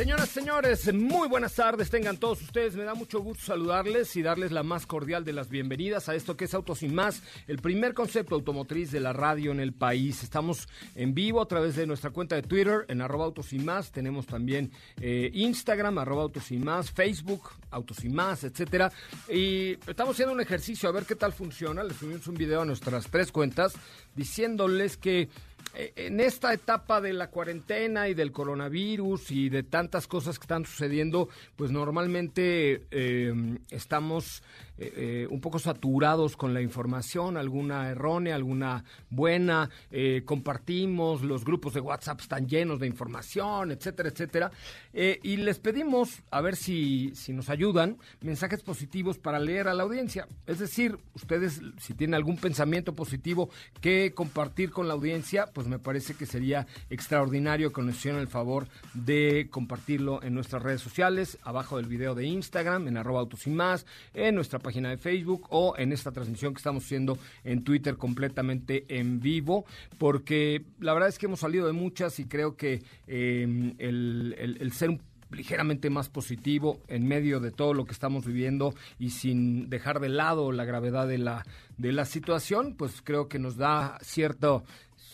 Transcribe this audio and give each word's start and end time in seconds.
Señoras, 0.00 0.30
señores, 0.30 0.94
muy 0.94 1.28
buenas 1.28 1.54
tardes, 1.54 1.90
tengan 1.90 2.16
todos 2.16 2.40
ustedes. 2.40 2.74
Me 2.74 2.84
da 2.84 2.94
mucho 2.94 3.20
gusto 3.20 3.44
saludarles 3.44 4.16
y 4.16 4.22
darles 4.22 4.50
la 4.50 4.62
más 4.62 4.86
cordial 4.86 5.26
de 5.26 5.34
las 5.34 5.50
bienvenidas 5.50 6.08
a 6.08 6.14
esto 6.14 6.38
que 6.38 6.46
es 6.46 6.54
Autos 6.54 6.82
y 6.82 6.88
Más, 6.88 7.22
el 7.46 7.58
primer 7.58 7.92
concepto 7.92 8.34
automotriz 8.34 8.90
de 8.92 9.00
la 9.00 9.12
radio 9.12 9.52
en 9.52 9.60
el 9.60 9.74
país. 9.74 10.22
Estamos 10.22 10.68
en 10.94 11.12
vivo 11.12 11.42
a 11.42 11.46
través 11.46 11.76
de 11.76 11.86
nuestra 11.86 12.12
cuenta 12.12 12.34
de 12.34 12.40
Twitter 12.40 12.86
en 12.88 13.02
arroba 13.02 13.26
Autos 13.26 13.52
y 13.52 13.58
Más. 13.58 13.92
Tenemos 13.92 14.26
también 14.26 14.72
eh, 15.02 15.30
Instagram, 15.34 15.98
arroba 15.98 16.22
Autos 16.22 16.50
y 16.50 16.56
Más, 16.56 16.90
Facebook, 16.90 17.50
Autos 17.70 18.02
y 18.02 18.08
Más, 18.08 18.42
etcétera. 18.42 18.90
Y 19.28 19.72
estamos 19.86 20.14
haciendo 20.14 20.32
un 20.32 20.40
ejercicio 20.40 20.88
a 20.88 20.92
ver 20.92 21.04
qué 21.04 21.14
tal 21.14 21.34
funciona. 21.34 21.84
Les 21.84 21.98
subimos 21.98 22.26
un 22.26 22.36
video 22.36 22.62
a 22.62 22.64
nuestras 22.64 23.10
tres 23.10 23.30
cuentas 23.30 23.74
diciéndoles 24.16 24.96
que 24.96 25.28
en 25.74 26.20
esta 26.20 26.52
etapa 26.52 27.00
de 27.00 27.12
la 27.12 27.30
cuarentena 27.30 28.08
y 28.08 28.14
del 28.14 28.32
coronavirus 28.32 29.30
y 29.30 29.48
de 29.48 29.62
tantas 29.62 30.06
cosas 30.06 30.38
que 30.38 30.44
están 30.44 30.64
sucediendo, 30.64 31.28
pues 31.56 31.70
normalmente 31.70 32.86
eh, 32.90 33.32
estamos 33.70 34.42
eh, 34.80 34.92
eh, 34.96 35.26
un 35.28 35.42
poco 35.42 35.58
saturados 35.58 36.38
con 36.38 36.54
la 36.54 36.62
información, 36.62 37.36
alguna 37.36 37.90
errónea, 37.90 38.34
alguna 38.34 38.82
buena, 39.10 39.68
eh, 39.90 40.22
compartimos, 40.24 41.20
los 41.20 41.44
grupos 41.44 41.74
de 41.74 41.80
WhatsApp 41.80 42.22
están 42.22 42.48
llenos 42.48 42.80
de 42.80 42.86
información, 42.86 43.72
etcétera, 43.72 44.08
etcétera. 44.08 44.50
y 44.94 45.36
les 45.36 45.58
pedimos, 45.58 46.22
a 46.30 46.40
ver 46.40 46.56
si, 46.56 47.12
si 47.14 47.34
nos 47.34 47.50
ayudan, 47.50 47.98
mensajes 48.22 48.62
positivos 48.62 49.18
para 49.18 49.38
leer 49.38 49.68
a 49.68 49.74
la 49.74 49.82
audiencia. 49.82 50.26
Es 50.46 50.58
decir, 50.58 50.96
ustedes, 51.14 51.60
si 51.78 51.92
tienen 51.92 52.14
algún 52.14 52.38
pensamiento 52.38 52.94
positivo 52.94 53.50
que 53.82 54.12
compartir 54.14 54.70
con 54.70 54.88
la 54.88 54.94
audiencia, 54.94 55.50
pues 55.52 55.66
me 55.66 55.78
parece 55.78 56.14
que 56.14 56.24
sería 56.24 56.66
extraordinario 56.88 57.70
que 57.72 57.82
nos 57.82 57.96
hicieran 57.96 58.20
el 58.20 58.28
favor 58.28 58.66
de 58.94 59.48
compartirlo 59.50 60.22
en 60.22 60.32
nuestras 60.32 60.62
redes 60.62 60.80
sociales, 60.80 61.38
abajo 61.42 61.76
del 61.76 61.86
video 61.86 62.14
de 62.14 62.24
Instagram, 62.24 62.88
en 62.88 62.96
arroba 62.96 63.20
autos 63.20 63.46
y 63.46 63.50
más, 63.50 63.84
en 64.14 64.34
nuestra 64.34 64.58
página 64.58 64.69
página 64.70 64.90
de 64.90 64.98
Facebook 64.98 65.48
o 65.50 65.74
en 65.76 65.90
esta 65.90 66.12
transmisión 66.12 66.54
que 66.54 66.58
estamos 66.58 66.84
haciendo 66.84 67.18
en 67.42 67.64
Twitter 67.64 67.96
completamente 67.96 68.84
en 68.86 69.18
vivo, 69.18 69.64
porque 69.98 70.62
la 70.78 70.92
verdad 70.92 71.08
es 71.08 71.18
que 71.18 71.26
hemos 71.26 71.40
salido 71.40 71.66
de 71.66 71.72
muchas 71.72 72.20
y 72.20 72.26
creo 72.26 72.54
que 72.54 72.80
em, 73.08 73.74
el, 73.78 74.70
ser 74.72 75.00
ligeramente 75.32 75.90
más 75.90 76.08
positivo 76.08 76.78
en 76.86 77.08
medio 77.08 77.40
de 77.40 77.50
todo 77.50 77.74
lo 77.74 77.84
que 77.84 77.90
estamos 77.90 78.24
viviendo 78.24 78.72
y 79.00 79.10
sin 79.10 79.68
dejar 79.68 79.98
de 79.98 80.08
lado 80.08 80.52
la 80.52 80.64
gravedad 80.64 81.08
de 81.08 81.18
la 81.18 81.44
de 81.76 81.92
la 81.92 82.04
situación, 82.04 82.74
pues 82.76 83.00
creo 83.02 83.26
que 83.26 83.40
nos 83.40 83.56
da 83.56 83.98
cierto 84.02 84.62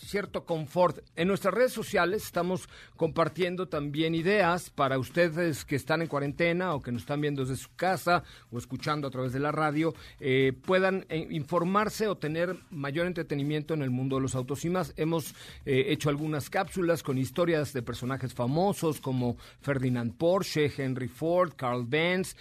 cierto 0.07 0.45
confort. 0.45 0.99
En 1.15 1.27
nuestras 1.27 1.53
redes 1.53 1.73
sociales 1.73 2.23
estamos 2.23 2.69
compartiendo 2.95 3.67
también 3.67 4.15
ideas 4.15 4.69
para 4.69 4.97
ustedes 4.97 5.65
que 5.65 5.75
están 5.75 6.01
en 6.01 6.07
cuarentena 6.07 6.73
o 6.73 6.81
que 6.81 6.93
nos 6.93 7.01
están 7.01 7.19
viendo 7.19 7.41
desde 7.41 7.61
su 7.61 7.75
casa 7.75 8.23
o 8.49 8.57
escuchando 8.57 9.07
a 9.07 9.11
través 9.11 9.33
de 9.33 9.39
la 9.39 9.51
radio, 9.51 9.93
eh, 10.19 10.53
puedan 10.65 11.05
eh, 11.09 11.27
informarse 11.31 12.07
o 12.07 12.15
tener 12.15 12.55
mayor 12.71 13.05
entretenimiento 13.05 13.73
en 13.73 13.81
el 13.81 13.89
mundo 13.89 14.15
de 14.15 14.21
los 14.21 14.35
autos 14.35 14.63
y 14.63 14.69
más. 14.69 14.93
Hemos 14.95 15.35
eh, 15.65 15.87
hecho 15.89 16.09
algunas 16.09 16.49
cápsulas 16.49 17.03
con 17.03 17.17
historias 17.17 17.73
de 17.73 17.81
personajes 17.81 18.33
famosos 18.33 19.01
como 19.01 19.35
Ferdinand 19.59 20.13
Porsche, 20.15 20.71
Henry 20.77 21.09
Ford, 21.09 21.51
Carl 21.55 21.85
Benz, 21.85 22.35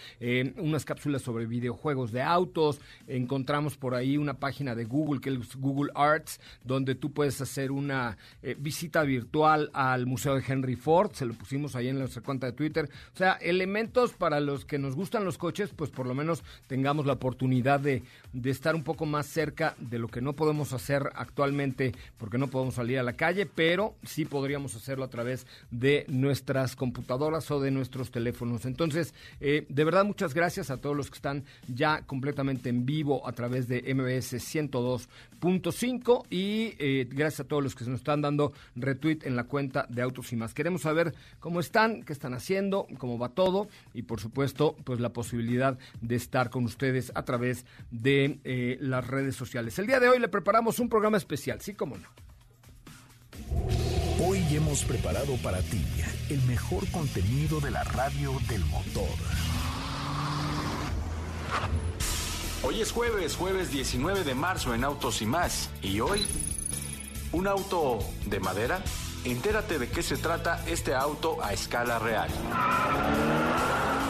unas 0.56 0.84
cápsulas 0.84 1.22
sobre 1.22 1.46
videojuegos 1.46 2.12
de 2.12 2.22
autos. 2.22 2.80
Encontramos 3.08 3.76
por 3.76 3.94
ahí 3.94 4.16
una 4.16 4.34
página 4.34 4.74
de 4.74 4.84
Google 4.84 5.20
que 5.20 5.30
es 5.30 5.56
Google 5.56 5.90
Arts, 5.94 6.40
donde 6.62 6.94
tú 6.94 7.12
puedes 7.12 7.40
hacer 7.40 7.55
hacer 7.56 7.72
una 7.72 8.18
eh, 8.42 8.54
visita 8.58 9.02
virtual 9.02 9.70
al 9.72 10.04
Museo 10.04 10.34
de 10.34 10.44
Henry 10.46 10.76
Ford, 10.76 11.12
se 11.12 11.24
lo 11.24 11.32
pusimos 11.32 11.74
ahí 11.74 11.88
en 11.88 11.98
nuestra 11.98 12.22
cuenta 12.22 12.46
de 12.46 12.52
Twitter. 12.52 12.90
O 13.14 13.16
sea, 13.16 13.32
elementos 13.34 14.12
para 14.12 14.40
los 14.40 14.66
que 14.66 14.78
nos 14.78 14.94
gustan 14.94 15.24
los 15.24 15.38
coches, 15.38 15.70
pues 15.74 15.90
por 15.90 16.06
lo 16.06 16.14
menos 16.14 16.42
tengamos 16.66 17.06
la 17.06 17.14
oportunidad 17.14 17.80
de, 17.80 18.02
de 18.34 18.50
estar 18.50 18.74
un 18.74 18.82
poco 18.82 19.06
más 19.06 19.26
cerca 19.26 19.74
de 19.78 19.98
lo 19.98 20.08
que 20.08 20.20
no 20.20 20.34
podemos 20.34 20.74
hacer 20.74 21.10
actualmente 21.14 21.94
porque 22.18 22.36
no 22.36 22.48
podemos 22.48 22.74
salir 22.74 22.98
a 22.98 23.02
la 23.02 23.14
calle, 23.14 23.46
pero 23.46 23.94
sí 24.04 24.26
podríamos 24.26 24.76
hacerlo 24.76 25.04
a 25.04 25.08
través 25.08 25.46
de 25.70 26.04
nuestras 26.08 26.76
computadoras 26.76 27.50
o 27.50 27.60
de 27.60 27.70
nuestros 27.70 28.10
teléfonos. 28.10 28.66
Entonces, 28.66 29.14
eh, 29.40 29.64
de 29.70 29.84
verdad, 29.84 30.04
muchas 30.04 30.34
gracias 30.34 30.70
a 30.70 30.76
todos 30.76 30.94
los 30.94 31.08
que 31.08 31.16
están 31.16 31.44
ya 31.68 32.02
completamente 32.02 32.68
en 32.68 32.84
vivo 32.84 33.26
a 33.26 33.32
través 33.32 33.66
de 33.66 33.82
MBS 33.94 34.34
102.5 34.34 36.26
y 36.28 36.74
eh, 36.78 37.08
gracias 37.10 37.40
a 37.40 37.45
todos 37.46 37.62
los 37.62 37.74
que 37.74 37.84
se 37.84 37.90
nos 37.90 38.00
están 38.00 38.22
dando 38.22 38.52
retweet 38.74 39.20
en 39.22 39.36
la 39.36 39.44
cuenta 39.44 39.86
de 39.88 40.02
Autos 40.02 40.32
y 40.32 40.36
más. 40.36 40.54
Queremos 40.54 40.82
saber 40.82 41.14
cómo 41.40 41.60
están, 41.60 42.02
qué 42.02 42.12
están 42.12 42.34
haciendo, 42.34 42.86
cómo 42.98 43.18
va 43.18 43.30
todo 43.30 43.68
y 43.94 44.02
por 44.02 44.20
supuesto, 44.20 44.76
pues 44.84 45.00
la 45.00 45.12
posibilidad 45.12 45.78
de 46.00 46.14
estar 46.14 46.50
con 46.50 46.64
ustedes 46.64 47.12
a 47.14 47.24
través 47.24 47.66
de 47.90 48.38
eh, 48.44 48.78
las 48.80 49.06
redes 49.06 49.36
sociales. 49.36 49.78
El 49.78 49.86
día 49.86 50.00
de 50.00 50.08
hoy 50.08 50.18
le 50.18 50.28
preparamos 50.28 50.78
un 50.78 50.88
programa 50.88 51.16
especial, 51.16 51.60
sí, 51.60 51.74
cómo 51.74 51.96
no. 51.96 52.08
Hoy 54.24 54.42
hemos 54.50 54.84
preparado 54.84 55.36
para 55.42 55.60
ti 55.60 55.84
el 56.30 56.40
mejor 56.42 56.90
contenido 56.90 57.60
de 57.60 57.70
la 57.70 57.84
radio 57.84 58.32
del 58.48 58.64
motor. 58.64 59.04
Hoy 62.62 62.80
es 62.80 62.90
jueves, 62.90 63.36
jueves 63.36 63.70
19 63.70 64.24
de 64.24 64.34
marzo 64.34 64.74
en 64.74 64.82
Autos 64.82 65.22
y 65.22 65.26
más. 65.26 65.70
Y 65.82 66.00
hoy 66.00 66.26
¿Un 67.36 67.46
auto 67.46 67.98
de 68.24 68.40
madera? 68.40 68.80
Entérate 69.22 69.78
de 69.78 69.90
qué 69.90 70.02
se 70.02 70.16
trata 70.16 70.64
este 70.66 70.94
auto 70.94 71.36
a 71.44 71.52
escala 71.52 71.98
real. 71.98 72.30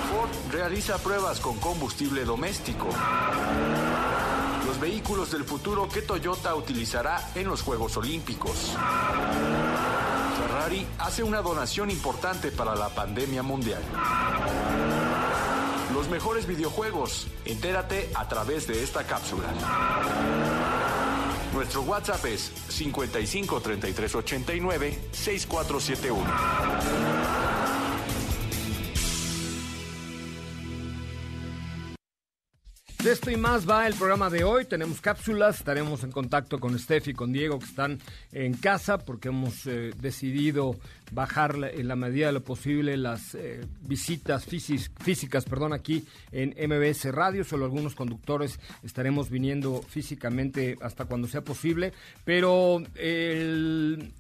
Ford 0.09 0.31
realiza 0.53 0.97
pruebas 0.99 1.41
con 1.41 1.59
combustible 1.59 2.25
doméstico. 2.25 2.87
Los 4.65 4.79
vehículos 4.79 5.33
del 5.33 5.43
futuro 5.43 5.89
que 5.89 6.03
Toyota 6.03 6.55
utilizará 6.55 7.21
en 7.35 7.49
los 7.49 7.63
Juegos 7.63 7.97
Olímpicos. 7.97 8.77
Ferrari 10.39 10.87
hace 11.01 11.25
una 11.25 11.43
donación 11.43 11.91
importante 11.91 12.53
para 12.53 12.77
la 12.77 12.91
pandemia 12.91 13.43
mundial. 13.43 13.83
Los 15.93 16.09
mejores 16.11 16.47
videojuegos. 16.47 17.27
Entérate 17.45 18.09
a 18.15 18.29
través 18.29 18.69
de 18.69 18.85
esta 18.85 19.05
cápsula. 19.05 19.49
Nuestro 21.53 21.83
WhatsApp 21.83 22.25
es 22.27 22.51
55 22.69 23.63
33 23.63 24.15
89 24.15 24.99
6471. 25.13 27.56
Esto 33.07 33.31
y 33.31 33.37
más 33.37 33.71
va 33.71 33.87
el 33.87 33.95
programa 33.95 34.31
de 34.31 34.43
hoy. 34.43 34.65
Tenemos 34.65 35.01
cápsulas, 35.01 35.59
estaremos 35.59 36.03
en 36.03 36.11
contacto 36.11 36.59
con 36.59 36.77
Steph 36.77 37.07
y 37.07 37.15
con 37.15 37.33
Diego 37.33 37.61
que 37.61 37.67
están 37.67 38.01
en 38.33 38.55
casa 38.55 38.99
porque 38.99 39.29
hemos 39.29 39.65
eh, 39.69 39.93
decidido 40.01 40.75
bajar 41.13 41.55
en 41.73 41.87
la 41.87 41.95
medida 41.95 42.27
de 42.27 42.33
lo 42.33 42.43
posible 42.43 42.97
las 42.97 43.37
eh, 43.37 43.61
visitas 43.83 44.45
físicas 44.45 45.45
perdón, 45.45 45.73
aquí 45.73 46.05
en 46.33 46.51
MBS 46.51 47.05
Radio. 47.13 47.45
Solo 47.45 47.67
algunos 47.67 47.95
conductores 47.95 48.59
estaremos 48.83 49.31
viniendo 49.31 49.83
físicamente 49.83 50.77
hasta 50.81 51.05
cuando 51.05 51.29
sea 51.29 51.43
posible. 51.43 51.93
Pero 52.25 52.83
eh, 52.97 54.11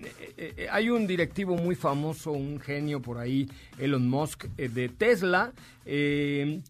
hay 0.70 0.90
un 0.90 1.08
directivo 1.08 1.56
muy 1.56 1.74
famoso, 1.74 2.30
un 2.30 2.60
genio 2.60 3.02
por 3.02 3.18
ahí, 3.18 3.50
Elon 3.78 4.08
Musk, 4.08 4.44
de 4.44 4.88
Tesla. 4.90 5.52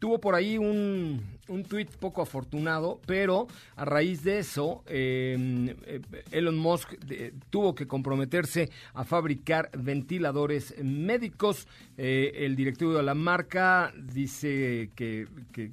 tuvo 0.00 0.18
por 0.18 0.34
ahí 0.34 0.56
un 0.56 1.35
un 1.48 1.64
tuit 1.64 1.90
poco 1.96 2.22
afortunado, 2.22 3.00
pero 3.06 3.46
a 3.76 3.84
raíz 3.84 4.22
de 4.22 4.38
eso, 4.38 4.82
em, 4.86 5.68
eh, 5.68 6.00
Elon 6.30 6.56
Musk 6.58 6.94
eh, 7.10 7.32
tuvo 7.50 7.74
que 7.74 7.86
comprometerse 7.86 8.70
a 8.94 9.04
fabricar 9.04 9.70
ventiladores 9.76 10.74
médicos. 10.82 11.66
Eh, 11.96 12.44
el 12.44 12.56
directivo 12.56 12.94
de 12.94 13.02
la 13.02 13.14
marca 13.14 13.92
dice 13.96 14.90
que, 14.94 15.26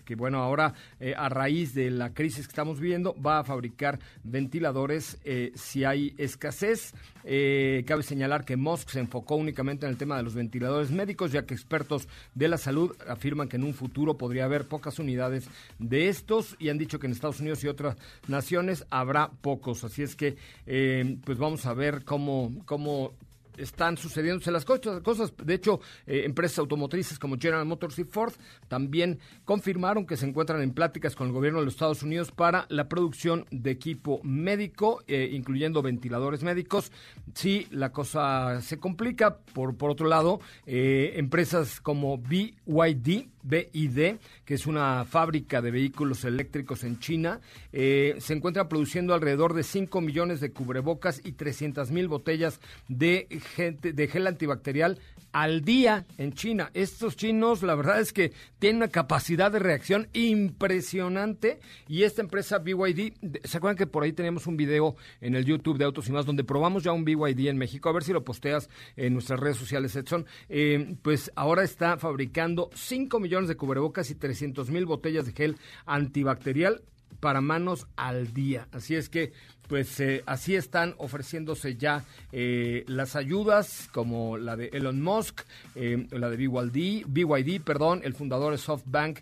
que, 0.06 0.16
bueno, 0.16 0.40
ahora 0.40 0.74
a 1.18 1.30
raíz 1.30 1.74
de 1.74 1.92
la 1.92 2.14
crisis 2.14 2.48
que 2.48 2.52
estamos 2.52 2.80
viviendo, 2.80 3.16
va 3.22 3.40
a 3.40 3.44
fabricar 3.44 4.00
ventiladores 4.24 5.19
si 5.56 5.84
hay 5.84 6.14
escasez. 6.18 6.94
cabe 7.24 8.04
señalar 8.04 8.46
que 8.46 8.56
Musk 8.56 8.90
se 8.90 9.00
enfocó 9.00 9.36
únicamente 9.36 9.86
en 9.86 9.92
el 9.92 9.98
tema 9.98 10.18
de 10.18 10.24
los 10.24 10.34
ventiladores 10.34 10.92
médicos, 10.92 11.31
ya 11.31 11.46
que 11.46 11.54
expertos 11.54 12.08
de 12.36 12.48
la 12.48 12.58
salud 12.58 12.96
afirman 13.08 13.50
que 13.50 13.58
en 13.58 13.64
un 13.64 13.74
futuro 13.74 14.18
podría 14.18 14.46
haber 14.46 14.66
pocas 14.68 15.00
unidades 15.00 15.50
de 15.80 16.10
estos 16.10 16.56
y 16.60 16.69
han 16.69 16.77
dicho 16.77 17.00
que 17.00 17.07
en 17.07 17.13
Estados 17.13 17.39
Unidos 17.39 17.63
y 17.63 17.68
otras 17.68 17.98
naciones 18.27 18.86
habrá 18.89 19.31
pocos. 19.42 19.83
Así 19.83 20.04
es 20.04 20.15
que, 20.15 20.36
eh, 20.65 21.18
pues 21.24 21.38
vamos 21.38 21.65
a 21.65 21.74
ver 21.74 22.04
cómo, 22.04 22.51
cómo 22.65 23.13
están 23.57 23.98
sucediéndose 23.98 24.51
las 24.51 24.65
cosas. 24.65 25.01
De 25.44 25.54
hecho, 25.54 25.80
eh, 26.07 26.24
empresas 26.25 26.60
automotrices 26.60 27.19
como 27.19 27.38
General 27.38 27.65
Motors 27.65 28.00
y 28.00 28.04
Ford 28.04 28.33
también 28.68 29.19
confirmaron 29.45 30.06
que 30.06 30.18
se 30.18 30.25
encuentran 30.25 30.62
en 30.62 30.74
pláticas 30.74 31.15
con 31.15 31.27
el 31.27 31.33
gobierno 31.33 31.60
de 31.60 31.66
los 31.66 31.75
Estados 31.75 32.04
Unidos 32.04 32.31
para 32.31 32.66
la 32.69 32.89
producción 32.89 33.45
de 33.51 33.71
equipo 33.71 34.21
médico, 34.24 35.04
eh, 35.07 35.30
incluyendo 35.33 35.81
ventiladores 35.81 36.44
médicos. 36.44 36.92
Sí, 37.36 37.68
la 37.69 37.92
cosa 37.92 38.62
se 38.62 38.80
complica. 38.80 39.38
Por, 39.54 39.75
por 39.75 39.92
otro 39.92 40.07
lado, 40.07 40.39
empresas 40.66 41.80
como 41.80 42.18
BYD, 42.18 43.27
BID, 43.44 44.16
que 44.45 44.54
es 44.54 44.66
una 44.66 45.06
fábrica 45.06 45.62
de 45.62 45.72
vehículos 45.72 46.25
eléctricos 46.25 46.84
en 46.84 47.00
China, 47.00 47.42
se 47.72 48.34
encuentra 48.34 48.68
produciendo 48.68 49.13
alrededor 49.13 49.54
de 49.54 49.63
5 49.63 50.01
millones 50.01 50.40
de 50.40 50.51
cubrebocas 50.51 51.22
y 51.24 51.34
300 51.34 51.92
mil 51.92 52.07
botellas 52.07 52.60
de 52.88 53.28
gente, 53.56 53.94
de 53.94 54.07
gel 54.07 54.28
antibacterial 54.28 55.00
al 55.33 55.65
día 55.65 56.06
en 56.18 56.33
China. 56.33 56.69
Estos 56.74 57.18
chinos, 57.18 57.63
la 57.63 57.75
verdad 57.75 58.00
es 58.00 58.13
que 58.13 58.31
tienen 58.59 58.77
una 58.77 58.88
capacidad 58.88 59.51
de 59.51 59.59
reacción 59.59 60.07
impresionante 60.13 61.59
y 61.88 62.03
esta 62.03 62.21
empresa 62.21 62.59
BYD, 62.59 63.13
¿se 63.44 63.57
acuerdan 63.57 63.75
que 63.75 63.88
por 63.88 64.03
ahí 64.03 64.13
tenemos 64.13 64.47
un 64.47 64.56
video 64.56 64.95
en 65.19 65.35
el 65.35 65.44
YouTube 65.44 65.77
de 65.77 65.85
Autos 65.85 66.07
y 66.07 66.12
Más 66.12 66.25
donde 66.25 66.44
probamos 66.44 66.83
ya 66.83 66.94
un 66.94 67.03
BYD 67.03 67.47
en 67.47 67.57
México? 67.57 67.89
A 67.89 67.94
ver 67.94 68.03
si 68.03 68.13
lo 68.13 68.24
posteas 68.24 68.69
en 68.95 69.13
nuestras 69.13 69.39
redes 69.39 69.57
sociales, 69.57 69.95
Edson. 69.95 70.25
Eh, 70.47 70.95
pues 71.01 71.31
ahora 71.35 71.63
está 71.63 71.97
fabricando 71.97 72.69
5 72.74 73.19
millones 73.19 73.50
de 73.50 73.57
cubrebocas 73.57 74.09
y 74.12 74.15
300 74.15 74.69
mil 74.69 74.85
botellas 74.85 75.25
de 75.25 75.33
gel 75.33 75.57
antibacterial 75.85 76.83
para 77.19 77.41
manos 77.41 77.88
al 77.95 78.33
día. 78.33 78.68
Así 78.71 78.95
es 78.95 79.09
que 79.09 79.33
pues 79.68 80.00
eh, 80.00 80.24
así 80.25 80.56
están 80.56 80.95
ofreciéndose 80.98 81.75
ya 81.75 82.04
eh, 82.31 82.83
las 82.88 83.15
ayudas 83.15 83.89
como 83.92 84.38
la 84.38 84.56
de 84.56 84.68
Elon 84.74 85.01
Musk, 85.01 85.42
eh, 85.75 86.07
la 86.12 86.30
de 86.30 86.38
BYD, 86.38 87.06
BYD, 87.07 87.62
perdón, 87.62 88.01
el 88.04 88.13
fundador 88.13 88.51
de 88.51 88.57
SoftBank 88.57 89.19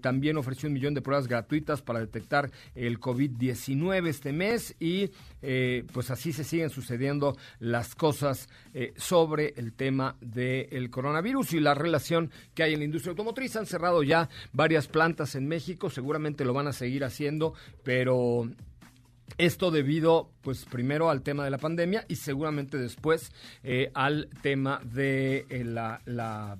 también 0.00 0.36
ofreció 0.36 0.68
un 0.68 0.74
millón 0.74 0.94
de 0.94 1.02
pruebas 1.02 1.28
gratuitas 1.28 1.82
para 1.82 2.00
detectar 2.00 2.50
el 2.74 3.00
COVID-19 3.00 4.06
este 4.08 4.32
mes 4.32 4.74
y 4.78 5.10
pues 5.92 6.10
así 6.10 6.32
se 6.32 6.44
siguen 6.44 6.70
sucediendo 6.70 7.36
las 7.58 7.94
cosas 7.94 8.48
sobre 8.96 9.54
el 9.56 9.72
tema 9.72 10.16
del 10.20 10.90
coronavirus 10.90 11.54
y 11.54 11.60
la 11.60 11.74
relación 11.74 12.30
que 12.54 12.62
hay 12.62 12.74
en 12.74 12.80
la 12.80 12.84
industria 12.84 13.10
automotriz. 13.10 13.56
Han 13.56 13.66
cerrado 13.66 14.02
ya 14.02 14.28
varias 14.52 14.88
plantas 14.88 15.34
en 15.34 15.46
México, 15.48 15.90
seguramente 15.90 16.44
lo 16.44 16.54
van 16.54 16.68
a 16.68 16.72
seguir 16.72 17.04
haciendo, 17.04 17.54
pero 17.82 18.48
esto 19.38 19.70
debido, 19.70 20.30
pues, 20.42 20.64
primero 20.64 21.10
al 21.10 21.22
tema 21.22 21.44
de 21.44 21.50
la 21.50 21.58
pandemia 21.58 22.04
y 22.08 22.16
seguramente 22.16 22.78
después 22.78 23.32
eh, 23.62 23.90
al 23.94 24.28
tema 24.42 24.80
de 24.84 25.46
eh, 25.48 25.64
la, 25.64 26.00
la 26.04 26.58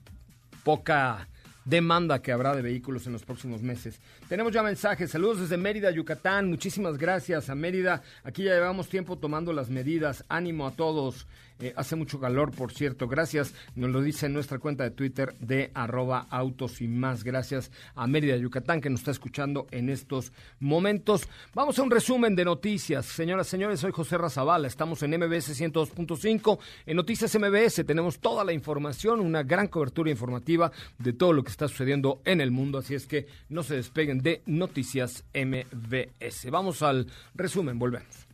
poca 0.64 1.28
demanda 1.64 2.20
que 2.20 2.32
habrá 2.32 2.54
de 2.56 2.62
vehículos 2.62 3.06
en 3.06 3.12
los 3.12 3.22
próximos 3.22 3.62
meses. 3.62 4.00
Tenemos 4.28 4.52
ya 4.52 4.62
mensajes. 4.62 5.10
Saludos 5.10 5.40
desde 5.40 5.56
Mérida, 5.56 5.90
Yucatán. 5.90 6.48
Muchísimas 6.48 6.98
gracias 6.98 7.50
a 7.50 7.54
Mérida. 7.54 8.02
Aquí 8.24 8.44
ya 8.44 8.54
llevamos 8.54 8.88
tiempo 8.88 9.16
tomando 9.16 9.52
las 9.52 9.70
medidas. 9.70 10.24
Ánimo 10.28 10.66
a 10.66 10.72
todos. 10.72 11.26
Eh, 11.58 11.72
hace 11.76 11.96
mucho 11.96 12.18
calor, 12.20 12.50
por 12.50 12.72
cierto. 12.72 13.08
Gracias. 13.08 13.54
Nos 13.74 13.90
lo 13.90 14.02
dice 14.02 14.28
nuestra 14.28 14.58
cuenta 14.58 14.84
de 14.84 14.90
Twitter 14.90 15.34
de 15.38 15.70
arroba 15.74 16.26
autos 16.30 16.80
y 16.80 16.88
más. 16.88 17.24
Gracias 17.24 17.70
a 17.94 18.06
Mérida, 18.06 18.36
Yucatán, 18.36 18.80
que 18.80 18.90
nos 18.90 19.00
está 19.00 19.10
escuchando 19.10 19.66
en 19.70 19.88
estos 19.88 20.32
momentos. 20.60 21.28
Vamos 21.54 21.78
a 21.78 21.82
un 21.82 21.90
resumen 21.90 22.34
de 22.34 22.44
noticias. 22.44 23.06
Señoras, 23.06 23.46
señores, 23.46 23.80
soy 23.80 23.92
José 23.92 24.18
Razabala. 24.18 24.68
Estamos 24.68 25.02
en 25.02 25.10
MBS 25.12 25.60
102.5. 25.60 26.58
En 26.86 26.96
Noticias 26.96 27.36
MBS 27.38 27.84
tenemos 27.84 28.18
toda 28.18 28.44
la 28.44 28.52
información, 28.52 29.20
una 29.20 29.42
gran 29.42 29.68
cobertura 29.68 30.10
informativa 30.10 30.72
de 30.98 31.12
todo 31.12 31.32
lo 31.32 31.44
que 31.44 31.50
está 31.50 31.68
sucediendo 31.68 32.20
en 32.24 32.40
el 32.40 32.50
mundo. 32.50 32.78
Así 32.78 32.94
es 32.94 33.06
que 33.06 33.26
no 33.48 33.62
se 33.62 33.76
despeguen 33.76 34.18
de 34.18 34.42
Noticias 34.46 35.24
MBS. 35.34 36.50
Vamos 36.50 36.82
al 36.82 37.06
resumen. 37.34 37.78
Volvemos. 37.78 38.31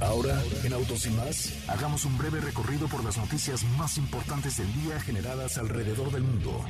Ahora, 0.00 0.42
en 0.64 0.72
Autos 0.72 1.06
y 1.06 1.10
más, 1.10 1.52
hagamos 1.68 2.04
un 2.04 2.18
breve 2.18 2.40
recorrido 2.40 2.88
por 2.88 3.04
las 3.04 3.16
noticias 3.16 3.64
más 3.78 3.96
importantes 3.96 4.56
del 4.56 4.72
día 4.82 5.00
generadas 5.00 5.56
alrededor 5.58 6.10
del 6.10 6.22
mundo. 6.22 6.64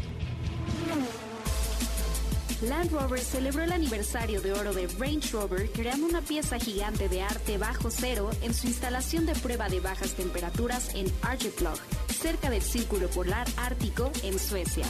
Land 2.63 2.93
Rover 2.93 3.21
celebró 3.21 3.63
el 3.65 3.73
aniversario 3.73 4.41
de 4.41 4.53
oro 4.53 4.73
de 4.73 4.87
Range 4.99 5.29
Rover 5.33 5.71
creando 5.71 6.07
una 6.07 6.21
pieza 6.23 6.59
gigante 6.59 7.09
de 7.09 7.23
arte 7.23 7.59
bajo 7.59 7.91
cero 7.91 8.31
en 8.43 8.55
su 8.55 8.69
instalación 8.69 9.27
de 9.27 9.35
prueba 9.35 9.69
de 9.69 9.81
bajas 9.81 10.15
temperaturas 10.15 10.95
en 10.95 11.13
Arjeplog, 11.23 11.79
cerca 12.09 12.49
del 12.51 12.63
Círculo 12.63 13.09
Polar 13.09 13.47
Ártico 13.57 14.11
en 14.23 14.39
Suecia. 14.39 14.87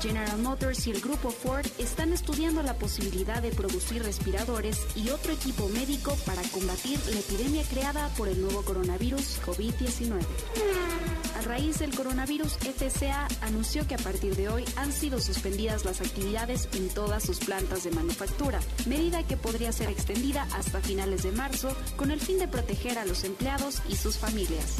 General 0.00 0.38
Motors 0.38 0.86
y 0.86 0.90
el 0.90 1.00
grupo 1.00 1.30
Ford 1.30 1.66
están 1.78 2.12
estudiando 2.12 2.62
la 2.62 2.74
posibilidad 2.74 3.42
de 3.42 3.50
producir 3.50 4.02
respiradores 4.02 4.78
y 4.96 5.10
otro 5.10 5.32
equipo 5.32 5.68
médico 5.68 6.16
para 6.24 6.42
combatir 6.50 6.98
la 7.12 7.20
epidemia 7.20 7.62
creada 7.64 8.08
por 8.16 8.28
el 8.28 8.40
nuevo 8.40 8.62
coronavirus 8.62 9.40
COVID-19. 9.42 10.20
A 11.38 11.42
raíz 11.42 11.78
del 11.78 11.94
coronavirus, 11.94 12.58
FCA 12.58 13.28
anunció 13.42 13.86
que 13.86 13.94
a 13.94 13.98
partir 13.98 14.36
de 14.36 14.48
hoy 14.48 14.64
han 14.76 14.92
sido 14.92 15.20
suspendidas 15.20 15.84
las 15.84 16.00
actividades 16.00 16.68
en 16.74 16.88
todas 16.88 17.22
sus 17.22 17.38
plantas 17.38 17.84
de 17.84 17.90
manufactura, 17.90 18.60
medida 18.86 19.26
que 19.26 19.36
podría 19.36 19.72
ser 19.72 19.90
extendida 19.90 20.46
hasta 20.54 20.80
finales 20.80 21.22
de 21.22 21.32
marzo 21.32 21.76
con 21.96 22.10
el 22.10 22.20
fin 22.20 22.38
de 22.38 22.48
proteger 22.48 22.98
a 22.98 23.04
los 23.04 23.24
empleados 23.24 23.82
y 23.88 23.96
sus 23.96 24.16
familias. 24.18 24.76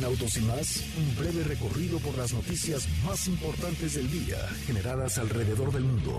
En 0.00 0.06
Autos 0.06 0.38
y 0.38 0.40
más, 0.40 0.82
un 0.96 1.14
breve 1.14 1.44
recorrido 1.44 1.98
por 1.98 2.16
las 2.16 2.32
noticias 2.32 2.88
más 3.04 3.28
importantes 3.28 3.96
del 3.96 4.10
día 4.10 4.38
generadas 4.64 5.18
alrededor 5.18 5.70
del 5.72 5.84
mundo. 5.84 6.18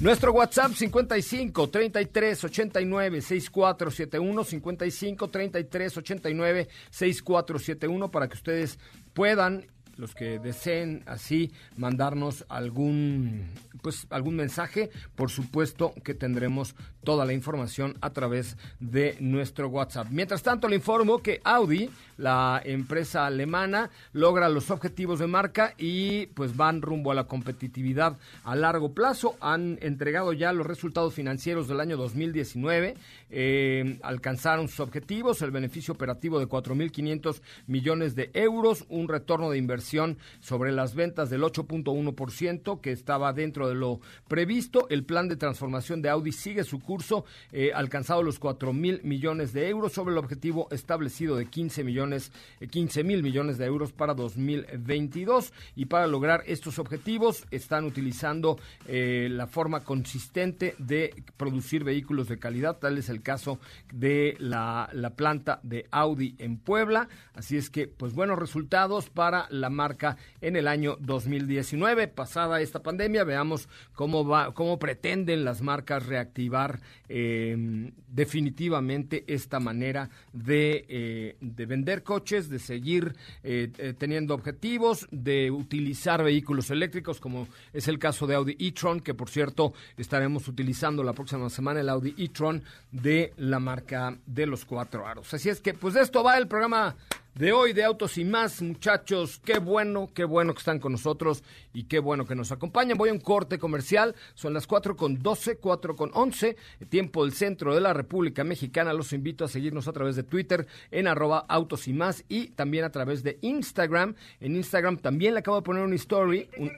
Nuestro 0.00 0.32
WhatsApp 0.32 0.72
55 0.72 1.70
33 1.70 2.42
89 2.42 3.20
6471 3.22 4.44
55 4.44 5.30
33 5.30 5.96
89 5.98 6.68
6471 6.90 8.10
para 8.10 8.28
que 8.28 8.34
ustedes 8.34 8.76
puedan 9.14 9.68
los 10.00 10.14
que 10.14 10.38
deseen 10.38 11.02
así 11.06 11.52
mandarnos 11.76 12.44
algún 12.48 13.50
pues 13.82 14.06
algún 14.10 14.36
mensaje, 14.36 14.90
por 15.14 15.30
supuesto 15.30 15.94
que 16.04 16.14
tendremos 16.14 16.74
toda 17.04 17.24
la 17.24 17.32
información 17.32 17.96
a 18.00 18.10
través 18.10 18.56
de 18.78 19.16
nuestro 19.20 19.68
WhatsApp. 19.68 20.08
Mientras 20.10 20.42
tanto, 20.42 20.68
le 20.68 20.76
informo 20.76 21.22
que 21.22 21.40
Audi, 21.44 21.90
la 22.20 22.60
empresa 22.64 23.26
alemana, 23.26 23.90
logra 24.12 24.48
los 24.48 24.70
objetivos 24.70 25.18
de 25.18 25.26
marca 25.26 25.74
y 25.78 26.26
pues 26.26 26.56
van 26.56 26.82
rumbo 26.82 27.10
a 27.10 27.14
la 27.14 27.24
competitividad 27.24 28.16
a 28.44 28.54
largo 28.54 28.92
plazo. 28.92 29.36
Han 29.40 29.78
entregado 29.80 30.32
ya 30.32 30.52
los 30.52 30.66
resultados 30.66 31.14
financieros 31.14 31.66
del 31.66 31.80
año 31.80 31.96
2019, 31.96 32.96
eh, 33.30 33.98
alcanzaron 34.02 34.68
sus 34.68 34.80
objetivos, 34.80 35.40
el 35.42 35.50
beneficio 35.50 35.94
operativo 35.94 36.38
de 36.38 36.46
4.500 36.46 37.40
millones 37.66 38.14
de 38.14 38.30
euros, 38.34 38.84
un 38.88 39.08
retorno 39.08 39.50
de 39.50 39.58
inversión 39.58 40.18
sobre 40.40 40.72
las 40.72 40.94
ventas 40.94 41.30
del 41.30 41.42
8.1% 41.42 42.80
que 42.80 42.92
estaba 42.92 43.32
dentro 43.32 43.68
de 43.68 43.74
lo 43.74 44.00
previsto. 44.28 44.88
El 44.90 45.04
plan 45.04 45.28
de 45.28 45.36
transformación 45.36 46.02
de 46.02 46.10
Audi 46.10 46.32
sigue 46.32 46.64
su 46.64 46.80
curso, 46.80 47.24
eh, 47.52 47.72
alcanzado 47.74 48.22
los 48.22 48.38
4 48.38 48.72
mil 48.74 49.00
millones 49.04 49.52
de 49.54 49.68
euros 49.68 49.92
sobre 49.92 50.12
el 50.12 50.18
objetivo 50.18 50.68
establecido 50.70 51.36
de 51.36 51.46
15 51.46 51.82
millones 51.84 52.09
millones, 52.10 52.32
15 52.70 53.04
mil 53.04 53.22
millones 53.22 53.58
de 53.58 53.66
euros 53.66 53.92
para 53.92 54.14
2022 54.14 55.52
y 55.76 55.86
para 55.86 56.06
lograr 56.06 56.42
estos 56.46 56.78
objetivos 56.78 57.46
están 57.50 57.84
utilizando 57.84 58.58
eh, 58.86 59.28
la 59.30 59.46
forma 59.46 59.84
consistente 59.84 60.74
de 60.78 61.14
producir 61.36 61.84
vehículos 61.84 62.28
de 62.28 62.38
calidad, 62.38 62.78
tal 62.78 62.98
es 62.98 63.08
el 63.08 63.22
caso 63.22 63.58
de 63.92 64.36
la, 64.38 64.88
la 64.92 65.10
planta 65.10 65.60
de 65.62 65.86
Audi 65.90 66.34
en 66.38 66.58
Puebla, 66.58 67.08
así 67.34 67.56
es 67.56 67.70
que 67.70 67.86
pues 67.86 68.14
buenos 68.14 68.38
resultados 68.38 69.10
para 69.10 69.46
la 69.50 69.70
marca 69.70 70.16
en 70.40 70.56
el 70.56 70.66
año 70.66 70.96
2019, 71.00 72.08
pasada 72.08 72.60
esta 72.60 72.82
pandemia, 72.82 73.24
veamos 73.24 73.68
cómo 73.94 74.26
va, 74.26 74.52
cómo 74.52 74.78
pretenden 74.78 75.44
las 75.44 75.62
marcas 75.62 76.06
reactivar 76.06 76.80
eh, 77.08 77.90
definitivamente 78.08 79.24
esta 79.26 79.60
manera 79.60 80.10
eh, 80.48 81.36
de, 81.40 81.66
vender 81.66 81.99
coches, 82.02 82.48
de 82.48 82.58
seguir 82.58 83.14
eh, 83.42 83.70
eh, 83.78 83.94
teniendo 83.96 84.34
objetivos, 84.34 85.06
de 85.10 85.50
utilizar 85.50 86.22
vehículos 86.22 86.70
eléctricos, 86.70 87.20
como 87.20 87.48
es 87.72 87.88
el 87.88 87.98
caso 87.98 88.26
de 88.26 88.34
Audi 88.34 88.56
e-tron, 88.58 89.00
que 89.00 89.14
por 89.14 89.28
cierto 89.28 89.72
estaremos 89.96 90.48
utilizando 90.48 91.02
la 91.02 91.12
próxima 91.12 91.48
semana 91.50 91.80
el 91.80 91.88
Audi 91.88 92.14
e-tron 92.16 92.62
de 92.90 93.32
la 93.36 93.58
marca 93.58 94.16
de 94.26 94.46
los 94.46 94.64
cuatro 94.64 95.06
aros. 95.06 95.32
Así 95.34 95.48
es 95.48 95.60
que, 95.60 95.74
pues 95.74 95.94
de 95.94 96.02
esto 96.02 96.22
va 96.22 96.38
el 96.38 96.48
programa 96.48 96.96
de 97.34 97.52
hoy 97.52 97.72
de 97.72 97.84
Autos 97.84 98.18
y 98.18 98.24
más, 98.24 98.60
muchachos. 98.62 99.40
Qué 99.44 99.58
bueno, 99.58 100.10
qué 100.14 100.24
bueno 100.24 100.52
que 100.52 100.58
están 100.58 100.78
con 100.78 100.92
nosotros 100.92 101.42
y 101.72 101.84
qué 101.84 101.98
bueno 101.98 102.26
que 102.26 102.34
nos 102.34 102.52
acompañan. 102.52 102.98
Voy 102.98 103.10
a 103.10 103.12
un 103.12 103.20
corte 103.20 103.58
comercial, 103.58 104.14
son 104.34 104.54
las 104.54 104.66
4 104.66 104.96
con 104.96 105.22
12, 105.22 105.56
4 105.58 105.96
con 105.96 106.10
11, 106.12 106.56
tiempo 106.88 107.24
del 107.24 107.32
centro 107.32 107.74
de 107.74 107.80
la 107.80 107.92
República 107.92 108.44
Mexicana. 108.44 108.92
Los 108.92 109.12
invito 109.12 109.44
a 109.44 109.48
seguirnos 109.48 109.88
a 109.88 109.92
través 109.92 110.16
de 110.16 110.22
Twitter 110.22 110.66
en 110.90 111.06
arroba 111.06 111.44
Autos 111.48 111.88
y 111.88 111.92
más 111.92 112.24
y 112.28 112.48
también 112.48 112.84
a 112.84 112.90
través 112.90 113.22
de 113.22 113.38
Instagram. 113.42 114.14
En 114.40 114.56
Instagram 114.56 114.98
también 114.98 115.34
le 115.34 115.40
acabo 115.40 115.56
de 115.58 115.62
poner 115.62 115.82
una 115.82 115.96
story, 115.96 116.48
un... 116.58 116.72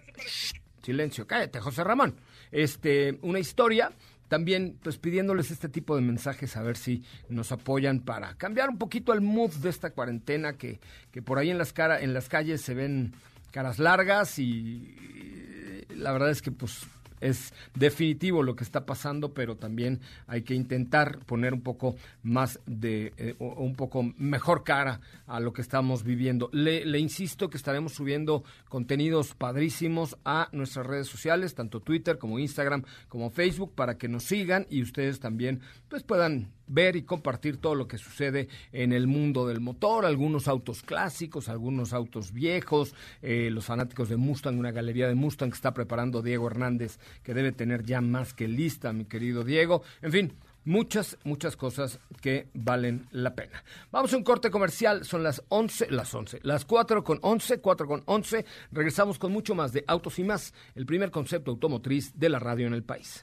silencio, 0.83 1.27
cállate, 1.27 1.61
José 1.61 1.85
Ramón. 1.85 2.17
Este, 2.51 3.19
una 3.23 3.39
historia 3.39 3.93
también 4.33 4.79
pues 4.83 4.97
pidiéndoles 4.97 5.51
este 5.51 5.69
tipo 5.69 5.95
de 5.95 6.01
mensajes 6.01 6.57
a 6.57 6.63
ver 6.63 6.79
si 6.79 7.05
nos 7.29 7.53
apoyan 7.53 8.01
para 8.01 8.35
cambiar 8.39 8.71
un 8.71 8.79
poquito 8.79 9.13
el 9.13 9.21
mood 9.21 9.51
de 9.57 9.69
esta 9.69 9.91
cuarentena 9.91 10.55
que, 10.55 10.81
que 11.11 11.21
por 11.21 11.37
ahí 11.37 11.51
en 11.51 11.59
las 11.59 11.75
cara, 11.75 12.01
en 12.01 12.15
las 12.15 12.31
calles 12.31 12.63
se 12.63 12.73
ven 12.73 13.13
caras 13.51 13.79
largas 13.79 14.39
y 14.39 15.85
la 15.95 16.13
verdad 16.13 16.31
es 16.31 16.41
que 16.41 16.51
pues 16.51 16.87
es 17.23 17.55
definitivo 17.75 18.43
lo 18.43 18.57
que 18.57 18.65
está 18.65 18.85
pasando, 18.85 19.33
pero 19.33 19.57
también 19.57 20.01
hay 20.27 20.43
que 20.43 20.55
intentar 20.55 21.21
poner 21.21 21.55
un 21.55 21.63
poco 21.63 21.97
más 22.23 22.61
de, 22.67 23.13
eh, 23.17 23.35
un 23.39 23.75
poco 23.75 24.03
mejor 24.19 24.65
cara 24.65 25.01
a 25.27 25.41
lo 25.41 25.53
que 25.53 25.63
estamos 25.63 26.05
viviendo. 26.05 26.51
Le, 26.53 26.85
le, 26.85 26.99
insisto 26.99 27.49
que 27.49 27.57
estaremos 27.57 27.93
subiendo 27.93 28.45
contenidos 28.69 29.35
padrísimos 29.35 30.17
a 30.25 30.49
nuestras 30.53 30.87
redes 30.87 31.07
sociales, 31.07 31.55
tanto 31.55 31.81
Twitter 31.81 32.19
como 32.19 32.39
Instagram 32.39 32.85
como 33.09 33.31
Facebook, 33.31 33.75
para 33.75 33.97
que 33.97 34.09
nos 34.09 34.25
sigan 34.25 34.67
y 34.69 34.83
ustedes 34.83 35.21
también 35.21 35.61
pues 35.89 36.03
puedan 36.03 36.53
ver 36.67 36.97
y 36.97 37.03
compartir 37.03 37.57
todo 37.59 37.75
lo 37.75 37.89
que 37.89 37.99
sucede 37.99 38.49
en 38.73 38.93
el 38.93 39.07
mundo 39.07 39.47
del 39.47 39.61
motor, 39.61 40.05
algunos 40.05 40.49
autos 40.49 40.83
clásicos, 40.83 41.49
algunos 41.49 41.93
autos 41.93 42.33
viejos, 42.33 42.95
eh, 43.21 43.51
los 43.51 43.67
fanáticos 43.67 44.09
de 44.09 44.17
Mustang, 44.17 44.59
una 44.59 44.71
galería 44.71 45.09
de 45.09 45.15
Mustang 45.15 45.51
que 45.51 45.57
está 45.57 45.75
preparando 45.75 46.23
Diego 46.23 46.47
Hernández, 46.47 46.99
que 47.23 47.35
debe 47.35 47.53
tener 47.53 47.85
ya 47.85 48.01
más 48.01 48.35
que 48.35 48.49
lista, 48.49 48.93
mi 48.93 49.05
querido 49.05 49.45
Diego. 49.45 49.83
En 50.01 50.13
fin, 50.13 50.33
muchas, 50.65 51.19
muchas 51.25 51.57
cosas 51.57 51.99
que 52.21 52.49
valen 52.55 53.07
la 53.11 53.35
pena. 53.35 53.63
Vamos 53.91 54.13
a 54.13 54.17
un 54.17 54.25
corte 54.25 54.51
comercial, 54.51 55.05
son 55.05 55.23
las 55.23 55.43
11, 55.49 55.91
las 55.91 56.15
11, 56.15 56.41
las 56.43 56.65
4 56.65 57.05
con 57.05 57.19
11, 57.23 57.61
4 57.61 57.87
con 57.87 58.03
11. 58.07 58.45
Regresamos 58.71 59.19
con 59.19 59.33
mucho 59.33 59.55
más 59.55 59.73
de 59.73 59.85
Autos 59.87 60.19
y 60.19 60.25
más, 60.25 60.55
el 60.75 60.87
primer 60.87 61.11
concepto 61.11 61.51
automotriz 61.51 62.13
de 62.19 62.29
la 62.29 62.39
radio 62.39 62.67
en 62.67 62.75
el 62.75 62.85
país. 62.85 63.23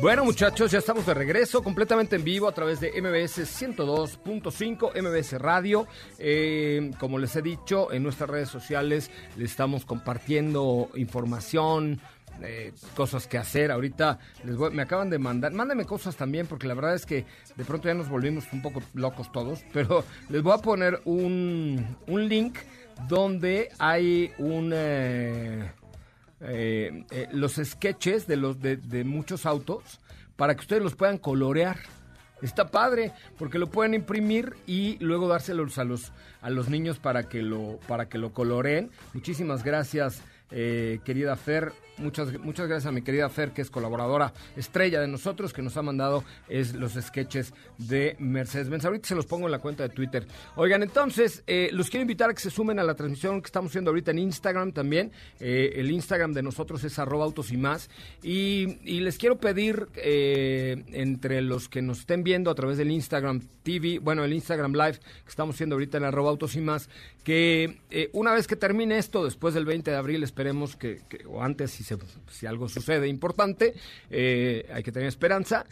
Bueno 0.00 0.24
muchachos, 0.24 0.70
ya 0.70 0.78
estamos 0.78 1.06
de 1.06 1.12
regreso 1.12 1.60
completamente 1.60 2.14
en 2.14 2.22
vivo 2.22 2.46
a 2.46 2.52
través 2.52 2.78
de 2.78 2.92
MBS 3.02 3.40
102.5, 3.40 4.92
MBS 4.94 5.32
Radio. 5.40 5.88
Eh, 6.20 6.92
como 7.00 7.18
les 7.18 7.34
he 7.34 7.42
dicho, 7.42 7.92
en 7.92 8.04
nuestras 8.04 8.30
redes 8.30 8.48
sociales 8.48 9.10
les 9.36 9.50
estamos 9.50 9.84
compartiendo 9.84 10.88
información, 10.94 12.00
eh, 12.42 12.72
cosas 12.94 13.26
que 13.26 13.38
hacer. 13.38 13.72
Ahorita 13.72 14.20
les 14.44 14.56
voy, 14.56 14.70
me 14.70 14.82
acaban 14.82 15.10
de 15.10 15.18
mandar, 15.18 15.52
mándenme 15.52 15.84
cosas 15.84 16.14
también, 16.14 16.46
porque 16.46 16.68
la 16.68 16.74
verdad 16.74 16.94
es 16.94 17.04
que 17.04 17.26
de 17.56 17.64
pronto 17.64 17.88
ya 17.88 17.94
nos 17.94 18.08
volvimos 18.08 18.44
un 18.52 18.62
poco 18.62 18.80
locos 18.94 19.32
todos, 19.32 19.64
pero 19.72 20.04
les 20.28 20.42
voy 20.42 20.52
a 20.52 20.58
poner 20.58 21.00
un, 21.06 21.96
un 22.06 22.28
link 22.28 22.56
donde 23.08 23.70
hay 23.80 24.30
un... 24.38 24.70
Eh, 24.72 25.72
eh, 26.40 27.04
eh, 27.10 27.28
los 27.32 27.56
sketches 27.56 28.26
de 28.26 28.36
los 28.36 28.60
de, 28.60 29.04
muchos 29.04 29.46
autos 29.46 30.00
para 30.36 30.54
que 30.54 30.60
ustedes 30.60 30.82
los 30.82 30.94
puedan 30.94 31.18
colorear. 31.18 31.78
Está 32.42 32.68
padre 32.68 33.12
porque 33.36 33.58
lo 33.58 33.68
pueden 33.68 33.94
imprimir 33.94 34.54
y 34.66 34.96
luego 35.00 35.26
dárselos 35.26 35.78
a 35.78 35.84
los 35.84 36.12
a 36.40 36.50
los 36.50 36.68
niños 36.68 37.00
para 37.00 37.28
que 37.28 37.42
lo 37.42 37.80
para 37.88 38.08
que 38.08 38.18
lo 38.18 38.32
coloreen. 38.32 38.90
Muchísimas 39.12 39.64
gracias, 39.64 40.22
eh, 40.52 41.00
querida 41.04 41.34
Fer. 41.34 41.72
Muchas, 41.98 42.38
muchas 42.40 42.68
gracias 42.68 42.86
a 42.86 42.92
mi 42.92 43.02
querida 43.02 43.28
Fer, 43.28 43.52
que 43.52 43.62
es 43.62 43.70
colaboradora 43.70 44.32
estrella 44.56 45.00
de 45.00 45.08
nosotros, 45.08 45.52
que 45.52 45.62
nos 45.62 45.76
ha 45.76 45.82
mandado 45.82 46.24
es, 46.48 46.74
los 46.74 46.92
sketches 46.92 47.52
de 47.76 48.16
Mercedes-Benz. 48.18 48.84
Ahorita 48.84 49.08
se 49.08 49.14
los 49.14 49.26
pongo 49.26 49.46
en 49.46 49.52
la 49.52 49.58
cuenta 49.58 49.82
de 49.82 49.88
Twitter. 49.88 50.26
Oigan, 50.56 50.82
entonces, 50.82 51.42
eh, 51.46 51.70
los 51.72 51.90
quiero 51.90 52.02
invitar 52.02 52.30
a 52.30 52.34
que 52.34 52.40
se 52.40 52.50
sumen 52.50 52.78
a 52.78 52.84
la 52.84 52.94
transmisión 52.94 53.40
que 53.42 53.46
estamos 53.46 53.70
haciendo 53.70 53.90
ahorita 53.90 54.12
en 54.12 54.20
Instagram 54.20 54.72
también. 54.72 55.12
Eh, 55.40 55.72
el 55.76 55.90
Instagram 55.90 56.32
de 56.32 56.42
nosotros 56.42 56.84
es 56.84 56.98
arroba 56.98 57.24
autos 57.24 57.52
y 57.52 57.56
más. 57.56 57.90
Y, 58.22 58.78
y 58.84 59.00
les 59.00 59.18
quiero 59.18 59.38
pedir, 59.38 59.88
eh, 59.96 60.84
entre 60.92 61.42
los 61.42 61.68
que 61.68 61.82
nos 61.82 62.00
estén 62.00 62.22
viendo 62.22 62.50
a 62.50 62.54
través 62.54 62.78
del 62.78 62.90
Instagram 62.90 63.40
TV, 63.62 63.98
bueno, 63.98 64.24
el 64.24 64.32
Instagram 64.32 64.72
Live 64.72 64.98
que 64.98 65.28
estamos 65.28 65.56
haciendo 65.56 65.74
ahorita 65.74 65.98
en 65.98 66.04
arroba 66.04 66.30
autos 66.30 66.54
y 66.56 66.60
más, 66.60 66.88
que 67.24 67.78
eh, 67.90 68.08
una 68.12 68.32
vez 68.32 68.46
que 68.46 68.56
termine 68.56 68.98
esto, 68.98 69.24
después 69.24 69.52
del 69.54 69.64
20 69.64 69.90
de 69.90 69.96
abril, 69.96 70.22
esperemos 70.22 70.76
que, 70.76 71.02
que 71.08 71.26
o 71.26 71.42
antes, 71.42 71.70
si, 71.72 71.84
se, 71.88 71.96
si 72.30 72.46
algo 72.46 72.68
sucede 72.68 73.08
importante, 73.08 73.74
eh, 74.10 74.68
hay 74.72 74.82
que 74.82 74.92
tener 74.92 75.08
esperanza. 75.08 75.66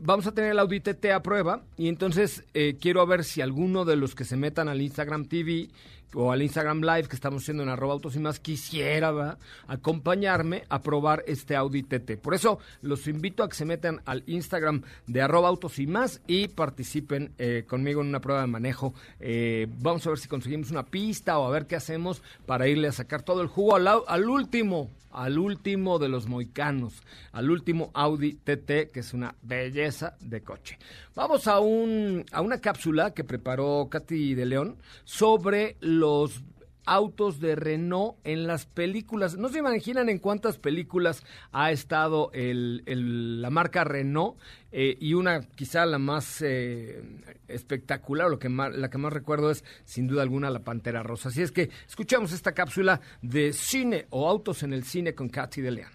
Vamos 0.00 0.26
a 0.26 0.32
tener 0.32 0.50
el 0.50 0.58
Audi 0.58 0.80
TT 0.80 1.06
a 1.06 1.22
prueba 1.22 1.62
y 1.76 1.88
entonces 1.88 2.44
eh, 2.54 2.76
quiero 2.80 3.06
ver 3.06 3.24
si 3.24 3.40
alguno 3.40 3.84
de 3.84 3.96
los 3.96 4.14
que 4.14 4.24
se 4.24 4.36
metan 4.36 4.68
al 4.68 4.82
Instagram 4.82 5.26
TV 5.26 5.70
o 6.14 6.32
al 6.32 6.42
Instagram 6.42 6.80
Live 6.80 7.08
que 7.08 7.16
estamos 7.16 7.42
haciendo 7.42 7.62
en 7.62 7.68
arroba 7.68 7.94
autos 7.94 8.16
y 8.16 8.18
más 8.18 8.40
quisiera 8.40 9.38
acompañarme 9.66 10.64
a 10.68 10.82
probar 10.82 11.24
este 11.26 11.56
Audi 11.56 11.82
TT. 11.82 12.18
Por 12.20 12.34
eso 12.34 12.58
los 12.82 13.06
invito 13.06 13.42
a 13.42 13.48
que 13.48 13.54
se 13.54 13.64
metan 13.64 14.00
al 14.04 14.22
Instagram 14.26 14.82
de 15.06 15.22
arroba 15.22 15.48
autos 15.48 15.76
y 16.26 16.48
participen 16.48 17.32
eh, 17.38 17.64
conmigo 17.68 18.00
en 18.00 18.08
una 18.08 18.20
prueba 18.20 18.40
de 18.40 18.46
manejo. 18.46 18.94
Eh, 19.20 19.66
vamos 19.78 20.06
a 20.06 20.10
ver 20.10 20.18
si 20.18 20.28
conseguimos 20.28 20.70
una 20.70 20.84
pista 20.84 21.38
o 21.38 21.46
a 21.46 21.50
ver 21.50 21.66
qué 21.66 21.76
hacemos 21.76 22.22
para 22.46 22.68
irle 22.68 22.88
a 22.88 22.92
sacar 22.92 23.22
todo 23.22 23.42
el 23.42 23.48
jugo 23.48 23.76
al, 23.76 23.86
al 23.86 24.28
último 24.28 24.90
al 25.16 25.38
último 25.38 25.98
de 25.98 26.10
los 26.10 26.26
moicanos, 26.26 27.02
al 27.32 27.50
último 27.50 27.90
Audi 27.94 28.34
TT, 28.34 28.90
que 28.92 29.00
es 29.00 29.14
una 29.14 29.34
belleza 29.40 30.14
de 30.20 30.42
coche. 30.42 30.78
Vamos 31.14 31.48
a, 31.48 31.58
un, 31.58 32.26
a 32.32 32.42
una 32.42 32.60
cápsula 32.60 33.14
que 33.14 33.24
preparó 33.24 33.88
Katy 33.90 34.34
de 34.34 34.44
León 34.44 34.76
sobre 35.04 35.76
los 36.00 36.42
autos 36.86 37.40
de 37.40 37.56
Renault 37.56 38.16
en 38.24 38.46
las 38.46 38.64
películas. 38.64 39.36
No 39.36 39.48
se 39.48 39.58
imaginan 39.58 40.08
en 40.08 40.18
cuántas 40.18 40.56
películas 40.56 41.22
ha 41.52 41.72
estado 41.72 42.30
la 42.32 43.50
marca 43.50 43.84
Renault 43.84 44.38
eh, 44.72 44.96
y 45.00 45.14
una 45.14 45.42
quizá 45.42 45.84
la 45.84 45.98
más 45.98 46.40
eh, 46.42 47.02
espectacular, 47.48 48.30
lo 48.30 48.38
que 48.38 48.48
la 48.48 48.88
que 48.88 48.98
más 48.98 49.12
recuerdo 49.12 49.50
es 49.50 49.64
sin 49.84 50.06
duda 50.06 50.22
alguna 50.22 50.50
la 50.50 50.60
Pantera 50.60 51.02
Rosa. 51.02 51.28
Así 51.28 51.42
es 51.42 51.52
que 51.52 51.70
escuchamos 51.86 52.32
esta 52.32 52.52
cápsula 52.52 53.00
de 53.20 53.52
cine 53.52 54.06
o 54.10 54.28
autos 54.28 54.62
en 54.62 54.72
el 54.72 54.84
cine 54.84 55.14
con 55.14 55.28
Katy 55.28 55.60
de 55.60 55.70
León. 55.72 55.90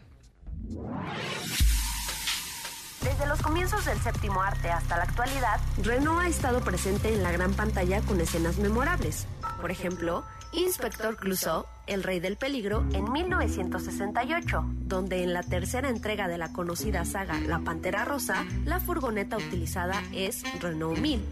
Desde 3.01 3.25
los 3.25 3.41
comienzos 3.41 3.83
del 3.85 3.97
séptimo 3.97 4.41
arte 4.41 4.69
hasta 4.69 4.97
la 4.97 5.03
actualidad, 5.03 5.59
Renault 5.81 6.21
ha 6.21 6.27
estado 6.27 6.59
presente 6.61 7.11
en 7.11 7.23
la 7.23 7.31
gran 7.31 7.51
pantalla 7.53 7.99
con 8.01 8.21
escenas 8.21 8.59
memorables. 8.59 9.25
Por 9.61 9.69
ejemplo, 9.69 10.23
Inspector 10.53 11.15
Clouseau, 11.17 11.65
El 11.85 12.01
Rey 12.01 12.19
del 12.19 12.35
Peligro, 12.35 12.83
en 12.93 13.11
1968, 13.11 14.65
donde 14.87 15.21
en 15.23 15.33
la 15.33 15.43
tercera 15.43 15.89
entrega 15.89 16.27
de 16.27 16.39
la 16.39 16.51
conocida 16.51 17.05
saga 17.05 17.39
La 17.39 17.59
Pantera 17.59 18.03
Rosa, 18.03 18.43
la 18.65 18.79
furgoneta 18.79 19.37
utilizada 19.37 20.01
es 20.11 20.43
Renault 20.59 20.97
1000. 20.97 21.23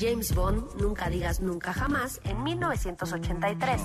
James 0.00 0.34
Bond, 0.34 0.64
Nunca 0.80 1.10
digas 1.10 1.40
nunca 1.40 1.74
jamás, 1.74 2.20
en 2.24 2.42
1983. 2.42 3.80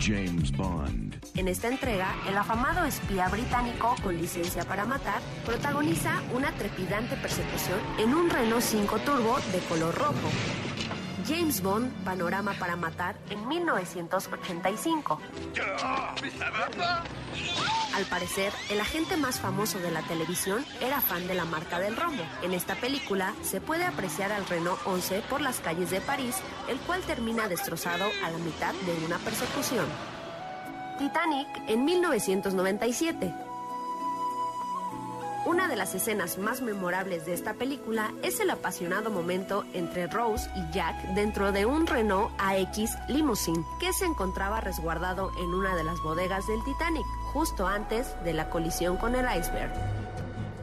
James 0.00 0.56
Bond. 0.56 1.16
En 1.34 1.48
esta 1.48 1.68
entrega, 1.68 2.14
el 2.28 2.36
afamado 2.36 2.84
espía 2.84 3.28
británico 3.28 3.94
con 4.02 4.16
licencia 4.16 4.64
para 4.64 4.84
matar 4.84 5.20
protagoniza 5.44 6.22
una 6.34 6.52
trepidante 6.52 7.16
persecución 7.16 7.78
en 7.98 8.14
un 8.14 8.30
Renault 8.30 8.62
5 8.62 8.98
Turbo 9.00 9.38
de 9.52 9.58
color 9.68 9.94
rojo. 9.94 10.30
James 11.26 11.60
Bond, 11.62 11.92
Panorama 12.04 12.54
para 12.58 12.76
Matar, 12.76 13.16
en 13.30 13.48
1985. 13.48 15.20
Al 17.94 18.04
parecer, 18.04 18.52
el 18.70 18.80
agente 18.80 19.16
más 19.16 19.40
famoso 19.40 19.78
de 19.78 19.90
la 19.90 20.02
televisión 20.02 20.64
era 20.80 21.00
fan 21.00 21.26
de 21.26 21.34
la 21.34 21.44
marca 21.44 21.80
del 21.80 21.96
rombo. 21.96 22.22
En 22.42 22.52
esta 22.52 22.74
película 22.74 23.34
se 23.42 23.60
puede 23.60 23.84
apreciar 23.84 24.32
al 24.32 24.46
Renault 24.46 24.78
11 24.86 25.22
por 25.28 25.40
las 25.40 25.60
calles 25.60 25.90
de 25.90 26.00
París, 26.00 26.36
el 26.68 26.78
cual 26.80 27.02
termina 27.02 27.48
destrozado 27.48 28.04
a 28.24 28.30
la 28.30 28.38
mitad 28.38 28.74
de 28.74 29.04
una 29.04 29.18
persecución. 29.18 29.86
Titanic 30.98 31.48
en 31.68 31.84
1997. 31.84 33.45
Una 35.46 35.68
de 35.68 35.76
las 35.76 35.94
escenas 35.94 36.38
más 36.38 36.60
memorables 36.60 37.24
de 37.24 37.32
esta 37.32 37.54
película 37.54 38.12
es 38.24 38.40
el 38.40 38.50
apasionado 38.50 39.12
momento 39.12 39.64
entre 39.74 40.08
Rose 40.08 40.50
y 40.56 40.74
Jack 40.74 41.14
dentro 41.14 41.52
de 41.52 41.64
un 41.64 41.86
Renault 41.86 42.32
AX 42.36 42.96
Limousine 43.06 43.64
que 43.78 43.92
se 43.92 44.06
encontraba 44.06 44.60
resguardado 44.60 45.30
en 45.38 45.54
una 45.54 45.76
de 45.76 45.84
las 45.84 46.00
bodegas 46.00 46.48
del 46.48 46.64
Titanic 46.64 47.06
justo 47.32 47.68
antes 47.68 48.16
de 48.24 48.32
la 48.32 48.50
colisión 48.50 48.96
con 48.96 49.14
el 49.14 49.24
iceberg. 49.38 49.72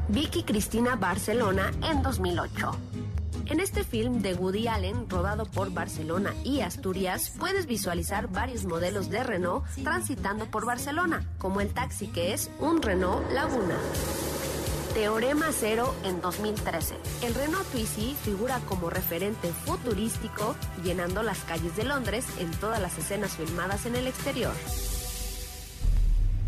Vicky 0.10 0.44
Cristina 0.44 0.98
Barcelona 0.98 1.72
en 1.90 2.02
2008. 2.02 2.72
En 3.46 3.62
este 3.62 3.86
film 3.86 4.22
de 4.22 4.34
Woody 4.34 4.68
Allen, 4.68 5.10
rodado 5.10 5.46
por 5.46 5.72
Barcelona 5.72 6.34
y 6.44 6.60
Asturias, 6.60 7.32
puedes 7.40 7.68
visualizar 7.68 8.28
varios 8.28 8.66
modelos 8.66 9.10
de 9.10 9.24
Renault 9.24 9.66
transitando 9.82 10.52
por 10.52 10.66
Barcelona, 10.66 11.26
como 11.38 11.62
el 11.62 11.70
taxi 11.70 12.08
que 12.08 12.34
es 12.34 12.52
un 12.60 12.82
Renault 12.82 13.32
Laguna. 13.32 13.78
Teorema 14.94 15.48
Cero 15.52 15.96
en 16.04 16.22
2013. 16.22 16.96
El 17.24 17.34
Renault 17.34 17.68
Twizy 17.72 18.16
figura 18.24 18.60
como 18.70 18.92
referente 18.92 19.52
futurístico, 19.52 20.56
llenando 20.84 21.24
las 21.24 21.40
calles 21.40 21.76
de 21.76 21.84
Londres 21.84 22.28
en 22.38 22.52
todas 22.52 22.80
las 22.80 22.96
escenas 23.00 23.36
filmadas 23.36 23.88
en 23.88 23.96
el 23.96 24.06
exterior. 24.06 24.54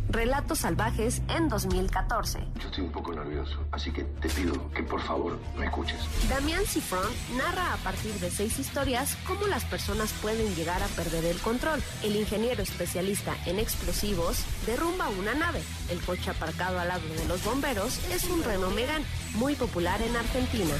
Relatos 0.10 0.60
Salvajes 0.60 1.22
en 1.30 1.50
2014. 1.50 2.40
Yo 2.62 2.68
estoy 2.68 2.84
un 2.86 2.92
poco 2.92 3.14
nervioso, 3.14 3.66
así 3.72 3.92
que 3.92 4.04
te 4.04 4.30
pido 4.30 4.72
que 4.72 4.84
por 4.84 5.02
favor 5.02 5.40
me 5.58 5.66
escuches. 5.66 6.00
Damián 6.30 6.64
Cifrón 6.66 7.12
narra 7.38 7.74
a 7.74 7.78
partir 7.78 8.14
de 8.16 8.30
seis 8.30 8.58
historias 8.60 9.18
cómo 9.28 9.48
las 9.48 9.66
personas 9.66 10.14
pueden 10.22 10.54
llegar 10.56 10.82
a 10.82 10.88
perder 10.88 11.26
el 11.26 11.38
control. 11.40 11.82
El 12.04 12.16
ingeniero 12.16 12.62
especialista 12.62 13.36
en 13.46 13.60
explosivos 13.60 14.44
derrumba 14.66 15.10
una 15.10 15.34
nave. 15.34 15.62
El 15.90 16.00
coche 16.02 16.30
aparcado 16.32 16.80
al 16.80 16.88
lado 16.88 17.08
de 17.08 17.28
los 17.28 17.44
bomberos 17.44 18.00
es 18.12 18.24
un 18.26 18.44
Renault 18.44 18.76
Megane, 18.76 19.06
muy 19.36 19.56
popular 19.56 20.02
en 20.02 20.16
Argentina. 20.16 20.74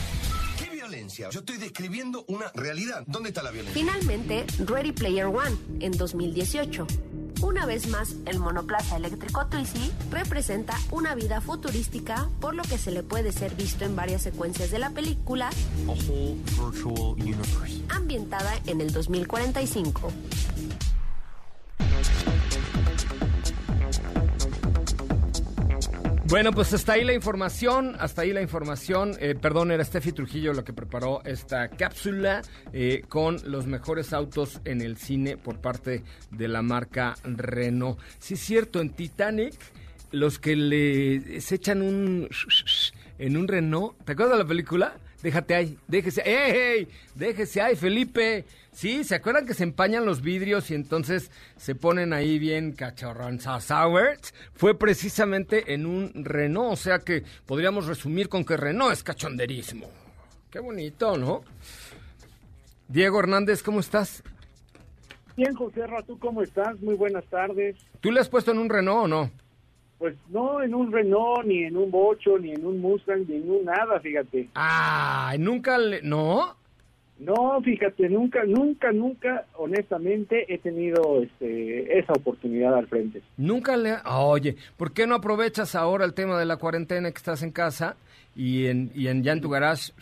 ¿Qué 0.58 0.70
violencia? 0.70 1.30
Yo 1.32 1.40
estoy 1.40 1.58
describiendo 1.58 2.24
una 2.28 2.52
realidad. 2.54 3.04
¿Dónde 3.08 3.30
está 3.30 3.44
la 3.44 3.52
violencia? 3.52 3.82
Finalmente, 3.82 4.46
Ready 4.66 4.94
Player 4.94 5.26
One 5.26 5.58
en 5.82 5.92
2018. 5.92 6.88
Una 7.46 7.68
vez 7.68 7.88
más, 7.90 8.16
el 8.26 8.40
monoplaza 8.40 8.98
eléctrico 8.98 9.46
Twizy 9.46 9.92
representa 10.10 10.74
una 10.90 11.14
vida 11.14 11.42
futurística, 11.42 12.28
por 12.42 12.56
lo 12.56 12.64
que 12.64 12.80
se 12.80 12.90
le 12.90 13.04
puede 13.04 13.32
ser 13.32 13.54
visto 13.54 13.86
en 13.86 13.96
varias 13.96 14.24
secuencias 14.24 14.72
de 14.72 14.80
la 14.80 14.90
película 14.90 15.52
ambientada 17.90 18.52
en 18.66 18.82
el 18.82 18.92
2045. 18.92 20.12
Bueno, 26.28 26.52
pues 26.54 26.74
hasta 26.74 26.94
ahí 26.94 27.04
la 27.04 27.14
información, 27.14 27.96
hasta 28.00 28.24
ahí 28.24 28.34
la 28.34 28.42
información. 28.42 29.16
Eh, 29.20 29.36
perdón, 29.40 29.70
era 29.70 29.86
Steffi 29.86 30.12
Trujillo 30.12 30.54
lo 30.54 30.64
que 30.64 30.74
preparó 30.74 31.24
esta 31.24 31.70
cápsula 31.70 32.42
eh, 32.74 33.04
con 33.08 33.38
los 33.46 33.68
mejores 33.68 34.12
autos 34.12 34.60
en 34.66 34.82
el 34.82 34.98
cine 34.98 35.38
por 35.38 35.62
parte 35.62 36.04
de 36.32 36.48
la 36.48 36.64
marca 36.64 37.14
Renault. 37.24 38.00
Sí 38.18 38.34
es 38.34 38.40
cierto, 38.40 38.82
en 38.82 38.90
Titanic, 38.90 39.54
los 40.12 40.40
que 40.40 40.56
le 40.56 41.42
se 41.42 41.56
echan 41.56 41.84
un 41.84 42.28
en 43.20 43.38
un 43.38 43.48
Renault, 43.48 44.04
¿te 44.04 44.14
acuerdas 44.14 44.38
de 44.40 44.44
la 44.44 44.50
película? 44.50 44.98
Déjate 45.26 45.56
ahí, 45.56 45.80
déjese, 45.88 46.22
¡ey! 46.24 46.88
Déjese 47.16 47.60
ahí, 47.60 47.76
Felipe. 47.76 48.46
Sí, 48.72 49.04
¿se 49.04 49.16
acuerdan 49.16 49.48
que 49.48 49.56
se 49.56 49.64
empañan 49.64 50.06
los 50.06 50.22
vidrios 50.22 50.70
y 50.70 50.76
entonces 50.76 51.32
se 51.58 51.74
ponen 51.74 52.14
ahí 52.14 52.38
bien 52.38 52.74
cachorrón 52.74 53.40
Fue 54.54 54.78
precisamente 54.78 55.74
en 55.74 55.88
un 55.88 56.12
Renault, 56.14 56.74
o 56.74 56.76
sea 56.76 57.00
que 57.00 57.24
podríamos 57.48 57.88
resumir 57.88 58.30
con 58.30 58.46
que 58.46 58.56
Renault 58.56 58.94
es 58.94 59.02
cachonderismo. 59.02 59.90
Qué 60.52 60.60
bonito, 60.60 61.18
¿no? 61.18 61.42
Diego 62.88 63.18
Hernández, 63.18 63.64
¿cómo 63.64 63.80
estás? 63.80 64.22
Bien, 65.36 65.56
José 65.56 65.88
¿tú 66.06 66.20
cómo 66.20 66.44
estás? 66.44 66.80
Muy 66.82 66.94
buenas 66.94 67.26
tardes. 67.32 67.78
¿Tú 68.00 68.12
le 68.12 68.20
has 68.20 68.30
puesto 68.30 68.52
en 68.52 68.60
un 68.60 68.70
Renault 68.70 69.06
o 69.06 69.08
no? 69.08 69.32
Pues 69.98 70.16
no 70.30 70.62
en 70.62 70.74
un 70.74 70.92
Renault, 70.92 71.46
ni 71.46 71.64
en 71.64 71.78
un 71.78 71.90
Bocho, 71.90 72.38
ni 72.38 72.52
en 72.52 72.66
un 72.66 72.82
Mustang, 72.82 73.26
ni 73.28 73.38
en 73.38 73.50
un 73.50 73.66
nada, 73.66 74.00
fíjate. 74.00 74.50
Ah, 74.56 75.34
nunca 75.40 75.78
le... 75.78 76.02
¿No? 76.02 76.56
No, 77.18 77.62
fíjate, 77.62 78.10
nunca, 78.10 78.44
nunca, 78.44 78.92
nunca, 78.92 79.46
honestamente, 79.54 80.54
he 80.54 80.58
tenido 80.58 81.24
este, 81.24 81.98
esa 81.98 82.12
oportunidad 82.12 82.76
al 82.76 82.88
frente. 82.88 83.22
Nunca 83.38 83.78
le... 83.78 83.96
oye, 84.06 84.58
¿por 84.76 84.92
qué 84.92 85.08
no 85.08 85.16
aprovechas 85.16 85.76
ahora 85.76 86.04
el 86.04 86.14
tema 86.14 86.38
de 86.38 86.46
la 86.46 86.58
cuarentena 86.58 87.10
que 87.12 87.18
estás 87.18 87.42
en 87.42 87.52
casa 87.52 87.96
y 88.36 88.66
en, 88.66 88.92
y 88.94 89.08
en 89.08 89.24
ya 89.24 89.32
en 89.32 89.40
tu 89.40 89.50
garage? 89.50 89.94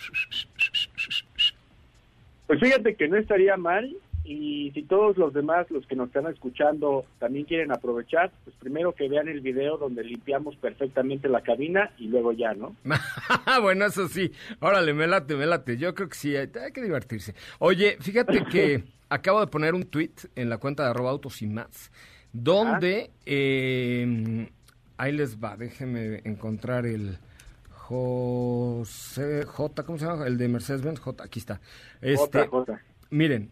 Pues 2.47 2.59
fíjate 2.59 2.95
que 2.95 3.07
no 3.07 3.17
estaría 3.17 3.57
mal 3.57 3.95
y 4.25 4.71
si 4.71 4.83
todos 4.83 5.17
los 5.17 5.33
demás, 5.33 5.69
los 5.69 5.85
que 5.85 5.95
nos 5.95 6.07
están 6.07 6.27
escuchando, 6.27 7.05
también 7.19 7.45
quieren 7.45 7.71
aprovechar, 7.71 8.31
pues 8.45 8.55
primero 8.57 8.93
que 8.93 9.09
vean 9.09 9.27
el 9.27 9.41
video 9.41 9.77
donde 9.77 10.03
limpiamos 10.03 10.55
perfectamente 10.55 11.27
la 11.27 11.41
cabina 11.41 11.91
y 11.97 12.07
luego 12.07 12.31
ya, 12.31 12.53
¿no? 12.53 12.73
bueno, 13.61 13.85
eso 13.85 14.07
sí. 14.07 14.31
Órale, 14.61 14.93
me 14.93 15.07
late, 15.07 15.35
me 15.35 15.45
late. 15.45 15.77
Yo 15.77 15.93
creo 15.93 16.07
que 16.07 16.15
sí, 16.15 16.35
hay, 16.37 16.47
que 16.47 16.81
divertirse. 16.81 17.35
Oye, 17.59 17.97
fíjate 17.99 18.45
que 18.45 18.83
acabo 19.09 19.41
de 19.41 19.47
poner 19.47 19.73
un 19.73 19.83
tweet 19.83 20.13
en 20.35 20.49
la 20.49 20.57
cuenta 20.57 20.83
de 20.83 20.91
arroba 20.91 21.11
autos 21.11 21.41
y 21.41 21.47
más, 21.47 21.91
donde, 22.31 23.11
eh, 23.25 24.49
ahí 24.95 25.11
les 25.11 25.37
va, 25.37 25.57
déjenme 25.57 26.21
encontrar 26.23 26.85
el... 26.85 27.17
José 27.85 29.43
J, 29.43 29.83
¿cómo 29.83 29.99
se 29.99 30.05
llama? 30.05 30.25
El 30.25 30.37
de 30.37 30.47
Mercedes-Benz 30.47 30.99
J, 31.01 31.21
aquí 31.21 31.39
está. 31.39 31.59
Este, 32.01 32.47
J, 32.47 32.81
Miren, 33.09 33.51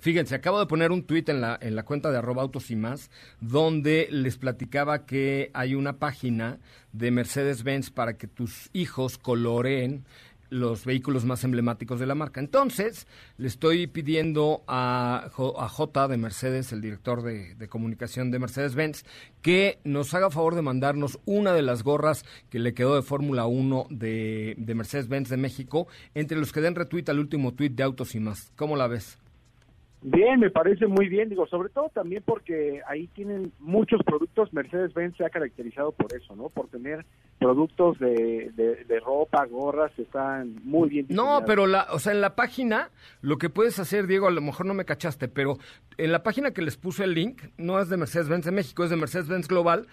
Fíjense, 0.00 0.34
acabo 0.34 0.58
de 0.58 0.66
poner 0.66 0.92
un 0.92 1.04
tuit 1.04 1.28
en 1.28 1.40
la, 1.40 1.58
en 1.60 1.76
la 1.76 1.84
cuenta 1.84 2.10
de 2.10 2.18
arroba 2.18 2.42
autos 2.42 2.70
y 2.70 2.76
más, 2.76 3.10
donde 3.40 4.08
les 4.10 4.36
platicaba 4.36 5.06
que 5.06 5.50
hay 5.54 5.74
una 5.74 5.98
página 5.98 6.58
de 6.92 7.10
Mercedes-Benz 7.10 7.90
para 7.90 8.16
que 8.16 8.26
tus 8.26 8.70
hijos 8.72 9.18
coloreen 9.18 10.04
los 10.50 10.84
vehículos 10.84 11.24
más 11.24 11.42
emblemáticos 11.42 11.98
de 11.98 12.06
la 12.06 12.14
marca. 12.14 12.40
Entonces, 12.40 13.06
le 13.38 13.48
estoy 13.48 13.86
pidiendo 13.86 14.62
a, 14.68 15.30
a 15.58 15.68
J 15.68 16.08
de 16.08 16.16
Mercedes, 16.16 16.72
el 16.72 16.80
director 16.80 17.22
de, 17.22 17.68
comunicación 17.68 18.30
de 18.30 18.38
Mercedes-Benz, 18.38 19.04
que 19.42 19.80
nos 19.84 20.14
haga 20.14 20.30
favor 20.30 20.54
de 20.54 20.62
mandarnos 20.62 21.18
una 21.24 21.52
de 21.52 21.62
las 21.62 21.82
gorras 21.82 22.24
que 22.50 22.60
le 22.60 22.74
quedó 22.74 22.94
de 22.94 23.02
Fórmula 23.02 23.46
1 23.46 23.86
de, 23.90 24.54
de 24.56 24.74
Mercedes-Benz 24.74 25.28
de 25.28 25.36
México, 25.36 25.88
entre 26.14 26.38
los 26.38 26.52
que 26.52 26.60
den 26.60 26.76
retweet 26.76 27.08
al 27.08 27.18
último 27.18 27.54
tweet 27.54 27.70
de 27.70 27.82
Autos 27.82 28.14
y 28.14 28.20
más. 28.20 28.52
¿Cómo 28.54 28.76
la 28.76 28.86
ves? 28.86 29.18
Bien, 30.06 30.38
me 30.38 30.50
parece 30.50 30.86
muy 30.86 31.08
bien, 31.08 31.30
digo, 31.30 31.46
sobre 31.46 31.70
todo 31.70 31.88
también 31.88 32.22
porque 32.26 32.82
ahí 32.86 33.06
tienen 33.14 33.52
muchos 33.58 34.02
productos, 34.04 34.52
Mercedes-Benz 34.52 35.16
se 35.16 35.24
ha 35.24 35.30
caracterizado 35.30 35.92
por 35.92 36.14
eso, 36.14 36.36
¿no? 36.36 36.50
Por 36.50 36.68
tener 36.68 37.06
productos 37.38 37.98
de, 37.98 38.52
de, 38.54 39.00
ropa, 39.00 39.46
gorras, 39.46 39.98
están 39.98 40.56
muy 40.62 40.90
bien. 40.90 41.06
No, 41.08 41.42
pero 41.46 41.66
la, 41.66 41.86
o 41.90 41.98
sea, 41.98 42.12
en 42.12 42.20
la 42.20 42.36
página, 42.36 42.90
lo 43.22 43.38
que 43.38 43.48
puedes 43.48 43.78
hacer, 43.78 44.06
Diego, 44.06 44.26
a 44.26 44.30
lo 44.30 44.42
mejor 44.42 44.66
no 44.66 44.74
me 44.74 44.84
cachaste, 44.84 45.26
pero 45.26 45.56
en 45.96 46.12
la 46.12 46.22
página 46.22 46.50
que 46.50 46.60
les 46.60 46.76
puse 46.76 47.04
el 47.04 47.14
link, 47.14 47.40
no 47.56 47.80
es 47.80 47.88
de 47.88 47.96
Mercedes-Benz 47.96 48.44
de 48.44 48.52
México, 48.52 48.84
es 48.84 48.90
de 48.90 48.96
Mercedes-Benz 48.96 49.48
Global, 49.48 49.86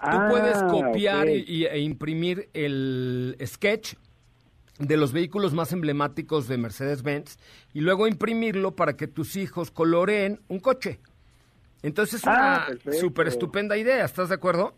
tú 0.00 0.16
puedes 0.28 0.56
ah, 0.56 0.66
copiar 0.72 1.28
y, 1.28 1.66
e 1.66 1.78
imprimir 1.78 2.48
el 2.52 3.36
sketch 3.46 3.94
de 4.80 4.96
los 4.96 5.12
vehículos 5.12 5.52
más 5.54 5.72
emblemáticos 5.72 6.48
de 6.48 6.56
Mercedes-Benz 6.58 7.38
y 7.72 7.80
luego 7.80 8.08
imprimirlo 8.08 8.74
para 8.74 8.96
que 8.96 9.06
tus 9.06 9.36
hijos 9.36 9.70
coloreen 9.70 10.40
un 10.48 10.58
coche. 10.58 11.00
Entonces 11.82 12.20
es 12.20 12.26
ah, 12.26 12.66
una 12.68 12.92
súper 12.92 13.28
estupenda 13.28 13.76
idea, 13.76 14.04
¿estás 14.04 14.30
de 14.30 14.34
acuerdo? 14.34 14.74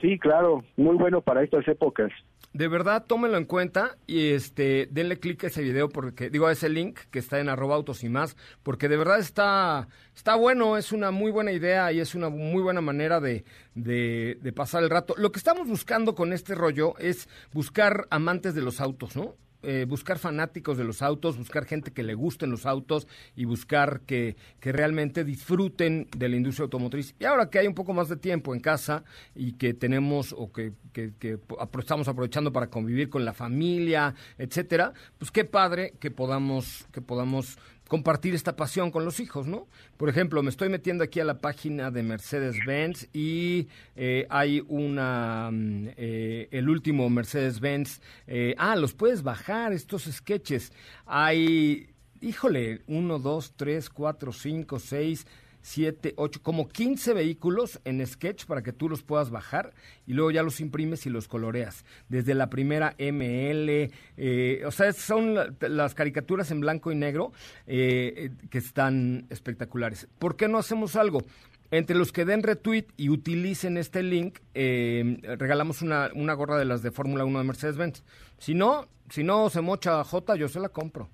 Sí, 0.00 0.18
claro, 0.18 0.62
muy 0.76 0.96
bueno 0.96 1.20
para 1.22 1.42
estas 1.42 1.66
épocas 1.68 2.12
de 2.54 2.68
verdad 2.68 3.04
tómenlo 3.06 3.36
en 3.36 3.44
cuenta 3.44 3.98
y 4.06 4.30
este 4.30 4.88
denle 4.90 5.18
clic 5.18 5.42
a 5.42 5.48
ese 5.48 5.60
video 5.60 5.88
porque 5.88 6.30
digo 6.30 6.46
a 6.46 6.52
ese 6.52 6.68
link 6.68 6.98
que 7.10 7.18
está 7.18 7.40
en 7.40 7.48
arroba 7.48 7.74
autos 7.74 8.04
y 8.04 8.08
más 8.08 8.36
porque 8.62 8.88
de 8.88 8.96
verdad 8.96 9.18
está 9.18 9.88
está 10.14 10.36
bueno 10.36 10.78
es 10.78 10.92
una 10.92 11.10
muy 11.10 11.32
buena 11.32 11.50
idea 11.50 11.90
y 11.92 11.98
es 11.98 12.14
una 12.14 12.28
muy 12.28 12.62
buena 12.62 12.80
manera 12.80 13.20
de, 13.20 13.44
de, 13.74 14.38
de 14.40 14.52
pasar 14.52 14.84
el 14.84 14.90
rato. 14.90 15.14
Lo 15.18 15.32
que 15.32 15.38
estamos 15.38 15.66
buscando 15.66 16.14
con 16.14 16.32
este 16.32 16.54
rollo 16.54 16.96
es 16.98 17.28
buscar 17.52 18.06
amantes 18.10 18.54
de 18.54 18.62
los 18.62 18.80
autos 18.80 19.16
no 19.16 19.34
eh, 19.64 19.86
buscar 19.88 20.18
fanáticos 20.18 20.76
de 20.78 20.84
los 20.84 21.02
autos, 21.02 21.38
buscar 21.38 21.64
gente 21.64 21.92
que 21.92 22.02
le 22.02 22.14
gusten 22.14 22.50
los 22.50 22.66
autos 22.66 23.06
y 23.36 23.44
buscar 23.44 24.00
que, 24.02 24.36
que, 24.60 24.72
realmente 24.72 25.24
disfruten 25.24 26.08
de 26.16 26.28
la 26.28 26.36
industria 26.36 26.64
automotriz. 26.64 27.14
Y 27.18 27.24
ahora 27.24 27.50
que 27.50 27.58
hay 27.58 27.66
un 27.66 27.74
poco 27.74 27.92
más 27.92 28.08
de 28.08 28.16
tiempo 28.16 28.54
en 28.54 28.60
casa 28.60 29.04
y 29.34 29.52
que 29.52 29.74
tenemos 29.74 30.34
o 30.36 30.52
que, 30.52 30.72
que, 30.92 31.12
que 31.18 31.38
estamos 31.78 32.08
aprovechando 32.08 32.52
para 32.52 32.68
convivir 32.68 33.08
con 33.08 33.24
la 33.24 33.32
familia, 33.32 34.14
etcétera, 34.38 34.92
pues 35.18 35.30
qué 35.30 35.44
padre 35.44 35.94
que 35.98 36.10
podamos, 36.10 36.86
que 36.92 37.00
podamos 37.00 37.58
compartir 37.88 38.34
esta 38.34 38.56
pasión 38.56 38.90
con 38.90 39.04
los 39.04 39.20
hijos, 39.20 39.46
¿no? 39.46 39.68
Por 39.96 40.08
ejemplo, 40.08 40.42
me 40.42 40.50
estoy 40.50 40.68
metiendo 40.68 41.04
aquí 41.04 41.20
a 41.20 41.24
la 41.24 41.38
página 41.38 41.90
de 41.90 42.02
Mercedes-Benz 42.02 43.08
y 43.12 43.68
eh, 43.96 44.26
hay 44.30 44.64
una, 44.68 45.50
mm, 45.52 45.88
eh, 45.96 46.48
el 46.50 46.68
último 46.68 47.08
Mercedes-Benz, 47.10 48.00
eh, 48.26 48.54
ah, 48.58 48.76
los 48.76 48.94
puedes 48.94 49.22
bajar, 49.22 49.72
estos 49.72 50.04
sketches. 50.04 50.72
Hay, 51.06 51.90
híjole, 52.20 52.82
uno, 52.86 53.18
dos, 53.18 53.52
tres, 53.56 53.90
cuatro, 53.90 54.32
cinco, 54.32 54.78
seis, 54.78 55.26
7, 55.64 56.12
8, 56.16 56.40
como 56.42 56.68
15 56.68 57.14
vehículos 57.14 57.80
en 57.86 58.06
Sketch 58.06 58.44
para 58.44 58.62
que 58.62 58.74
tú 58.74 58.90
los 58.90 59.02
puedas 59.02 59.30
bajar 59.30 59.72
y 60.06 60.12
luego 60.12 60.30
ya 60.30 60.42
los 60.42 60.60
imprimes 60.60 61.06
y 61.06 61.10
los 61.10 61.26
coloreas. 61.26 61.86
Desde 62.10 62.34
la 62.34 62.50
primera 62.50 62.94
ML, 62.98 63.90
eh, 64.18 64.62
o 64.66 64.70
sea, 64.70 64.92
son 64.92 65.34
las 65.60 65.94
caricaturas 65.94 66.50
en 66.50 66.60
blanco 66.60 66.92
y 66.92 66.96
negro 66.96 67.32
eh, 67.66 68.30
que 68.50 68.58
están 68.58 69.26
espectaculares. 69.30 70.06
¿Por 70.18 70.36
qué 70.36 70.48
no 70.48 70.58
hacemos 70.58 70.96
algo? 70.96 71.22
Entre 71.70 71.96
los 71.96 72.12
que 72.12 72.26
den 72.26 72.42
retweet 72.42 72.88
y 72.98 73.08
utilicen 73.08 73.78
este 73.78 74.02
link, 74.02 74.40
eh, 74.52 75.18
regalamos 75.38 75.80
una, 75.80 76.10
una 76.14 76.34
gorra 76.34 76.58
de 76.58 76.66
las 76.66 76.82
de 76.82 76.90
Fórmula 76.90 77.24
1 77.24 77.38
de 77.38 77.44
Mercedes-Benz. 77.44 78.04
Si 78.36 78.52
no, 78.52 78.86
si 79.08 79.24
no 79.24 79.48
se 79.48 79.62
mocha 79.62 80.04
J, 80.04 80.36
yo 80.36 80.48
se 80.48 80.60
la 80.60 80.68
compro. 80.68 81.08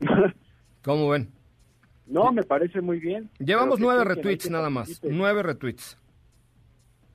¿Cómo 0.82 1.10
ven? 1.10 1.39
No, 2.10 2.32
me 2.32 2.42
parece 2.42 2.80
muy 2.80 2.98
bien. 2.98 3.30
Llevamos 3.38 3.78
nueve 3.78 4.04
retweets 4.04 4.50
nada 4.50 4.68
más, 4.68 5.00
nueve 5.02 5.42
retweets. 5.42 5.96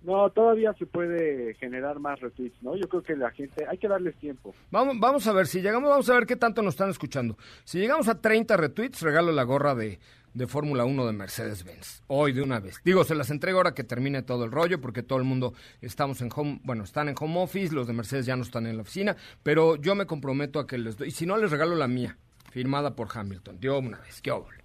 No, 0.03 0.29
todavía 0.29 0.71
se 0.73 0.85
puede 0.85 1.55
generar 1.55 1.99
más 1.99 2.19
retweets, 2.19 2.61
¿no? 2.61 2.75
Yo 2.75 2.87
creo 2.87 3.01
que 3.01 3.15
la 3.15 3.31
gente, 3.31 3.65
hay 3.67 3.77
que 3.79 3.87
darles 3.87 4.15
tiempo. 4.17 4.53
Vamos, 4.69 4.99
vamos 4.99 5.25
a 5.27 5.33
ver, 5.33 5.47
si 5.47 5.61
llegamos, 5.61 5.89
vamos 5.89 6.07
a 6.09 6.13
ver 6.13 6.27
qué 6.27 6.35
tanto 6.35 6.61
nos 6.61 6.75
están 6.75 6.91
escuchando. 6.91 7.37
Si 7.63 7.79
llegamos 7.79 8.07
a 8.07 8.21
30 8.21 8.55
retweets, 8.55 9.01
regalo 9.01 9.31
la 9.31 9.41
gorra 9.43 9.73
de, 9.73 9.99
de 10.35 10.47
Fórmula 10.47 10.85
1 10.85 11.07
de 11.07 11.13
Mercedes-Benz. 11.13 12.03
Hoy 12.05 12.33
de 12.33 12.43
una 12.43 12.59
vez. 12.59 12.79
Digo, 12.85 13.03
se 13.03 13.15
las 13.15 13.31
entrego 13.31 13.57
ahora 13.57 13.73
que 13.73 13.83
termine 13.83 14.21
todo 14.21 14.45
el 14.45 14.51
rollo, 14.51 14.79
porque 14.79 15.01
todo 15.01 15.17
el 15.17 15.25
mundo 15.25 15.55
estamos 15.81 16.21
en 16.21 16.29
home, 16.33 16.59
bueno, 16.63 16.83
están 16.83 17.09
en 17.09 17.15
home 17.19 17.41
office, 17.41 17.73
los 17.73 17.87
de 17.87 17.93
Mercedes 17.93 18.27
ya 18.27 18.35
no 18.35 18.43
están 18.43 18.67
en 18.67 18.75
la 18.75 18.83
oficina, 18.83 19.15
pero 19.41 19.75
yo 19.75 19.95
me 19.95 20.05
comprometo 20.05 20.59
a 20.59 20.67
que 20.67 20.77
les 20.77 20.97
doy, 20.97 21.07
y 21.07 21.11
si 21.11 21.25
no, 21.25 21.35
les 21.37 21.49
regalo 21.49 21.75
la 21.75 21.87
mía, 21.87 22.15
firmada 22.51 22.95
por 22.95 23.07
Hamilton. 23.11 23.59
Dio 23.59 23.79
una 23.79 23.97
vez, 23.99 24.21
qué 24.21 24.29
óvole. 24.29 24.64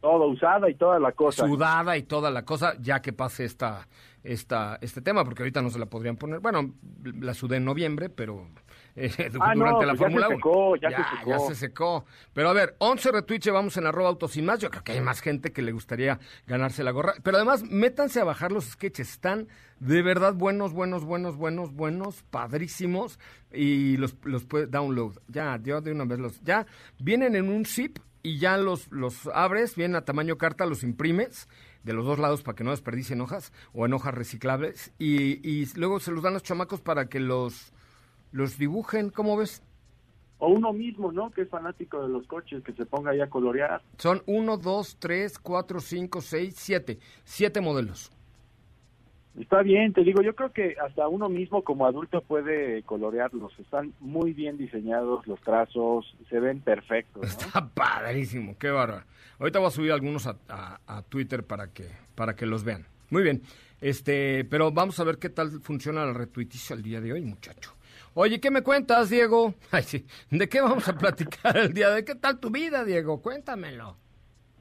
Todo 0.00 0.28
usada 0.28 0.70
y 0.70 0.74
toda 0.74 0.98
la 1.00 1.12
cosa. 1.12 1.46
Sudada 1.46 1.96
y 1.96 2.04
toda 2.04 2.30
la 2.30 2.44
cosa, 2.44 2.74
ya 2.80 3.02
que 3.02 3.12
pase 3.12 3.44
esta, 3.44 3.88
esta, 4.22 4.78
este 4.80 5.02
tema, 5.02 5.24
porque 5.24 5.42
ahorita 5.42 5.60
no 5.60 5.70
se 5.70 5.78
la 5.78 5.86
podrían 5.86 6.16
poner. 6.16 6.40
Bueno, 6.40 6.74
la 7.20 7.34
sudé 7.34 7.56
en 7.56 7.64
noviembre, 7.64 8.08
pero 8.08 8.46
eh, 8.98 9.10
ah, 9.40 9.54
durante 9.54 9.86
la 9.86 9.94
pues 9.94 9.98
Fórmula 9.98 10.28
1. 10.28 10.76
Ya, 10.76 10.90
ya, 10.90 10.96
se 10.96 11.16
secó. 11.16 11.30
Ya 11.30 11.38
se 11.38 11.54
secó. 11.54 12.04
Pero 12.32 12.48
a 12.48 12.52
ver, 12.52 12.76
11 12.78 13.12
retweets 13.12 13.44
llevamos 13.44 13.76
en 13.76 13.86
arroba 13.86 14.08
autos 14.08 14.36
y 14.36 14.42
más. 14.42 14.58
Yo 14.58 14.70
creo 14.70 14.82
que 14.82 14.92
hay 14.92 15.00
más 15.00 15.20
gente 15.20 15.52
que 15.52 15.62
le 15.62 15.72
gustaría 15.72 16.18
ganarse 16.46 16.82
la 16.82 16.90
gorra. 16.90 17.14
Pero 17.22 17.36
además, 17.36 17.62
métanse 17.62 18.20
a 18.20 18.24
bajar 18.24 18.52
los 18.52 18.64
sketches. 18.66 19.10
Están 19.10 19.48
de 19.78 20.02
verdad 20.02 20.34
buenos, 20.34 20.72
buenos, 20.72 21.04
buenos, 21.04 21.36
buenos, 21.36 21.72
buenos, 21.72 22.22
padrísimos. 22.30 23.18
Y 23.52 23.96
los, 23.96 24.16
los 24.24 24.44
puedes 24.44 24.70
download. 24.70 25.18
Ya, 25.28 25.58
yo 25.62 25.80
de 25.80 25.92
una 25.92 26.04
vez 26.04 26.18
los. 26.18 26.40
Ya 26.42 26.66
vienen 26.98 27.36
en 27.36 27.48
un 27.48 27.64
zip 27.64 27.98
y 28.22 28.38
ya 28.38 28.56
los, 28.56 28.90
los 28.90 29.26
abres, 29.28 29.76
bien 29.76 29.94
a 29.96 30.04
tamaño 30.04 30.38
carta, 30.38 30.66
los 30.66 30.82
imprimes 30.82 31.48
de 31.84 31.92
los 31.92 32.04
dos 32.04 32.18
lados 32.18 32.42
para 32.42 32.56
que 32.56 32.64
no 32.64 32.70
desperdicien 32.70 33.20
hojas 33.20 33.52
o 33.72 33.86
en 33.86 33.92
hojas 33.92 34.14
reciclables 34.14 34.92
y, 34.98 35.48
y 35.48 35.66
luego 35.76 36.00
se 36.00 36.10
los 36.10 36.22
dan 36.22 36.34
los 36.34 36.42
chamacos 36.42 36.80
para 36.80 37.08
que 37.08 37.20
los, 37.20 37.72
los 38.32 38.58
dibujen, 38.58 39.10
¿cómo 39.10 39.36
ves? 39.36 39.62
O 40.38 40.48
uno 40.48 40.72
mismo, 40.72 41.10
¿no? 41.10 41.30
Que 41.30 41.42
es 41.42 41.48
fanático 41.48 42.00
de 42.00 42.08
los 42.08 42.26
coches, 42.28 42.62
que 42.62 42.72
se 42.72 42.86
ponga 42.86 43.10
ahí 43.10 43.20
a 43.20 43.28
colorear. 43.28 43.82
Son 43.96 44.22
uno, 44.26 44.56
dos, 44.56 44.96
tres, 45.00 45.36
cuatro, 45.38 45.80
cinco, 45.80 46.20
seis, 46.20 46.54
siete. 46.56 47.00
Siete 47.24 47.60
modelos. 47.60 48.12
Está 49.40 49.62
bien, 49.62 49.92
te 49.92 50.02
digo, 50.02 50.20
yo 50.20 50.34
creo 50.34 50.52
que 50.52 50.74
hasta 50.84 51.06
uno 51.06 51.28
mismo 51.28 51.62
como 51.62 51.86
adulto 51.86 52.22
puede 52.22 52.82
colorearlos. 52.82 53.56
Están 53.58 53.92
muy 54.00 54.32
bien 54.32 54.58
diseñados 54.58 55.26
los 55.26 55.40
trazos, 55.42 56.16
se 56.28 56.40
ven 56.40 56.60
perfectos. 56.60 57.24
Está 57.24 57.68
padrísimo, 57.68 58.56
qué 58.58 58.70
bárbaro. 58.70 59.04
Ahorita 59.38 59.60
voy 59.60 59.68
a 59.68 59.70
subir 59.70 59.92
algunos 59.92 60.26
a, 60.26 60.36
a, 60.86 61.02
Twitter 61.02 61.44
para 61.44 61.68
que, 61.68 61.86
para 62.16 62.34
que 62.34 62.46
los 62.46 62.64
vean. 62.64 62.86
Muy 63.10 63.22
bien, 63.22 63.42
este, 63.80 64.44
pero 64.44 64.72
vamos 64.72 64.98
a 64.98 65.04
ver 65.04 65.18
qué 65.18 65.28
tal 65.28 65.50
funciona 65.60 66.02
el 66.02 66.14
retuiticio 66.14 66.74
el 66.74 66.82
día 66.82 67.00
de 67.00 67.12
hoy, 67.12 67.22
muchacho. 67.22 67.74
Oye, 68.14 68.40
¿qué 68.40 68.50
me 68.50 68.62
cuentas, 68.62 69.10
Diego? 69.10 69.54
Ay, 69.70 69.84
sí. 69.84 70.04
¿De 70.30 70.48
qué 70.48 70.60
vamos 70.60 70.88
a 70.88 70.98
platicar 70.98 71.56
el 71.56 71.72
día 71.72 71.90
de 71.90 72.04
qué 72.04 72.16
tal 72.16 72.40
tu 72.40 72.50
vida, 72.50 72.84
Diego? 72.84 73.22
Cuéntamelo. 73.22 73.96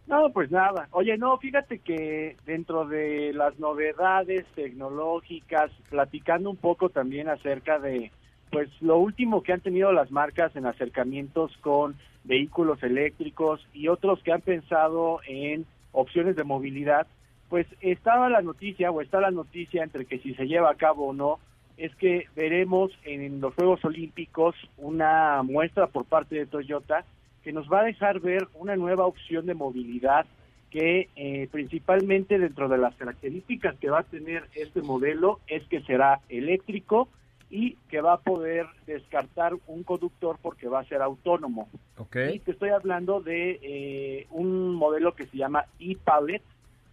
No, 0.08 0.30
pues 0.32 0.50
nada. 0.52 0.88
Oye, 0.92 1.18
no, 1.18 1.38
fíjate 1.38 1.80
que 1.80 2.38
dentro 2.46 2.86
de 2.86 3.34
las 3.34 3.60
novedades 3.60 4.46
tecnológicas, 4.56 5.70
platicando 5.90 6.50
un 6.50 6.56
poco 6.56 6.90
también 6.90 7.28
acerca 7.28 7.78
de, 7.78 8.12
pues, 8.50 8.70
lo 8.82 8.98
último 8.98 9.44
que 9.44 9.52
han 9.52 9.60
tenido 9.60 9.92
las 9.92 10.10
marcas 10.10 10.56
en 10.56 10.66
acercamientos 10.66 11.56
con 11.58 11.96
vehículos 12.24 12.82
eléctricos 12.84 13.66
y 13.74 13.90
otros 13.90 14.24
que 14.24 14.32
han 14.32 14.42
pensado 14.42 15.20
en 15.28 15.66
opciones 15.92 16.38
de 16.38 16.46
movilidad, 16.46 17.06
pues 17.50 17.68
estaba 17.82 18.30
la 18.30 18.42
noticia 18.42 18.92
o 18.92 19.02
está 19.02 19.20
la 19.20 19.32
noticia 19.32 19.84
entre 19.84 20.06
que 20.06 20.20
si 20.20 20.34
se 20.36 20.48
lleva 20.48 20.72
a 20.72 20.76
cabo 20.76 21.08
o 21.08 21.14
no, 21.14 21.40
es 21.76 21.94
que 21.96 22.26
veremos 22.36 22.92
en 23.04 23.42
los 23.42 23.54
Juegos 23.56 23.84
Olímpicos 23.84 24.56
una 24.78 25.44
muestra 25.44 25.88
por 25.88 26.06
parte 26.06 26.36
de 26.36 26.46
Toyota 26.46 27.06
que 27.48 27.54
nos 27.54 27.72
va 27.72 27.80
a 27.80 27.86
dejar 27.86 28.20
ver 28.20 28.46
una 28.56 28.76
nueva 28.76 29.06
opción 29.06 29.46
de 29.46 29.54
movilidad 29.54 30.26
que 30.70 31.08
eh, 31.16 31.48
principalmente 31.50 32.38
dentro 32.40 32.68
de 32.68 32.78
las 32.78 32.94
características 32.96 33.78
que 33.78 33.90
va 33.90 34.00
a 34.00 34.04
tener 34.04 34.44
este 34.54 34.82
modelo 34.82 35.40
es 35.48 35.66
que 35.70 35.80
será 35.84 36.20
eléctrico 36.28 37.08
y 37.50 37.78
que 37.90 38.02
va 38.02 38.16
a 38.16 38.20
poder 38.20 38.66
descartar 38.86 39.54
un 39.68 39.84
conductor 39.84 40.38
porque 40.42 40.68
va 40.68 40.82
a 40.82 40.84
ser 40.84 41.02
autónomo. 41.02 41.70
Okay. 41.96 42.36
Y 42.36 42.40
te 42.40 42.52
estoy 42.52 42.72
hablando 42.72 43.22
de 43.22 43.60
eh, 43.62 44.28
un 44.32 44.76
modelo 44.76 45.16
que 45.16 45.28
se 45.28 45.38
llama 45.38 45.68
e-Palette. 45.80 46.44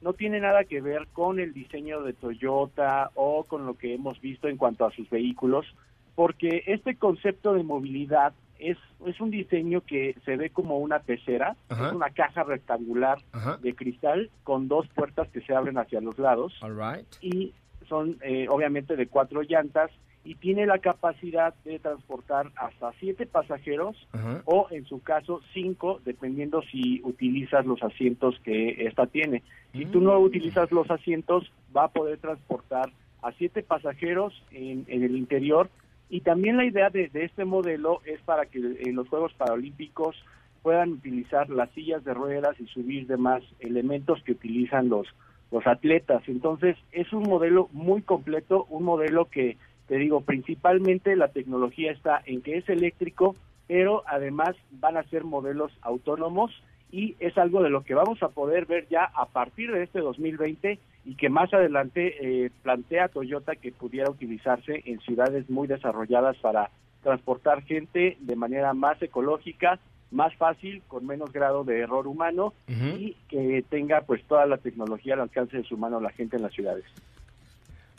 No 0.03 0.13
tiene 0.13 0.39
nada 0.39 0.63
que 0.63 0.81
ver 0.81 1.09
con 1.13 1.41
el 1.41 1.53
diseño 1.53 2.01
de 2.03 2.13
Toyota 2.13 3.11
o 3.17 3.43
con 3.43 3.67
lo 3.67 3.75
que 3.75 3.93
hemos 3.93 4.21
visto 4.21 4.47
en 4.47 4.57
cuanto 4.57 4.87
a 4.87 4.93
sus 4.93 5.11
vehículos, 5.11 5.67
porque 6.15 6.63
este 6.67 6.95
concepto 6.95 7.55
de 7.55 7.65
movilidad 7.65 8.35
es, 8.71 8.79
es 9.07 9.21
un 9.21 9.31
diseño 9.31 9.81
que 9.83 10.15
se 10.25 10.37
ve 10.37 10.51
como 10.51 10.79
una 10.79 11.01
pecera, 11.01 11.57
Ajá. 11.69 11.89
es 11.89 11.93
una 11.95 12.11
caja 12.11 12.43
rectangular 12.45 13.19
Ajá. 13.33 13.59
de 13.63 13.75
cristal 13.75 14.31
con 14.43 14.69
dos 14.69 14.89
puertas 14.89 15.29
que 15.29 15.41
se 15.43 15.55
abren 15.55 15.79
hacia 15.79 16.01
los 16.01 16.19
lados 16.19 16.55
All 16.63 16.77
right. 16.77 17.07
y 17.21 17.53
son 17.89 18.17
eh, 18.23 18.47
obviamente 18.49 18.97
de 18.97 19.07
cuatro 19.07 19.43
llantas 19.43 19.91
y 20.27 20.37
tiene 20.37 20.65
la 20.65 20.79
capacidad 20.79 21.53
de 21.65 21.79
transportar 21.79 22.51
hasta 22.57 22.93
siete 22.99 23.27
pasajeros 23.27 23.95
Ajá. 24.13 24.41
o 24.47 24.69
en 24.71 24.87
su 24.87 25.03
caso 25.03 25.43
cinco, 25.53 26.01
dependiendo 26.05 26.63
si 26.63 27.03
utilizas 27.05 27.67
los 27.67 27.83
asientos 27.83 28.41
que 28.43 28.87
esta 28.87 29.07
tiene. 29.07 29.43
Si 29.73 29.85
tú 29.85 30.01
no 30.01 30.19
utilizas 30.19 30.73
los 30.73 30.91
asientos, 30.91 31.53
va 31.77 31.85
a 31.85 31.89
poder 31.89 32.19
transportar 32.19 32.91
a 33.23 33.33
siete 33.33 33.63
pasajeros 33.63 34.33
en, 34.51 34.85
en 34.89 35.03
el 35.03 35.15
interior. 35.17 35.69
Y 36.09 36.21
también 36.21 36.57
la 36.57 36.65
idea 36.65 36.91
de, 36.91 37.09
de 37.09 37.25
este 37.25 37.45
modelo 37.45 38.01
es 38.05 38.21
para 38.23 38.47
que 38.47 38.59
en 38.59 38.95
los 38.95 39.09
Juegos 39.09 39.33
Paralímpicos 39.35 40.17
puedan 40.63 40.93
utilizar 40.93 41.51
las 41.51 41.71
sillas 41.73 42.05
de 42.05 42.15
ruedas 42.15 42.59
y 42.59 42.67
subir 42.67 43.07
demás 43.07 43.43
elementos 43.61 44.23
que 44.25 44.33
utilizan 44.33 44.89
los, 44.89 45.07
los 45.51 45.67
atletas. 45.67 46.23
Entonces, 46.27 46.77
es 46.91 47.13
un 47.13 47.25
modelo 47.25 47.69
muy 47.73 48.01
completo, 48.03 48.67
un 48.71 48.85
modelo 48.85 49.27
que, 49.27 49.59
te 49.89 49.97
digo, 49.97 50.23
principalmente 50.23 51.17
la 51.17 51.29
tecnología 51.29 51.93
está 51.93 52.23
en 52.25 52.41
que 52.41 52.57
es 52.57 52.69
eléctrico, 52.69 53.37
pero 53.67 54.03
además 54.07 54.57
van 54.73 54.97
a 54.97 55.03
ser 55.05 55.25
modelos 55.25 55.71
autónomos 55.83 56.51
y 56.91 57.17
es 57.21 57.37
algo 57.37 57.63
de 57.63 57.71
lo 57.71 57.85
que 57.85 57.95
vamos 57.95 58.23
a 58.23 58.29
poder 58.29 58.67
ver 58.67 58.89
ya 58.89 59.05
a 59.15 59.27
partir 59.27 59.71
de 59.71 59.83
este 59.83 60.01
2020 60.01 60.79
y 61.05 61.17
que 61.17 61.29
más 61.29 61.53
adelante 61.53 62.17
eh, 62.21 62.51
plantea 62.63 63.09
Toyota 63.09 63.57
que 63.57 63.73
pudiera 63.73 64.11
utilizarse 64.11 64.83
en 64.87 65.01
ciudades 65.01 65.49
muy 65.51 65.69
desarrolladas 65.69 66.37
para 66.39 66.71
transportar 67.03 67.63
gente 67.63 68.17
de 68.21 68.37
manera 68.37 68.73
más 68.73 69.01
ecológica, 69.03 69.79
más 70.11 70.35
fácil, 70.37 70.83
con 70.89 71.07
menos 71.07 71.33
grado 71.33 71.65
de 71.65 71.81
error 71.81 72.07
humano 72.07 72.55
y 72.69 73.17
que 73.29 73.65
tenga 73.69 74.03
pues 74.03 74.23
toda 74.25 74.47
la 74.47 74.59
tecnología 74.59 75.15
al 75.15 75.21
alcance 75.21 75.59
de 75.59 75.65
su 75.65 75.77
mano 75.77 76.01
la 76.01 76.11
gente 76.11 76.37
en 76.37 76.43
las 76.43 76.53
ciudades. 76.53 76.85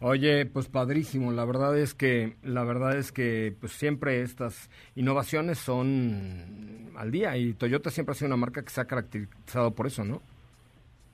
Oye, 0.02 0.46
pues 0.46 0.68
padrísimo. 0.68 1.32
La 1.32 1.46
verdad 1.46 1.78
es 1.78 1.94
que, 1.94 2.36
la 2.44 2.63
verdad 2.63 2.98
es 2.98 3.12
que, 3.12 3.56
pues 3.60 3.72
siempre 3.74 4.22
estas 4.22 4.70
innovaciones 4.96 5.58
son 5.58 6.91
al 6.98 7.12
día 7.12 7.38
y 7.38 7.54
Toyota 7.54 7.89
siempre 7.89 8.12
ha 8.12 8.15
sido 8.15 8.28
una 8.28 8.38
marca 8.38 8.63
que 8.63 8.70
se 8.70 8.82
ha 8.82 8.86
caracterizado 8.86 9.72
por 9.72 9.88
eso, 9.88 10.04
¿no? 10.04 10.22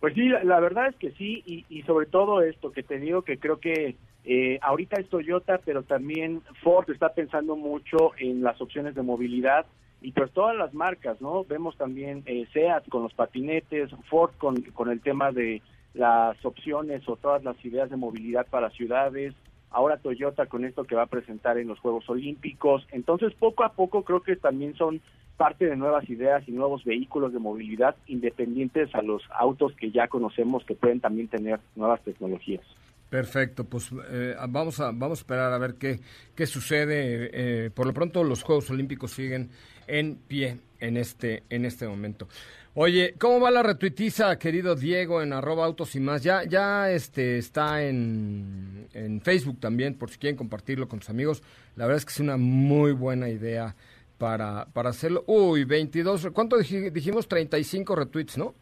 Pues 0.01 0.15
sí, 0.15 0.27
la, 0.27 0.59
verdad 0.59 0.87
es 0.87 0.95
que 0.95 1.11
sí, 1.11 1.43
y, 1.45 1.63
y 1.69 1.83
sobre 1.83 2.07
todo 2.07 2.41
esto 2.41 2.71
que 2.71 2.81
te 2.81 2.99
digo 2.99 3.21
que 3.21 3.37
creo 3.37 3.59
que 3.59 3.95
eh, 4.25 4.59
ahorita 4.63 4.99
es 4.99 5.07
Toyota, 5.09 5.59
pero 5.63 5.83
también 5.83 6.41
Ford 6.63 6.89
está 6.89 7.13
pensando 7.13 7.55
mucho 7.55 8.11
en 8.17 8.41
las 8.41 8.59
opciones 8.61 8.95
de 8.95 9.03
movilidad 9.03 9.67
y 10.01 10.11
pues 10.11 10.31
todas 10.31 10.57
las 10.57 10.73
marcas, 10.73 11.21
¿no? 11.21 11.43
Vemos 11.43 11.77
también 11.77 12.23
eh, 12.25 12.47
SEAT 12.51 12.89
con 12.89 13.03
los 13.03 13.13
patinetes, 13.13 13.91
Ford 14.09 14.31
con, 14.39 14.61
con 14.73 14.89
el 14.89 15.01
tema 15.01 15.31
de 15.31 15.61
las 15.93 16.43
opciones 16.43 17.07
o 17.07 17.15
todas 17.15 17.43
las 17.43 17.63
ideas 17.63 17.91
de 17.91 17.97
movilidad 17.97 18.47
para 18.47 18.71
ciudades, 18.71 19.35
ahora 19.71 19.97
Toyota 19.97 20.45
con 20.45 20.65
esto 20.65 20.83
que 20.83 20.95
va 20.95 21.03
a 21.03 21.07
presentar 21.07 21.57
en 21.57 21.67
los 21.67 21.79
Juegos 21.79 22.09
Olímpicos. 22.09 22.85
Entonces, 22.91 23.33
poco 23.33 23.63
a 23.63 23.73
poco 23.73 24.03
creo 24.03 24.21
que 24.21 24.35
también 24.35 24.75
son 24.75 25.01
parte 25.37 25.65
de 25.65 25.75
nuevas 25.75 26.07
ideas 26.09 26.43
y 26.47 26.51
nuevos 26.51 26.83
vehículos 26.83 27.33
de 27.33 27.39
movilidad 27.39 27.95
independientes 28.07 28.93
a 28.93 29.01
los 29.01 29.23
autos 29.31 29.73
que 29.75 29.91
ya 29.91 30.07
conocemos 30.07 30.63
que 30.65 30.75
pueden 30.75 30.99
también 30.99 31.27
tener 31.29 31.59
nuevas 31.75 32.01
tecnologías. 32.03 32.61
Perfecto, 33.09 33.65
pues 33.65 33.91
eh, 34.09 34.35
vamos 34.47 34.79
a 34.79 34.91
vamos 34.93 35.19
a 35.19 35.21
esperar 35.21 35.51
a 35.51 35.57
ver 35.57 35.75
qué 35.75 35.99
qué 36.35 36.45
sucede. 36.45 37.29
Eh, 37.33 37.69
por 37.69 37.85
lo 37.85 37.93
pronto 37.93 38.23
los 38.23 38.43
Juegos 38.43 38.69
Olímpicos 38.69 39.11
siguen 39.11 39.49
en 39.87 40.15
pie 40.15 40.59
en 40.79 40.95
este 40.95 41.43
en 41.49 41.65
este 41.65 41.87
momento. 41.87 42.27
Oye, 42.73 43.15
¿cómo 43.19 43.41
va 43.41 43.51
la 43.51 43.63
retuitiza, 43.63 44.37
querido 44.39 44.75
Diego, 44.75 45.21
en 45.21 45.33
arroba 45.33 45.65
autos 45.65 45.93
y 45.95 45.99
más? 45.99 46.23
Ya, 46.23 46.43
ya 46.45 46.89
este, 46.89 47.37
está 47.37 47.83
en, 47.83 48.87
en 48.93 49.19
Facebook 49.21 49.59
también, 49.59 49.95
por 49.95 50.09
si 50.09 50.17
quieren 50.17 50.37
compartirlo 50.37 50.87
con 50.87 51.01
sus 51.01 51.09
amigos. 51.09 51.43
La 51.75 51.85
verdad 51.85 51.97
es 51.97 52.05
que 52.05 52.13
es 52.13 52.19
una 52.21 52.37
muy 52.37 52.93
buena 52.93 53.27
idea 53.27 53.75
para, 54.17 54.67
para 54.71 54.91
hacerlo. 54.91 55.25
Uy, 55.27 55.65
22, 55.65 56.29
¿cuánto 56.33 56.57
dij- 56.57 56.91
dijimos? 56.93 57.27
35 57.27 57.93
retweets, 57.93 58.37
¿no? 58.37 58.55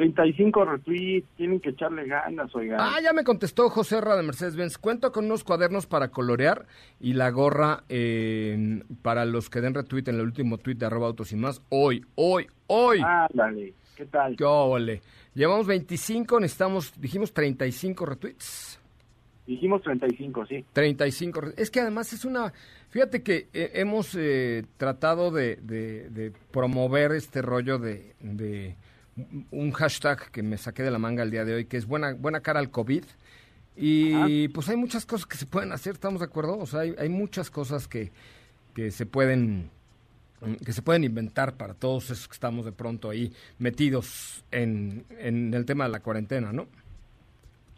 35 0.00 0.64
retweets, 0.64 1.28
tienen 1.36 1.60
que 1.60 1.68
echarle 1.70 2.06
ganas, 2.06 2.54
oigan. 2.54 2.78
Ah, 2.80 2.96
ya 3.02 3.12
me 3.12 3.22
contestó 3.22 3.68
José 3.68 3.98
Herra 3.98 4.16
de 4.16 4.22
Mercedes-Benz. 4.22 4.78
Cuento 4.78 5.12
con 5.12 5.26
unos 5.26 5.44
cuadernos 5.44 5.84
para 5.86 6.08
colorear 6.08 6.64
y 7.00 7.12
la 7.12 7.28
gorra 7.28 7.84
eh, 7.90 8.82
para 9.02 9.26
los 9.26 9.50
que 9.50 9.60
den 9.60 9.74
retweet 9.74 10.04
en 10.08 10.14
el 10.14 10.22
último 10.22 10.56
tweet 10.56 10.76
de 10.76 10.86
arroba 10.86 11.08
autos 11.08 11.32
y 11.32 11.36
más. 11.36 11.60
Hoy, 11.68 12.06
hoy, 12.14 12.46
hoy. 12.68 13.02
Ándale, 13.04 13.74
¿qué 13.94 14.06
tal? 14.06 14.36
¡Qué 14.36 14.44
óvole! 14.44 15.02
Llevamos 15.34 15.66
25, 15.66 16.40
necesitamos, 16.40 16.98
dijimos 16.98 17.34
35 17.34 18.06
retweets. 18.06 18.80
Dijimos 19.46 19.82
35, 19.82 20.46
sí. 20.46 20.64
35. 20.72 21.40
re- 21.42 21.54
Es 21.58 21.70
que 21.70 21.80
además 21.80 22.14
es 22.14 22.24
una... 22.24 22.54
Fíjate 22.88 23.22
que 23.22 23.48
eh, 23.52 23.72
hemos 23.74 24.14
eh, 24.18 24.64
tratado 24.78 25.30
de, 25.30 25.56
de- 25.56 26.08
de 26.08 26.32
promover 26.52 27.12
este 27.12 27.42
rollo 27.42 27.78
de, 27.78 28.14
de 28.20 28.76
un 29.50 29.72
hashtag 29.72 30.30
que 30.30 30.42
me 30.42 30.56
saqué 30.56 30.82
de 30.82 30.90
la 30.90 30.98
manga 30.98 31.22
el 31.22 31.30
día 31.30 31.44
de 31.44 31.54
hoy, 31.54 31.64
que 31.64 31.76
es 31.76 31.86
buena, 31.86 32.14
buena 32.14 32.40
cara 32.40 32.60
al 32.60 32.70
COVID. 32.70 33.04
Y 33.76 34.48
pues 34.48 34.68
hay 34.68 34.76
muchas 34.76 35.06
cosas 35.06 35.26
que 35.26 35.36
se 35.36 35.46
pueden 35.46 35.72
hacer, 35.72 35.94
¿estamos 35.94 36.20
de 36.20 36.26
acuerdo? 36.26 36.58
O 36.58 36.66
sea, 36.66 36.80
hay, 36.80 36.94
hay 36.98 37.08
muchas 37.08 37.50
cosas 37.50 37.88
que, 37.88 38.10
que 38.74 38.90
se 38.90 39.06
pueden 39.06 39.70
que 40.64 40.72
se 40.72 40.80
pueden 40.80 41.04
inventar 41.04 41.54
para 41.54 41.74
todos 41.74 42.10
esos 42.10 42.26
que 42.26 42.32
estamos 42.32 42.64
de 42.64 42.72
pronto 42.72 43.10
ahí 43.10 43.32
metidos 43.58 44.42
en, 44.50 45.04
en 45.18 45.52
el 45.52 45.66
tema 45.66 45.84
de 45.84 45.90
la 45.90 46.00
cuarentena, 46.00 46.50
¿no? 46.52 46.66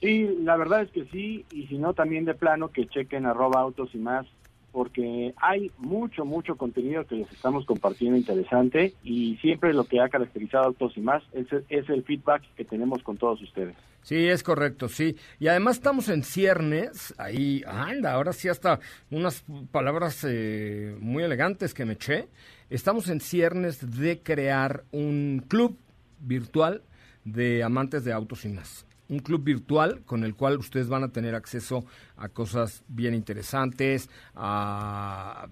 Sí, 0.01 0.29
la 0.41 0.57
verdad 0.57 0.83
es 0.83 0.91
que 0.91 1.05
sí, 1.07 1.45
y 1.53 1.67
si 1.67 1.79
no, 1.79 1.95
también 1.95 2.25
de 2.25 2.35
plano 2.35 2.71
que 2.71 2.87
chequen 2.89 3.27
arroba 3.27 3.61
autos 3.61 3.91
y 3.95 3.99
más, 3.99 4.27
porque 4.73 5.35
hay 5.37 5.71
mucho, 5.79 6.25
mucho 6.25 6.57
contenido 6.57 7.07
que 7.07 7.17
les 7.17 7.31
estamos 7.31 7.67
compartiendo 7.67 8.17
interesante 8.17 8.95
y 9.05 9.37
siempre 9.37 9.75
lo 9.75 9.85
que 9.85 10.01
ha 10.01 10.09
caracterizado 10.09 10.65
a 10.65 10.67
autos 10.69 10.97
y 10.97 11.01
más 11.01 11.23
es, 11.33 11.47
es 11.69 11.89
el 11.91 12.03
feedback 12.03 12.43
que 12.57 12.65
tenemos 12.65 13.03
con 13.03 13.19
todos 13.19 13.41
ustedes. 13.43 13.77
Sí, 14.03 14.27
es 14.27 14.43
correcto, 14.43 14.89
sí. 14.89 15.17
Y 15.39 15.47
además 15.47 15.77
estamos 15.77 16.09
en 16.09 16.25
ciernes, 16.25 17.15
ahí, 17.19 17.63
anda, 17.67 18.13
ahora 18.13 18.33
sí 18.33 18.49
hasta 18.49 18.81
unas 19.11 19.45
palabras 19.71 20.27
eh, 20.29 20.97
muy 20.99 21.23
elegantes 21.23 21.73
que 21.73 21.85
me 21.85 21.93
eché. 21.93 22.29
Estamos 22.69 23.09
en 23.09 23.21
ciernes 23.21 24.01
de 24.01 24.21
crear 24.21 24.85
un 24.91 25.45
club 25.47 25.79
virtual 26.19 26.83
de 27.25 27.63
amantes 27.63 28.05
de 28.05 28.13
autos 28.13 28.45
y 28.45 28.49
más. 28.49 28.87
Un 29.13 29.19
club 29.19 29.45
virtual 29.45 30.03
con 30.07 30.25
el 30.25 30.35
cual 30.35 30.57
ustedes 30.57 30.89
van 30.89 31.05
a 31.05 31.13
tener 31.13 31.35
acceso 31.35 31.85
a 32.17 32.31
cosas 32.31 32.83
bien 32.89 33.13
interesantes, 33.13 34.09
a, 34.35 35.49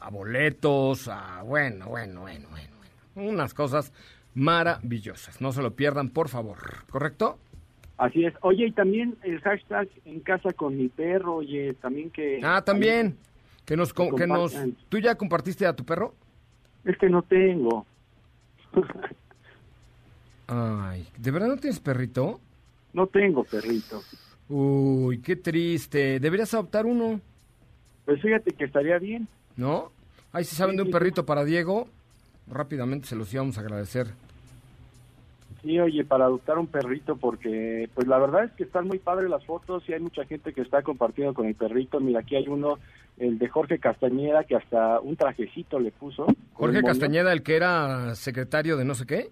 a 0.00 0.10
boletos, 0.10 1.06
a 1.06 1.42
bueno, 1.42 1.86
bueno, 1.86 2.22
bueno, 2.22 2.48
bueno, 2.50 2.76
bueno. 3.14 3.30
Unas 3.30 3.54
cosas 3.54 3.92
maravillosas. 4.34 5.40
No 5.40 5.52
se 5.52 5.62
lo 5.62 5.76
pierdan, 5.76 6.10
por 6.10 6.28
favor. 6.28 6.84
¿Correcto? 6.90 7.38
Así 7.96 8.24
es. 8.24 8.34
Oye, 8.40 8.66
y 8.66 8.72
también 8.72 9.16
el 9.22 9.40
hashtag 9.40 9.88
en 10.04 10.18
casa 10.18 10.52
con 10.52 10.76
mi 10.76 10.88
perro, 10.88 11.36
oye, 11.36 11.74
también 11.74 12.10
que... 12.10 12.40
Ah, 12.42 12.62
también. 12.64 13.16
Que 13.64 13.76
nos, 13.76 13.92
que 13.92 14.26
nos. 14.26 14.54
¿Tú 14.88 14.98
ya 14.98 15.14
compartiste 15.14 15.64
a 15.64 15.74
tu 15.74 15.84
perro? 15.84 16.14
Es 16.84 16.98
que 16.98 17.08
no 17.08 17.22
tengo. 17.22 17.86
Ay, 20.48 21.08
¿de 21.18 21.30
verdad 21.30 21.48
no 21.48 21.56
tienes 21.56 21.80
perrito? 21.80 22.40
No 22.92 23.06
tengo 23.06 23.44
perrito. 23.44 24.02
Uy, 24.48 25.18
qué 25.20 25.36
triste. 25.36 26.20
Deberías 26.20 26.54
adoptar 26.54 26.86
uno, 26.86 27.20
Pues 28.04 28.20
fíjate 28.22 28.52
que 28.52 28.64
estaría 28.64 28.98
bien. 28.98 29.26
¿no? 29.56 29.90
Ay, 30.32 30.44
si 30.44 30.54
saben 30.54 30.76
de 30.76 30.82
un 30.82 30.88
sí, 30.88 30.92
perrito 30.92 31.24
para 31.26 31.44
Diego, 31.44 31.88
rápidamente 32.46 33.08
se 33.08 33.16
los 33.16 33.32
íbamos 33.32 33.56
a 33.58 33.62
agradecer. 33.62 34.08
Sí, 35.62 35.80
oye, 35.80 36.04
para 36.04 36.26
adoptar 36.26 36.58
un 36.58 36.68
perrito, 36.68 37.16
porque 37.16 37.88
pues 37.94 38.06
la 38.06 38.18
verdad 38.18 38.44
es 38.44 38.52
que 38.52 38.62
están 38.64 38.86
muy 38.86 38.98
padres 38.98 39.28
las 39.28 39.44
fotos 39.44 39.82
y 39.88 39.94
hay 39.94 40.00
mucha 40.00 40.24
gente 40.24 40.52
que 40.52 40.60
está 40.60 40.82
compartiendo 40.82 41.34
con 41.34 41.46
el 41.46 41.54
perrito. 41.56 41.98
Mira, 41.98 42.20
aquí 42.20 42.36
hay 42.36 42.46
uno, 42.46 42.78
el 43.18 43.38
de 43.38 43.48
Jorge 43.48 43.78
Castañeda, 43.80 44.44
que 44.44 44.54
hasta 44.54 45.00
un 45.00 45.16
trajecito 45.16 45.80
le 45.80 45.90
puso. 45.90 46.26
Jorge 46.52 46.78
el. 46.78 46.84
Castañeda, 46.84 47.32
el 47.32 47.42
que 47.42 47.56
era 47.56 48.14
secretario 48.14 48.76
de 48.76 48.84
no 48.84 48.94
sé 48.94 49.06
qué. 49.06 49.30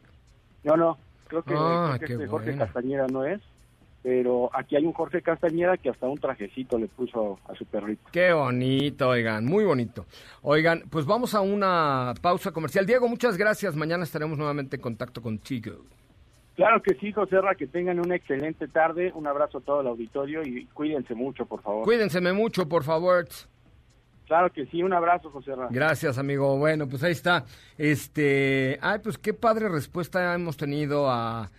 No, 0.65 0.77
no, 0.77 0.99
creo 1.43 1.59
que, 1.59 1.65
Ah, 1.67 1.95
creo 1.99 2.07
que 2.19 2.25
este 2.25 2.27
Jorge 2.29 2.51
bueno. 2.51 2.65
Castañeda 2.65 3.07
no 3.09 3.25
es, 3.25 3.41
pero 4.03 4.51
aquí 4.53 4.77
hay 4.77 4.85
un 4.85 4.93
Jorge 4.93 5.23
Castañeda 5.23 5.77
que 5.79 5.89
hasta 5.91 6.07
un 6.07 6.19
trajecito 6.19 6.79
le 6.79 6.89
puso 6.89 7.39
a 7.49 7.55
su 7.55 7.65
perrito. 7.65 8.03
Qué 8.13 8.33
bonito, 8.33 9.09
oigan, 9.09 9.47
muy 9.47 9.65
bonito. 9.65 10.05
Oigan, 10.43 10.85
pues 10.91 11.07
vamos 11.07 11.35
a 11.35 11.41
una 11.41 12.13
pausa 12.21 12.53
comercial. 12.53 12.85
Diego, 12.87 13.09
muchas 13.09 13.37
gracias. 13.39 13.75
Mañana 13.75 14.05
estaremos 14.05 14.37
nuevamente 14.37 14.77
en 14.77 14.83
contacto 14.83 15.23
contigo. 15.23 15.77
Claro 16.55 16.81
que 16.83 16.95
sí, 16.95 17.11
José 17.11 17.41
Ra, 17.41 17.57
que 17.57 17.67
tengan 17.67 17.99
una 17.99 18.15
excelente 18.15 18.69
tarde. 18.69 19.11
Un 19.17 19.27
abrazo 19.27 19.59
a 19.59 19.61
todo 19.61 19.81
el 19.81 19.89
auditorio 19.89 20.41
y 20.45 20.67
cuídense 20.67 21.15
mucho, 21.15 21.47
por 21.47 21.61
favor. 21.63 21.83
Cuídense 21.85 22.21
mucho, 22.21 22.69
por 22.69 22.85
favor. 22.85 23.27
Claro 24.27 24.51
que 24.51 24.67
sí, 24.67 24.83
un 24.83 24.93
abrazo, 24.93 25.31
José 25.31 25.55
Ra. 25.55 25.69
Gracias, 25.71 26.17
amigo. 26.17 26.57
Bueno, 26.57 26.89
pues 26.89 27.03
ahí 27.03 27.13
está. 27.13 27.45
Este, 27.77 28.79
ay, 28.81 29.01
pues 29.03 29.19
qué 29.19 29.35
padre 29.35 29.69
respuesta 29.69 30.35
hemos 30.35 30.57
tenido 30.57 31.11
a, 31.11 31.51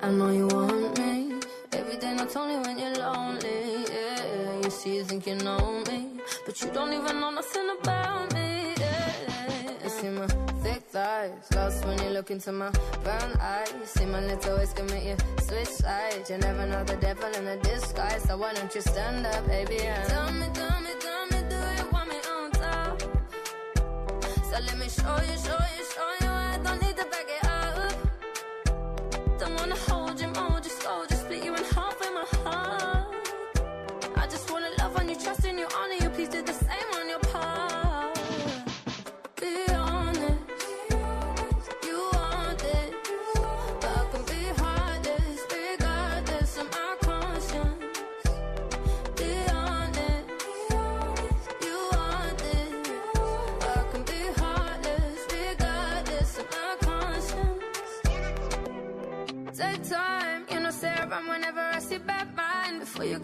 I 0.00 0.06
know 0.10 0.30
you 0.32 0.46
want 0.46 0.98
me. 0.98 1.40
Every 1.72 1.98
day 1.98 2.14
not 2.14 2.34
only 2.36 2.56
when 2.56 2.78
you're 2.78 2.94
lonely. 2.96 3.84
Yeah, 3.90 4.60
you 4.62 4.70
see, 4.70 4.96
you 4.96 5.04
think 5.04 5.26
you 5.26 5.34
know 5.36 5.82
me. 5.88 6.20
But 6.46 6.60
you 6.62 6.70
don't 6.72 6.92
even 6.92 7.20
know 7.20 7.30
nothing 7.30 7.68
about 7.80 8.32
me. 8.32 8.37
When 11.88 11.98
you 12.04 12.10
look 12.10 12.30
into 12.30 12.52
my 12.52 12.70
brown 13.02 13.32
eyes. 13.40 13.72
See 13.84 14.04
my 14.04 14.20
little 14.20 14.56
ways 14.58 14.72
can 14.72 14.86
make 14.86 15.04
you 15.04 15.16
switch 15.40 15.68
sides. 15.68 16.30
You 16.30 16.38
never 16.38 16.66
know 16.66 16.84
the 16.84 16.96
devil 16.96 17.30
in 17.38 17.46
a 17.46 17.56
disguise. 17.56 18.22
So 18.22 18.36
why 18.36 18.52
don't 18.54 18.72
you 18.74 18.80
stand 18.80 19.26
up, 19.26 19.46
baby? 19.46 19.80
And 19.80 20.08
tell 20.08 20.32
me, 20.32 20.46
tell 20.52 20.80
me, 20.80 20.90
tell 21.00 21.26
me. 21.26 21.28
let 24.66 24.76
me 24.76 24.88
show 24.88 25.16
you, 25.22 25.38
show 25.38 25.38
you, 25.38 25.38
show 25.46 25.64
you. 25.72 25.77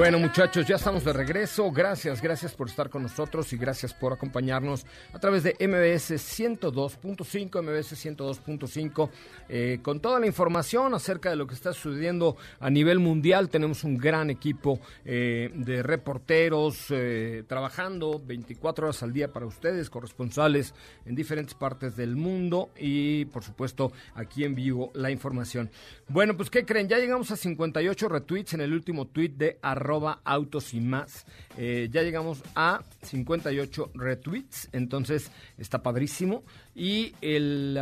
Bueno, 0.00 0.18
muchachos, 0.18 0.66
ya 0.66 0.76
estamos 0.76 1.04
de 1.04 1.12
regreso. 1.12 1.70
Gracias, 1.70 2.22
gracias 2.22 2.54
por 2.54 2.68
estar 2.68 2.88
con 2.88 3.02
nosotros 3.02 3.52
y 3.52 3.58
gracias 3.58 3.92
por 3.92 4.14
acompañarnos 4.14 4.86
a 5.12 5.18
través 5.18 5.42
de 5.42 5.54
MBS 5.60 6.12
102.5, 6.12 7.62
MBS 7.62 8.06
102.5, 8.06 9.10
eh, 9.50 9.78
con 9.82 10.00
toda 10.00 10.18
la 10.18 10.26
información 10.26 10.94
acerca 10.94 11.28
de 11.28 11.36
lo 11.36 11.46
que 11.46 11.52
está 11.52 11.74
sucediendo 11.74 12.38
a 12.60 12.70
nivel 12.70 12.98
mundial. 12.98 13.50
Tenemos 13.50 13.84
un 13.84 13.98
gran 13.98 14.30
equipo 14.30 14.80
eh, 15.04 15.50
de 15.54 15.82
reporteros 15.82 16.86
eh, 16.88 17.44
trabajando 17.46 18.22
24 18.24 18.86
horas 18.86 19.02
al 19.02 19.12
día 19.12 19.34
para 19.34 19.44
ustedes, 19.44 19.90
corresponsales 19.90 20.72
en 21.04 21.14
diferentes 21.14 21.52
partes 21.52 21.94
del 21.94 22.16
mundo 22.16 22.70
y, 22.78 23.26
por 23.26 23.44
supuesto, 23.44 23.92
aquí 24.14 24.44
en 24.44 24.54
vivo 24.54 24.92
la 24.94 25.10
información. 25.10 25.70
Bueno, 26.08 26.38
pues, 26.38 26.48
¿qué 26.48 26.64
creen? 26.64 26.88
Ya 26.88 26.96
llegamos 26.96 27.30
a 27.32 27.36
58 27.36 28.08
retweets 28.08 28.54
en 28.54 28.62
el 28.62 28.72
último 28.72 29.06
tweet 29.06 29.32
de 29.36 29.58
arroba 29.60 29.89
autos 30.24 30.74
y 30.74 30.80
más. 30.80 31.24
Eh, 31.56 31.88
ya 31.90 32.02
llegamos 32.02 32.42
a 32.54 32.82
58 33.02 33.90
retweets, 33.94 34.68
entonces 34.72 35.32
está 35.58 35.82
padrísimo. 35.82 36.44
Y 36.74 37.14
el, 37.20 37.74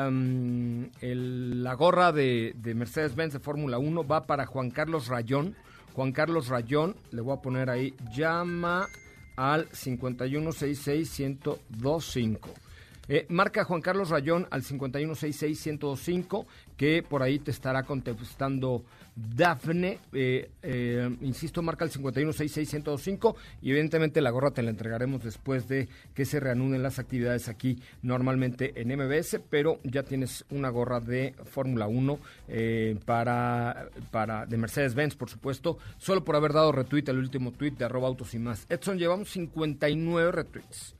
la 1.62 1.74
gorra 1.74 2.12
de, 2.12 2.54
de 2.56 2.74
Mercedes-Benz 2.74 3.34
de 3.34 3.40
Fórmula 3.40 3.78
1 3.78 4.06
va 4.06 4.26
para 4.26 4.46
Juan 4.46 4.70
Carlos 4.70 5.08
Rayón. 5.08 5.54
Juan 5.94 6.12
Carlos 6.12 6.48
Rayón, 6.48 6.96
le 7.10 7.20
voy 7.20 7.36
a 7.36 7.42
poner 7.42 7.68
ahí, 7.70 7.94
llama 8.14 8.88
al 9.36 9.68
5166-1025. 9.70 12.67
Eh, 13.08 13.26
marca 13.28 13.64
Juan 13.64 13.80
Carlos 13.80 14.10
Rayón 14.10 14.46
al 14.50 14.62
5166-1025, 14.62 16.46
que 16.76 17.02
por 17.02 17.22
ahí 17.22 17.38
te 17.38 17.50
estará 17.50 17.82
contestando 17.84 18.84
Dafne. 19.18 19.98
Eh, 20.12 20.50
eh, 20.62 21.16
insisto, 21.22 21.62
marca 21.62 21.84
al 21.84 21.90
5166-1025 21.90 23.34
y 23.62 23.70
evidentemente 23.70 24.20
la 24.20 24.30
gorra 24.30 24.52
te 24.52 24.62
la 24.62 24.70
entregaremos 24.70 25.22
después 25.22 25.68
de 25.68 25.88
que 26.14 26.24
se 26.24 26.40
reanuden 26.40 26.82
las 26.82 26.98
actividades 26.98 27.48
aquí 27.48 27.78
normalmente 28.02 28.80
en 28.80 28.96
MBS, 28.96 29.40
pero 29.50 29.80
ya 29.82 30.02
tienes 30.04 30.44
una 30.50 30.68
gorra 30.68 31.00
de 31.00 31.34
Fórmula 31.44 31.88
1 31.88 32.18
eh, 32.48 32.96
para, 33.04 33.88
para 34.10 34.46
de 34.46 34.56
Mercedes-Benz, 34.56 35.16
por 35.16 35.30
supuesto, 35.30 35.78
solo 35.98 36.24
por 36.24 36.36
haber 36.36 36.52
dado 36.52 36.72
retweet 36.72 37.08
al 37.08 37.18
último 37.18 37.52
tweet 37.52 37.72
de 37.72 37.84
arroba 37.84 38.08
autos 38.08 38.34
y 38.34 38.38
más. 38.38 38.66
Edson, 38.68 38.98
llevamos 38.98 39.30
59 39.30 40.32
retweets. 40.32 40.97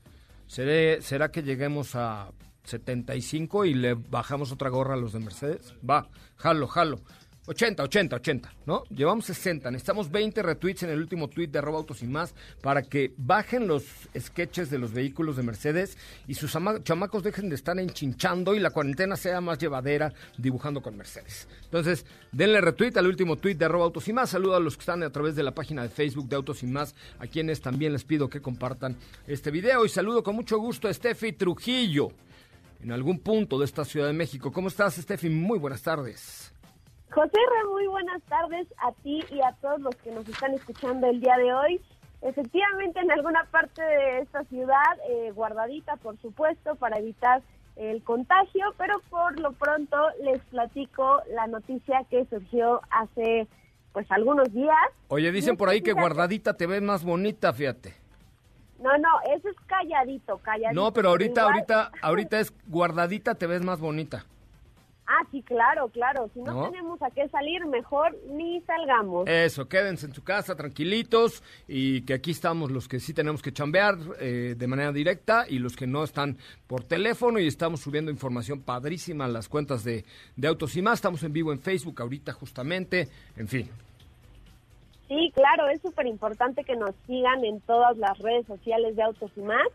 ¿Seré- 0.49 1.01
¿Será 1.03 1.29
que 1.31 1.43
lleguemos 1.43 1.95
a 1.95 2.31
75 2.63 3.65
y 3.65 3.75
le 3.75 3.93
bajamos 3.93 4.51
otra 4.51 4.69
gorra 4.69 4.95
a 4.95 4.97
los 4.97 5.13
de 5.13 5.19
Mercedes? 5.19 5.75
Va, 5.87 6.09
jalo, 6.37 6.67
jalo. 6.67 6.99
80, 7.49 7.81
80, 7.83 8.15
80, 8.17 8.53
¿no? 8.67 8.83
Llevamos 8.91 9.25
60. 9.25 9.71
Necesitamos 9.71 10.11
20 10.11 10.43
retweets 10.43 10.83
en 10.83 10.91
el 10.91 10.99
último 10.99 11.27
tweet 11.27 11.47
de 11.47 11.57
arroba 11.57 11.79
autos 11.79 12.03
y 12.03 12.07
más 12.07 12.35
para 12.61 12.83
que 12.83 13.11
bajen 13.17 13.67
los 13.67 13.83
sketches 14.17 14.69
de 14.69 14.77
los 14.77 14.93
vehículos 14.93 15.35
de 15.35 15.41
Mercedes 15.41 15.97
y 16.27 16.35
sus 16.35 16.55
ama- 16.55 16.83
chamacos 16.83 17.23
dejen 17.23 17.49
de 17.49 17.55
estar 17.55 17.77
enchinchando 17.79 18.53
y 18.53 18.59
la 18.59 18.69
cuarentena 18.69 19.15
sea 19.15 19.41
más 19.41 19.57
llevadera 19.57 20.13
dibujando 20.37 20.81
con 20.83 20.95
Mercedes. 20.95 21.47
Entonces, 21.63 22.05
denle 22.31 22.61
retweet 22.61 22.95
al 22.97 23.07
último 23.07 23.35
tweet 23.35 23.55
de 23.55 23.65
arroba 23.65 23.85
autos 23.85 24.07
y 24.07 24.13
más. 24.13 24.29
Saludo 24.29 24.55
a 24.55 24.59
los 24.59 24.75
que 24.77 24.81
están 24.81 25.01
a 25.01 25.09
través 25.11 25.35
de 25.35 25.41
la 25.41 25.55
página 25.55 25.81
de 25.81 25.89
Facebook 25.89 26.29
de 26.29 26.35
Autos 26.35 26.61
y 26.61 26.67
más, 26.67 26.93
a 27.17 27.25
quienes 27.25 27.61
también 27.61 27.93
les 27.93 28.03
pido 28.03 28.29
que 28.29 28.41
compartan 28.41 28.95
este 29.25 29.49
video. 29.49 29.85
Y 29.85 29.89
saludo 29.89 30.21
con 30.23 30.35
mucho 30.35 30.59
gusto 30.59 30.87
a 30.87 30.93
Steffi 30.93 31.33
Trujillo. 31.33 32.09
en 32.83 32.91
algún 32.91 33.19
punto 33.19 33.57
de 33.59 33.65
esta 33.65 33.83
Ciudad 33.83 34.07
de 34.07 34.13
México. 34.13 34.51
¿Cómo 34.53 34.67
estás, 34.69 34.95
Steffi? 34.95 35.29
Muy 35.29 35.57
buenas 35.59 35.81
tardes. 35.81 36.53
José 37.11 37.39
muy 37.69 37.87
buenas 37.87 38.21
tardes 38.23 38.67
a 38.77 38.91
ti 39.03 39.23
y 39.31 39.41
a 39.41 39.51
todos 39.61 39.81
los 39.81 39.95
que 39.97 40.11
nos 40.11 40.27
están 40.27 40.53
escuchando 40.53 41.07
el 41.07 41.19
día 41.19 41.37
de 41.37 41.53
hoy. 41.53 41.81
Efectivamente, 42.21 42.99
en 42.99 43.11
alguna 43.11 43.45
parte 43.45 43.81
de 43.81 44.19
esta 44.19 44.43
ciudad, 44.45 44.97
eh, 45.09 45.31
guardadita, 45.31 45.95
por 45.97 46.19
supuesto, 46.19 46.75
para 46.75 46.99
evitar 46.99 47.41
el 47.77 48.03
contagio, 48.03 48.73
pero 48.77 48.99
por 49.09 49.39
lo 49.39 49.53
pronto 49.53 49.97
les 50.21 50.39
platico 50.45 51.21
la 51.33 51.47
noticia 51.47 52.03
que 52.09 52.25
surgió 52.25 52.81
hace 52.91 53.47
pues 53.93 54.05
algunos 54.11 54.53
días. 54.53 54.75
Oye, 55.07 55.31
dicen 55.31 55.57
por 55.57 55.69
ahí 55.69 55.81
que 55.81 55.93
guardadita 55.93 56.55
te 56.55 56.67
ves 56.67 56.81
más 56.81 57.03
bonita, 57.03 57.53
fíjate. 57.53 57.95
No, 58.79 58.97
no, 58.97 59.09
eso 59.35 59.49
es 59.49 59.55
calladito, 59.65 60.37
calladito. 60.37 60.79
No, 60.79 60.93
pero 60.93 61.09
ahorita, 61.09 61.43
ahorita, 61.43 61.91
ahorita 62.01 62.39
es 62.39 62.53
guardadita 62.67 63.35
te 63.35 63.47
ves 63.47 63.63
más 63.63 63.79
bonita. 63.79 64.25
Ah, 65.11 65.25
sí, 65.31 65.41
claro, 65.41 65.87
claro. 65.87 66.29
Si 66.35 66.39
no, 66.39 66.69
tenemos 66.69 67.01
a 67.01 67.09
qué 67.09 67.27
salir, 67.29 67.65
mejor 67.65 68.15
ni 68.29 68.61
salgamos. 68.61 69.27
Eso, 69.27 69.67
quédense 69.67 70.05
en 70.05 70.13
su 70.13 70.23
casa 70.23 70.55
tranquilitos 70.55 71.41
y 71.67 72.01
que 72.03 72.13
aquí 72.13 72.29
estamos 72.29 72.69
los 72.69 72.87
que 72.87 72.99
sí 72.99 73.11
tenemos 73.11 73.41
que 73.41 73.51
chambear 73.51 73.97
eh, 74.19 74.53
de 74.55 74.67
manera 74.67 74.91
directa 74.91 75.45
y 75.49 75.57
los 75.57 75.75
que 75.75 75.87
no 75.87 76.03
están 76.03 76.37
por 76.67 76.83
teléfono 76.83 77.39
y 77.39 77.47
estamos 77.47 77.79
subiendo 77.79 78.11
información 78.11 78.61
padrísima 78.61 79.25
a 79.25 79.29
las 79.29 79.49
cuentas 79.49 79.83
de, 79.83 80.05
de 80.35 80.47
Autos 80.47 80.75
y 80.75 80.83
más. 80.83 80.99
Estamos 80.99 81.23
en 81.23 81.33
vivo 81.33 81.51
en 81.51 81.59
Facebook 81.59 81.99
ahorita 82.03 82.31
justamente, 82.33 83.07
en 83.35 83.47
fin. 83.47 83.67
Sí, 85.07 85.31
claro, 85.33 85.67
es 85.69 85.81
súper 85.81 86.05
importante 86.05 86.63
que 86.63 86.75
nos 86.75 86.93
sigan 87.07 87.43
en 87.43 87.61
todas 87.61 87.97
las 87.97 88.15
redes 88.19 88.45
sociales 88.45 88.95
de 88.95 89.01
Autos 89.01 89.31
y 89.35 89.41
más 89.41 89.67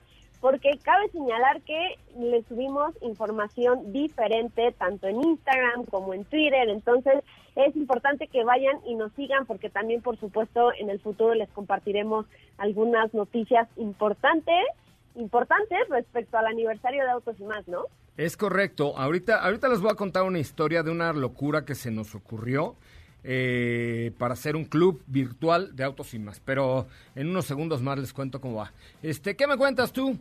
porque 0.45 0.79
cabe 0.83 1.09
señalar 1.09 1.63
que 1.63 1.97
le 2.19 2.43
subimos 2.43 2.93
información 3.01 3.95
diferente 3.95 4.75
tanto 4.77 5.07
en 5.07 5.25
Instagram 5.25 5.87
como 5.87 6.13
en 6.13 6.27
Twitter, 6.27 6.69
entonces 6.69 7.15
es 7.57 7.75
importante 7.75 8.27
que 8.27 8.45
vayan 8.45 8.77
y 8.85 8.95
nos 8.95 9.11
sigan 9.15 9.47
porque 9.47 9.71
también 9.71 10.03
por 10.03 10.21
supuesto 10.21 10.71
en 10.79 10.91
el 10.91 11.01
futuro 11.01 11.33
les 11.33 11.49
compartiremos 11.49 12.27
algunas 12.59 13.15
noticias 13.15 13.67
importantes 13.79 14.67
importantes 15.15 15.79
respecto 15.89 16.37
al 16.37 16.49
aniversario 16.49 17.05
de 17.05 17.11
Autos 17.13 17.37
y 17.41 17.45
más, 17.45 17.67
¿no? 17.67 17.85
Es 18.19 18.37
correcto. 18.37 18.99
Ahorita, 18.99 19.43
ahorita 19.43 19.71
les 19.71 19.81
voy 19.81 19.93
a 19.93 19.95
contar 19.95 20.25
una 20.25 20.41
historia 20.41 20.83
de 20.83 20.91
una 20.91 21.15
locura 21.15 21.65
que 21.65 21.75
se 21.75 21.91
nos 21.91 22.15
ocurrió 22.15 22.77
eh, 23.23 24.13
para 24.19 24.35
hacer 24.35 24.57
un 24.57 24.67
club 24.67 25.03
virtual 25.07 25.75
de 25.75 25.85
Autos 25.85 26.13
y 26.13 26.19
más. 26.19 26.39
Pero 26.41 26.87
en 27.15 27.31
unos 27.31 27.47
segundos 27.47 27.81
más 27.81 27.99
les 27.99 28.13
cuento 28.13 28.43
cómo 28.43 28.57
va. 28.57 28.75
Este, 29.03 29.37
¿qué 29.37 29.47
me 29.47 29.57
cuentas 29.57 29.91
tú? 29.91 30.19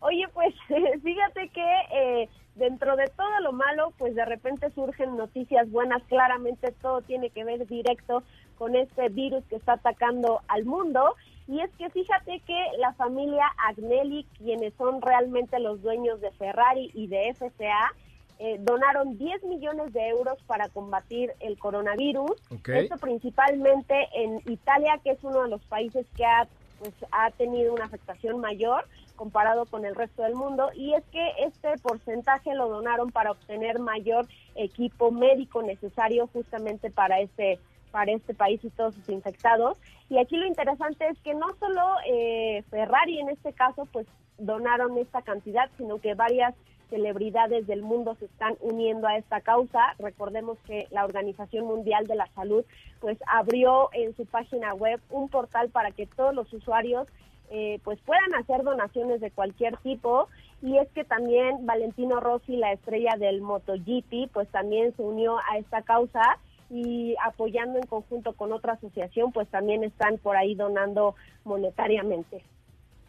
Oye, 0.00 0.26
pues 0.32 0.54
fíjate 1.02 1.48
que 1.48 1.66
eh, 1.92 2.28
dentro 2.54 2.96
de 2.96 3.06
todo 3.16 3.40
lo 3.40 3.52
malo, 3.52 3.92
pues 3.98 4.14
de 4.14 4.24
repente 4.24 4.70
surgen 4.70 5.16
noticias 5.16 5.70
buenas. 5.70 6.02
Claramente 6.04 6.72
todo 6.82 7.02
tiene 7.02 7.30
que 7.30 7.44
ver 7.44 7.66
directo 7.66 8.22
con 8.58 8.74
este 8.74 9.08
virus 9.08 9.44
que 9.44 9.56
está 9.56 9.74
atacando 9.74 10.40
al 10.48 10.64
mundo. 10.64 11.14
Y 11.48 11.60
es 11.60 11.70
que 11.78 11.88
fíjate 11.90 12.40
que 12.40 12.58
la 12.78 12.92
familia 12.94 13.46
Agnelli, 13.68 14.24
quienes 14.38 14.74
son 14.74 15.00
realmente 15.00 15.60
los 15.60 15.80
dueños 15.80 16.20
de 16.20 16.32
Ferrari 16.32 16.90
y 16.92 17.06
de 17.06 17.32
FCA, 17.34 17.92
eh, 18.38 18.58
donaron 18.60 19.16
10 19.16 19.44
millones 19.44 19.92
de 19.92 20.08
euros 20.08 20.38
para 20.46 20.68
combatir 20.68 21.32
el 21.40 21.56
coronavirus. 21.58 22.32
Esto 22.66 22.96
principalmente 22.98 24.08
en 24.12 24.42
Italia, 24.46 24.98
que 25.02 25.12
es 25.12 25.18
uno 25.22 25.44
de 25.44 25.48
los 25.50 25.64
países 25.64 26.04
que 26.16 26.24
ha, 26.26 26.46
pues, 26.80 26.92
ha 27.12 27.30
tenido 27.30 27.72
una 27.72 27.84
afectación 27.84 28.40
mayor 28.40 28.84
comparado 29.16 29.66
con 29.66 29.84
el 29.84 29.94
resto 29.94 30.22
del 30.22 30.34
mundo 30.34 30.70
y 30.74 30.94
es 30.94 31.04
que 31.06 31.32
este 31.38 31.76
porcentaje 31.82 32.54
lo 32.54 32.68
donaron 32.68 33.10
para 33.10 33.32
obtener 33.32 33.78
mayor 33.78 34.26
equipo 34.54 35.10
médico 35.10 35.62
necesario 35.62 36.28
justamente 36.28 36.90
para 36.90 37.20
este 37.20 37.58
para 37.90 38.12
este 38.12 38.34
país 38.34 38.62
y 38.62 38.70
todos 38.70 38.94
sus 38.94 39.08
infectados 39.08 39.78
y 40.08 40.18
aquí 40.18 40.36
lo 40.36 40.46
interesante 40.46 41.08
es 41.08 41.18
que 41.20 41.34
no 41.34 41.46
solo 41.58 41.82
eh, 42.08 42.62
Ferrari 42.70 43.18
en 43.18 43.30
este 43.30 43.52
caso 43.52 43.86
pues 43.90 44.06
donaron 44.38 44.98
esta 44.98 45.22
cantidad 45.22 45.70
sino 45.76 45.98
que 45.98 46.14
varias 46.14 46.54
celebridades 46.90 47.66
del 47.66 47.82
mundo 47.82 48.14
se 48.18 48.26
están 48.26 48.56
uniendo 48.60 49.06
a 49.06 49.16
esta 49.16 49.40
causa. 49.40 49.94
Recordemos 49.98 50.58
que 50.66 50.86
la 50.90 51.04
Organización 51.04 51.66
Mundial 51.66 52.06
de 52.06 52.14
la 52.14 52.26
Salud 52.28 52.64
pues 53.00 53.18
abrió 53.26 53.90
en 53.92 54.14
su 54.16 54.26
página 54.26 54.74
web 54.74 55.00
un 55.10 55.28
portal 55.28 55.68
para 55.70 55.90
que 55.90 56.06
todos 56.06 56.34
los 56.34 56.52
usuarios 56.52 57.08
eh, 57.50 57.80
pues 57.84 57.98
puedan 58.04 58.34
hacer 58.34 58.62
donaciones 58.62 59.20
de 59.20 59.30
cualquier 59.30 59.76
tipo 59.78 60.28
y 60.62 60.78
es 60.78 60.88
que 60.90 61.04
también 61.04 61.66
Valentino 61.66 62.20
Rossi, 62.20 62.56
la 62.56 62.72
estrella 62.72 63.16
del 63.18 63.40
MotoGP, 63.40 64.32
pues 64.32 64.48
también 64.48 64.94
se 64.96 65.02
unió 65.02 65.38
a 65.38 65.58
esta 65.58 65.82
causa 65.82 66.38
y 66.70 67.14
apoyando 67.24 67.78
en 67.78 67.86
conjunto 67.86 68.32
con 68.32 68.52
otra 68.52 68.72
asociación, 68.72 69.32
pues 69.32 69.48
también 69.48 69.84
están 69.84 70.18
por 70.18 70.36
ahí 70.36 70.54
donando 70.54 71.14
monetariamente. 71.44 72.42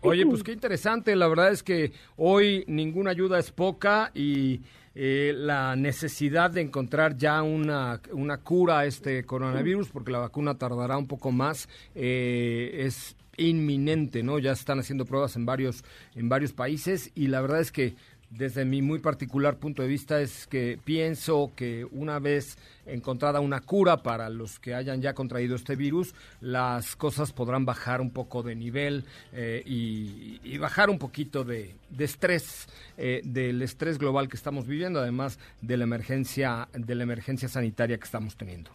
Oye, 0.02 0.26
pues 0.28 0.44
qué 0.44 0.52
interesante, 0.52 1.16
la 1.16 1.28
verdad 1.28 1.52
es 1.52 1.64
que 1.64 1.92
hoy 2.18 2.64
ninguna 2.68 3.10
ayuda 3.12 3.40
es 3.40 3.52
poca 3.52 4.12
y 4.14 4.62
eh, 4.94 5.34
la 5.36 5.76
necesidad 5.76 6.52
de 6.52 6.62
encontrar 6.62 7.18
ya 7.18 7.42
una, 7.42 8.00
una 8.12 8.38
cura 8.38 8.80
a 8.80 8.86
este 8.86 9.24
coronavirus, 9.26 9.90
porque 9.90 10.12
la 10.12 10.20
vacuna 10.20 10.58
tardará 10.58 10.98
un 10.98 11.08
poco 11.08 11.32
más, 11.32 11.68
eh, 11.96 12.84
es 12.86 13.16
inminente, 13.38 14.24
¿no? 14.24 14.40
Ya 14.40 14.52
están 14.52 14.80
haciendo 14.80 15.06
pruebas 15.06 15.36
en 15.36 15.46
varios, 15.46 15.84
en 16.16 16.30
varios 16.30 16.54
países 16.54 17.12
y 17.16 17.28
la 17.28 17.42
verdad 17.42 17.62
es 17.62 17.72
que 17.72 17.96
desde 18.30 18.66
mi 18.66 18.82
muy 18.82 19.00
particular 19.00 19.58
punto 19.58 19.82
de 19.82 19.88
vista 19.88 20.20
es 20.20 20.48
que 20.48 20.78
pienso 20.84 21.54
que 21.56 21.86
una 21.86 22.20
vez 22.20 22.58
encontrada 22.86 23.40
una 23.40 23.62
cura 23.62 24.04
para 24.04 24.30
los 24.30 24.60
que 24.60 24.74
hayan 24.76 25.02
ya 25.02 25.14
contraído 25.14 25.56
este 25.56 25.76
virus, 25.76 26.14
las 26.42 26.96
cosas 26.96 27.32
podrán 27.32 27.66
bajar 27.66 28.02
un 28.02 28.12
poco 28.12 28.44
de 28.44 28.56
nivel 28.56 29.06
eh, 29.32 29.64
y, 29.66 30.58
bajar 30.58 30.90
un 30.90 30.98
poquito 30.98 31.44
de, 31.44 31.76
estrés, 31.98 32.68
eh, 32.98 33.22
del 33.24 33.62
estrés 33.62 33.98
global 33.98 34.28
que 34.28 34.36
estamos 34.36 34.66
viviendo, 34.66 35.00
además 35.00 35.40
de 35.62 35.78
la 35.78 35.84
emergencia, 35.84 36.68
de 36.74 36.96
la 36.96 37.04
emergencia 37.04 37.48
sanitaria 37.48 37.98
que 37.98 38.06
estamos 38.06 38.36
teniendo. 38.36 38.72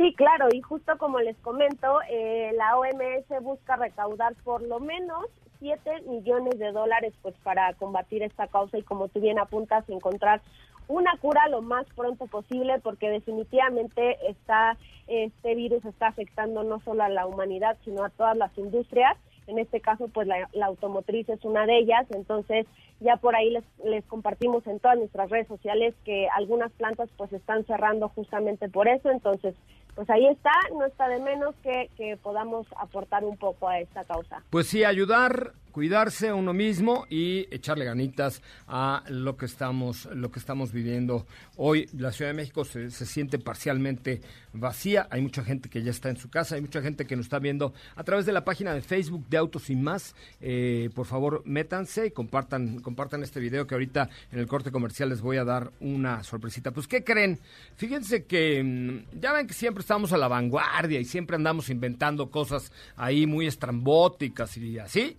Sí, 0.00 0.14
claro, 0.14 0.48
y 0.50 0.62
justo 0.62 0.96
como 0.96 1.20
les 1.20 1.36
comento, 1.40 2.00
eh, 2.08 2.52
la 2.54 2.78
OMS 2.78 3.42
busca 3.42 3.76
recaudar 3.76 4.34
por 4.44 4.62
lo 4.62 4.80
menos 4.80 5.26
7 5.58 6.04
millones 6.06 6.58
de 6.58 6.72
dólares 6.72 7.12
pues 7.20 7.34
para 7.42 7.74
combatir 7.74 8.22
esta 8.22 8.46
causa 8.46 8.78
y 8.78 8.82
como 8.82 9.08
tú 9.08 9.20
bien 9.20 9.38
apuntas, 9.38 9.86
encontrar 9.90 10.40
una 10.88 11.14
cura 11.20 11.46
lo 11.48 11.60
más 11.60 11.84
pronto 11.94 12.26
posible 12.28 12.78
porque 12.78 13.10
definitivamente 13.10 14.16
está 14.26 14.78
este 15.06 15.54
virus 15.54 15.84
está 15.84 16.06
afectando 16.06 16.62
no 16.62 16.80
solo 16.80 17.02
a 17.02 17.10
la 17.10 17.26
humanidad 17.26 17.76
sino 17.84 18.02
a 18.02 18.08
todas 18.08 18.38
las 18.38 18.56
industrias. 18.56 19.18
En 19.48 19.58
este 19.58 19.82
caso 19.82 20.08
pues 20.08 20.26
la, 20.26 20.48
automotriz 20.64 21.28
es 21.28 21.44
una 21.44 21.66
de 21.66 21.76
ellas. 21.76 22.06
Entonces 22.14 22.66
ya 23.00 23.18
por 23.18 23.36
ahí 23.36 23.50
les, 23.50 23.64
les 23.84 24.04
compartimos 24.06 24.66
en 24.66 24.80
todas 24.80 24.96
nuestras 24.96 25.28
redes 25.28 25.48
sociales 25.48 25.94
que 26.06 26.26
algunas 26.34 26.72
plantas 26.72 27.10
pues 27.18 27.34
están 27.34 27.66
cerrando 27.66 28.08
justamente 28.08 28.70
por 28.70 28.88
eso. 28.88 29.10
Entonces 29.10 29.54
pues 30.00 30.08
ahí 30.08 30.26
está, 30.28 30.50
no 30.72 30.86
está 30.86 31.08
de 31.08 31.20
menos 31.20 31.54
que, 31.62 31.90
que 31.98 32.16
podamos 32.16 32.66
aportar 32.78 33.22
un 33.22 33.36
poco 33.36 33.68
a 33.68 33.80
esta 33.80 34.02
causa. 34.04 34.42
Pues 34.48 34.66
sí, 34.66 34.82
ayudar 34.82 35.52
cuidarse 35.70 36.28
a 36.28 36.34
uno 36.34 36.52
mismo 36.52 37.06
y 37.08 37.46
echarle 37.54 37.84
ganitas 37.84 38.42
a 38.66 39.04
lo 39.08 39.36
que 39.36 39.46
estamos, 39.46 40.06
lo 40.14 40.30
que 40.30 40.38
estamos 40.38 40.72
viviendo 40.72 41.26
hoy. 41.56 41.88
La 41.96 42.12
Ciudad 42.12 42.30
de 42.30 42.34
México 42.34 42.64
se, 42.64 42.90
siente 42.90 43.38
parcialmente 43.38 44.20
vacía. 44.52 45.08
Hay 45.10 45.22
mucha 45.22 45.44
gente 45.44 45.68
que 45.68 45.82
ya 45.82 45.90
está 45.90 46.10
en 46.10 46.16
su 46.16 46.30
casa, 46.30 46.56
hay 46.56 46.60
mucha 46.60 46.82
gente 46.82 47.06
que 47.06 47.16
nos 47.16 47.26
está 47.26 47.38
viendo 47.38 47.72
a 47.96 48.04
través 48.04 48.26
de 48.26 48.32
la 48.32 48.44
página 48.44 48.74
de 48.74 48.82
Facebook 48.82 49.26
de 49.28 49.36
Autos 49.36 49.70
y 49.70 49.76
Más. 49.76 50.14
Eh, 50.40 50.90
por 50.94 51.06
favor, 51.06 51.42
métanse 51.44 52.06
y 52.06 52.10
compartan, 52.10 52.80
compartan 52.80 53.22
este 53.22 53.40
video 53.40 53.66
que 53.66 53.74
ahorita 53.74 54.08
en 54.32 54.38
el 54.38 54.46
corte 54.46 54.70
comercial 54.70 55.08
les 55.08 55.20
voy 55.20 55.36
a 55.36 55.44
dar 55.44 55.70
una 55.80 56.22
sorpresita. 56.22 56.70
Pues, 56.72 56.86
¿qué 56.86 57.04
creen? 57.04 57.38
Fíjense 57.76 58.24
que 58.24 58.62
mm, 58.62 59.20
ya 59.20 59.32
ven 59.32 59.46
que 59.46 59.54
siempre 59.54 59.80
estamos 59.80 60.12
a 60.12 60.18
la 60.18 60.28
vanguardia 60.28 61.00
y 61.00 61.04
siempre 61.04 61.36
andamos 61.36 61.70
inventando 61.70 62.30
cosas 62.30 62.72
ahí 62.96 63.26
muy 63.26 63.46
estrambóticas 63.46 64.56
y 64.56 64.78
así. 64.78 65.16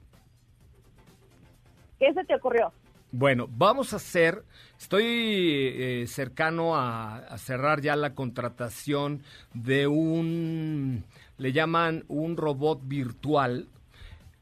¿Qué 2.02 2.12
se 2.16 2.24
te 2.24 2.34
ocurrió? 2.34 2.74
Bueno, 3.12 3.47
vamos 3.47 3.93
a 3.93 3.97
hacer, 3.97 4.43
estoy 4.80 5.06
eh, 5.06 6.06
cercano 6.08 6.76
a, 6.76 7.38
cerrar 7.38 7.80
ya 7.80 7.95
la 7.95 8.16
contratación 8.16 9.22
de 9.54 9.86
un, 9.86 11.04
le 11.38 11.52
llaman 11.52 12.04
un 12.08 12.38
robot 12.38 12.80
virtual, 12.86 13.68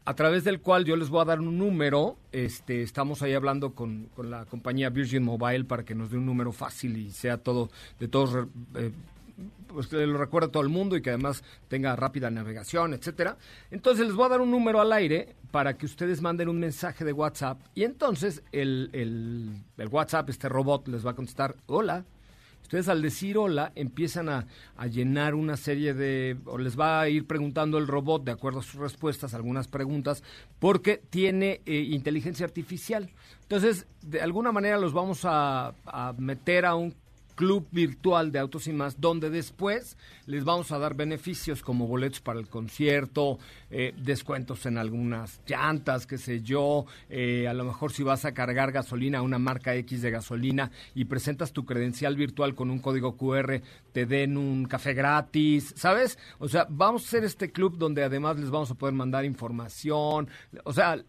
a 0.05 0.13
través 0.13 0.45
del 0.45 0.61
cual 0.61 0.85
yo 0.85 0.95
les 0.95 1.09
voy 1.09 1.21
a 1.21 1.25
dar 1.25 1.41
un 1.41 1.57
número, 1.57 2.15
este, 2.31 2.81
estamos 2.81 3.21
ahí 3.23 3.33
hablando 3.33 3.75
con, 3.75 4.05
con 4.15 4.31
la 4.31 4.45
compañía 4.45 4.89
Virgin 4.89 5.23
Mobile 5.23 5.65
para 5.65 5.83
que 5.83 5.95
nos 5.95 6.11
dé 6.11 6.17
un 6.17 6.27
número 6.27 6.53
fácil 6.53 6.95
y 6.95 7.11
sea 7.11 7.39
todo, 7.39 7.69
de 7.99 8.07
todos... 8.07 8.47
Eh, 8.75 8.91
pues 9.67 9.87
que 9.87 9.97
lo 10.05 10.17
recuerde 10.17 10.49
todo 10.49 10.63
el 10.63 10.69
mundo 10.69 10.95
y 10.95 11.01
que 11.01 11.09
además 11.09 11.43
tenga 11.67 11.95
rápida 11.95 12.29
navegación, 12.29 12.93
etcétera. 12.93 13.37
Entonces 13.71 14.07
les 14.07 14.15
voy 14.15 14.25
a 14.25 14.29
dar 14.29 14.41
un 14.41 14.51
número 14.51 14.81
al 14.81 14.91
aire 14.91 15.35
para 15.51 15.77
que 15.77 15.85
ustedes 15.85 16.21
manden 16.21 16.49
un 16.49 16.59
mensaje 16.59 17.05
de 17.05 17.13
WhatsApp 17.13 17.59
y 17.75 17.83
entonces 17.83 18.43
el, 18.51 18.89
el, 18.93 19.87
WhatsApp, 19.87 20.29
este 20.29 20.49
robot, 20.49 20.87
les 20.87 21.05
va 21.05 21.11
a 21.11 21.15
contestar, 21.15 21.55
hola, 21.67 22.05
Ustedes 22.61 22.87
al 22.87 23.01
decir 23.01 23.35
hola 23.35 23.71
empiezan 23.73 24.29
a, 24.29 24.45
llenar 24.91 25.33
una 25.33 25.57
serie 25.57 25.95
de, 25.95 26.37
o 26.45 26.59
les 26.59 26.79
va 26.79 27.01
a 27.01 27.09
ir 27.09 27.25
preguntando 27.25 27.79
el 27.79 27.87
robot 27.87 28.23
de 28.23 28.31
acuerdo 28.31 28.59
a 28.59 28.61
sus 28.61 28.75
respuestas, 28.75 29.33
algunas 29.33 29.67
preguntas, 29.67 30.23
porque 30.59 31.01
tiene 31.09 31.61
eh, 31.65 31.77
inteligencia 31.89 32.45
artificial. 32.45 33.09
Entonces, 33.41 33.87
de 34.03 34.21
alguna 34.21 34.51
manera 34.51 34.77
los 34.77 34.93
vamos 34.93 35.21
a, 35.23 35.73
a 35.83 36.13
meter 36.19 36.67
a 36.67 36.75
un 36.75 36.93
club 37.39 37.69
virtual 37.71 38.33
de 38.33 38.39
Autos 38.39 38.67
y 38.67 38.73
Más, 38.73 38.99
donde 38.99 39.29
después 39.29 39.95
les 40.25 40.43
vamos 40.43 40.73
a 40.73 40.77
dar 40.77 40.93
beneficios 40.93 41.61
como 41.61 41.87
boletos 41.87 42.19
para 42.19 42.37
el 42.37 42.49
concierto, 42.49 43.39
eh, 43.71 43.93
descuentos 43.95 44.65
en 44.65 44.77
algunas 44.77 45.39
llantas, 45.47 46.05
qué 46.05 46.17
sé 46.17 46.41
yo, 46.41 46.85
eh, 47.09 47.47
a 47.47 47.53
lo 47.53 47.63
mejor 47.63 47.93
si 47.93 48.03
vas 48.03 48.25
a 48.25 48.33
cargar 48.33 48.73
gasolina 48.73 49.19
a 49.19 49.21
una 49.21 49.39
marca 49.39 49.73
X 49.73 50.01
de 50.01 50.11
gasolina 50.11 50.69
y 50.93 51.05
presentas 51.05 51.53
tu 51.53 51.63
credencial 51.63 52.17
virtual 52.17 52.55
con 52.55 52.69
un 52.69 52.79
código 52.79 53.15
QR, 53.15 53.61
te 53.93 54.05
den 54.05 54.35
un 54.35 54.65
café 54.65 54.93
gratis, 54.93 55.73
¿sabes? 55.77 56.19
O 56.39 56.49
sea, 56.49 56.67
vamos 56.69 57.03
a 57.03 57.07
hacer 57.07 57.23
este 57.23 57.53
club 57.53 57.77
donde 57.77 58.03
además 58.03 58.37
les 58.37 58.49
vamos 58.49 58.69
a 58.69 58.75
poder 58.75 58.95
mandar 58.95 59.23
información, 59.23 60.27
o 60.65 60.73
sea, 60.73 61.01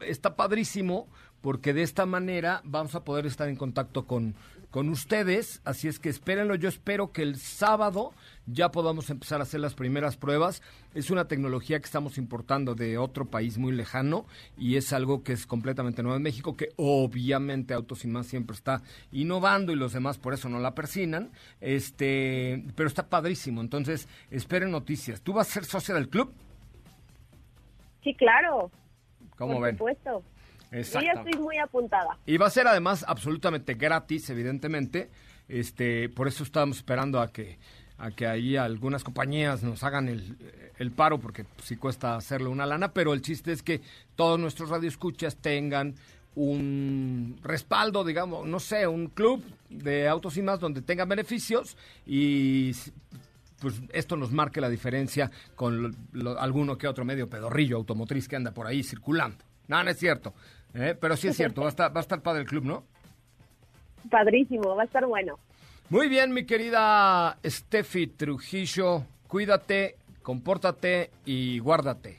está 0.00 0.34
padrísimo 0.34 1.08
porque 1.42 1.74
de 1.74 1.82
esta 1.82 2.06
manera 2.06 2.62
vamos 2.64 2.94
a 2.94 3.04
poder 3.04 3.26
estar 3.26 3.50
en 3.50 3.56
contacto 3.56 4.06
con, 4.06 4.34
con 4.74 4.88
ustedes, 4.88 5.62
así 5.64 5.86
es 5.86 6.00
que 6.00 6.08
espérenlo, 6.08 6.56
yo 6.56 6.68
espero 6.68 7.12
que 7.12 7.22
el 7.22 7.36
sábado 7.36 8.12
ya 8.44 8.72
podamos 8.72 9.08
empezar 9.08 9.38
a 9.38 9.44
hacer 9.44 9.60
las 9.60 9.74
primeras 9.74 10.16
pruebas. 10.16 10.62
Es 10.94 11.10
una 11.10 11.28
tecnología 11.28 11.78
que 11.78 11.84
estamos 11.84 12.18
importando 12.18 12.74
de 12.74 12.98
otro 12.98 13.26
país 13.26 13.56
muy 13.56 13.70
lejano 13.70 14.26
y 14.58 14.74
es 14.74 14.92
algo 14.92 15.22
que 15.22 15.32
es 15.32 15.46
completamente 15.46 16.02
nuevo 16.02 16.16
en 16.16 16.24
México, 16.24 16.56
que 16.56 16.70
obviamente 16.74 17.72
Autos 17.72 18.04
y 18.04 18.08
Más 18.08 18.26
siempre 18.26 18.56
está 18.56 18.82
innovando 19.12 19.70
y 19.70 19.76
los 19.76 19.92
demás 19.92 20.18
por 20.18 20.34
eso 20.34 20.48
no 20.48 20.58
la 20.58 20.74
persinan, 20.74 21.30
este, 21.60 22.64
pero 22.74 22.88
está 22.88 23.08
padrísimo, 23.08 23.60
entonces 23.60 24.08
esperen 24.32 24.72
noticias. 24.72 25.20
¿Tú 25.20 25.34
vas 25.34 25.50
a 25.50 25.52
ser 25.52 25.66
socia 25.66 25.94
del 25.94 26.08
club? 26.08 26.32
Sí, 28.02 28.12
claro. 28.16 28.72
¿Cómo 29.36 29.60
ven? 29.60 29.76
Por 29.76 29.92
supuesto. 30.82 31.00
Yo 31.00 31.04
ya 31.04 31.12
estoy 31.12 31.40
muy 31.40 31.58
apuntada. 31.58 32.18
Y 32.26 32.36
va 32.36 32.46
a 32.46 32.50
ser 32.50 32.66
además 32.66 33.04
absolutamente 33.06 33.74
gratis, 33.74 34.28
evidentemente. 34.30 35.10
Este, 35.46 36.08
por 36.08 36.26
eso 36.26 36.42
estamos 36.42 36.78
esperando 36.78 37.20
a 37.20 37.30
que 37.30 37.58
a 37.96 38.10
que 38.10 38.26
ahí 38.26 38.56
algunas 38.56 39.04
compañías 39.04 39.62
nos 39.62 39.84
hagan 39.84 40.08
el, 40.08 40.36
el 40.78 40.90
paro, 40.90 41.18
porque 41.18 41.46
sí 41.62 41.76
cuesta 41.76 42.16
hacerle 42.16 42.48
una 42.48 42.66
lana, 42.66 42.92
pero 42.92 43.12
el 43.12 43.22
chiste 43.22 43.52
es 43.52 43.62
que 43.62 43.82
todos 44.16 44.38
nuestros 44.38 44.68
radioescuchas 44.68 45.36
tengan 45.36 45.94
un 46.34 47.38
respaldo, 47.42 48.04
digamos, 48.04 48.46
no 48.46 48.58
sé, 48.58 48.86
un 48.86 49.06
club 49.06 49.44
de 49.68 50.08
autos 50.08 50.36
y 50.36 50.42
más 50.42 50.58
donde 50.58 50.82
tengan 50.82 51.08
beneficios 51.08 51.76
y 52.06 52.72
pues 53.60 53.80
esto 53.92 54.16
nos 54.16 54.32
marque 54.32 54.60
la 54.60 54.68
diferencia 54.68 55.30
con 55.54 55.94
alguno 56.38 56.76
que 56.76 56.88
otro 56.88 57.04
medio 57.04 57.30
pedorrillo 57.30 57.76
automotriz 57.76 58.26
que 58.26 58.36
anda 58.36 58.52
por 58.52 58.66
ahí 58.66 58.82
circulando. 58.82 59.44
No, 59.68 59.82
no 59.82 59.90
es 59.90 59.98
cierto. 59.98 60.34
¿Eh? 60.74 60.96
Pero 61.00 61.16
sí 61.16 61.28
es 61.28 61.36
cierto, 61.36 61.62
va 61.62 61.68
a, 61.68 61.70
estar, 61.70 61.94
va 61.94 62.00
a 62.00 62.02
estar 62.02 62.20
padre 62.20 62.42
el 62.42 62.46
club, 62.46 62.64
¿no? 62.64 62.84
Padrísimo, 64.10 64.74
va 64.76 64.82
a 64.82 64.86
estar 64.86 65.06
bueno. 65.06 65.38
Muy 65.88 66.08
bien, 66.08 66.32
mi 66.32 66.44
querida 66.44 67.38
Steffi 67.44 68.06
Trujillo, 68.06 69.04
cuídate, 69.28 69.96
compórtate 70.22 71.10
y 71.24 71.58
guárdate. 71.58 72.18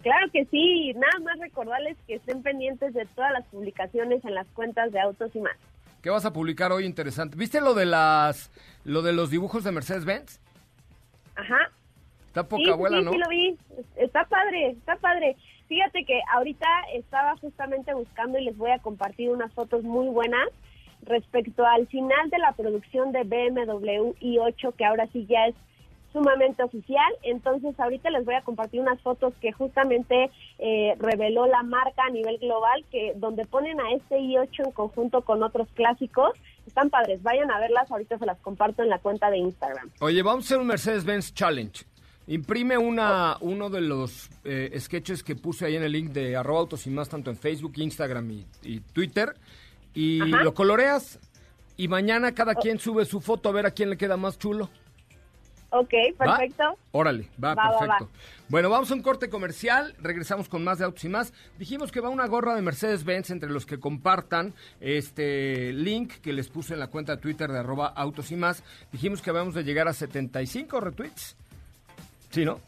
Claro 0.00 0.30
que 0.32 0.46
sí, 0.46 0.92
nada 0.94 1.18
más 1.22 1.38
recordarles 1.38 1.98
que 2.06 2.14
estén 2.14 2.42
pendientes 2.42 2.94
de 2.94 3.04
todas 3.14 3.32
las 3.32 3.46
publicaciones 3.48 4.24
en 4.24 4.34
las 4.34 4.46
cuentas 4.48 4.90
de 4.90 5.00
Autos 5.00 5.34
y 5.36 5.40
más. 5.40 5.56
¿Qué 6.02 6.10
vas 6.10 6.24
a 6.24 6.32
publicar 6.32 6.72
hoy 6.72 6.86
interesante? 6.86 7.36
¿Viste 7.36 7.60
lo 7.60 7.74
de 7.74 7.86
las 7.86 8.50
lo 8.84 9.02
de 9.02 9.12
los 9.12 9.30
dibujos 9.30 9.64
de 9.64 9.72
Mercedes 9.72 10.04
Benz? 10.04 10.40
Ajá. 11.36 11.70
Está 12.26 12.48
poca 12.48 12.72
abuela, 12.72 12.98
sí, 12.98 13.04
¿no? 13.04 13.12
Sí, 13.12 13.18
lo 13.18 13.28
vi. 13.28 13.58
Está 13.96 14.24
padre, 14.24 14.70
está 14.70 14.96
padre. 14.96 15.36
Fíjate 15.72 16.04
que 16.04 16.20
ahorita 16.34 16.68
estaba 16.92 17.34
justamente 17.38 17.94
buscando 17.94 18.38
y 18.38 18.44
les 18.44 18.58
voy 18.58 18.70
a 18.72 18.78
compartir 18.80 19.30
unas 19.30 19.50
fotos 19.54 19.82
muy 19.82 20.06
buenas 20.08 20.50
respecto 21.00 21.64
al 21.64 21.86
final 21.86 22.28
de 22.28 22.38
la 22.38 22.52
producción 22.52 23.10
de 23.10 23.22
BMW 23.22 24.12
i8, 24.20 24.74
que 24.74 24.84
ahora 24.84 25.06
sí 25.14 25.24
ya 25.26 25.46
es 25.46 25.54
sumamente 26.12 26.62
oficial. 26.62 27.10
Entonces, 27.22 27.74
ahorita 27.80 28.10
les 28.10 28.22
voy 28.26 28.34
a 28.34 28.42
compartir 28.42 28.82
unas 28.82 29.00
fotos 29.00 29.32
que 29.40 29.50
justamente 29.52 30.30
eh, 30.58 30.94
reveló 30.98 31.46
la 31.46 31.62
marca 31.62 32.02
a 32.06 32.10
nivel 32.10 32.36
global, 32.36 32.84
que 32.90 33.14
donde 33.16 33.46
ponen 33.46 33.80
a 33.80 33.92
este 33.92 34.18
i8 34.18 34.66
en 34.66 34.72
conjunto 34.72 35.22
con 35.22 35.42
otros 35.42 35.68
clásicos. 35.72 36.32
Están 36.66 36.90
padres, 36.90 37.22
vayan 37.22 37.50
a 37.50 37.58
verlas, 37.58 37.90
ahorita 37.90 38.18
se 38.18 38.26
las 38.26 38.38
comparto 38.40 38.82
en 38.82 38.90
la 38.90 38.98
cuenta 38.98 39.30
de 39.30 39.38
Instagram. 39.38 39.90
Oye, 40.00 40.22
vamos 40.22 40.44
a 40.44 40.46
hacer 40.48 40.58
un 40.58 40.66
Mercedes-Benz 40.66 41.32
Challenge. 41.32 41.91
Imprime 42.26 42.78
una, 42.78 43.36
uno 43.40 43.68
de 43.68 43.80
los 43.80 44.30
eh, 44.44 44.76
sketches 44.78 45.22
que 45.22 45.34
puse 45.34 45.66
ahí 45.66 45.76
en 45.76 45.82
el 45.82 45.92
link 45.92 46.10
de 46.10 46.36
arroba 46.36 46.60
autos 46.60 46.86
y 46.86 46.90
más, 46.90 47.08
tanto 47.08 47.30
en 47.30 47.36
Facebook, 47.36 47.72
Instagram 47.76 48.44
y, 48.62 48.80
Twitter, 48.92 49.34
y 49.94 50.18
lo 50.18 50.54
coloreas 50.54 51.18
y 51.76 51.88
mañana 51.88 52.32
cada 52.32 52.54
quien 52.54 52.78
sube 52.78 53.04
su 53.04 53.20
foto 53.20 53.48
a 53.48 53.52
ver 53.52 53.66
a 53.66 53.72
quién 53.72 53.90
le 53.90 53.96
queda 53.96 54.16
más 54.16 54.38
chulo. 54.38 54.70
Ok, 55.70 55.94
perfecto. 56.18 56.76
Órale, 56.92 57.30
va, 57.42 57.56
perfecto. 57.56 58.10
Bueno, 58.50 58.68
vamos 58.68 58.90
a 58.90 58.94
un 58.94 59.00
corte 59.00 59.30
comercial, 59.30 59.94
regresamos 60.02 60.46
con 60.46 60.62
más 60.62 60.78
de 60.78 60.84
autos 60.84 61.02
y 61.04 61.08
más. 61.08 61.32
Dijimos 61.58 61.90
que 61.90 62.00
va 62.00 62.10
una 62.10 62.26
gorra 62.26 62.54
de 62.54 62.60
Mercedes-Benz 62.60 63.30
entre 63.30 63.48
los 63.48 63.64
que 63.64 63.80
compartan 63.80 64.52
este 64.80 65.72
link 65.72 66.12
que 66.20 66.34
les 66.34 66.48
puse 66.48 66.74
en 66.74 66.80
la 66.80 66.88
cuenta 66.88 67.16
de 67.16 67.22
Twitter 67.22 67.50
de 67.50 67.60
arroba 67.60 67.86
autos 67.86 68.30
y 68.32 68.36
más. 68.36 68.62
Dijimos 68.92 69.22
que 69.22 69.30
vamos 69.30 69.56
a 69.56 69.62
llegar 69.62 69.88
a 69.88 69.94
75 69.94 70.78
retweets. 70.78 71.36
Sí, 72.32 72.44
¿no? 72.44 72.60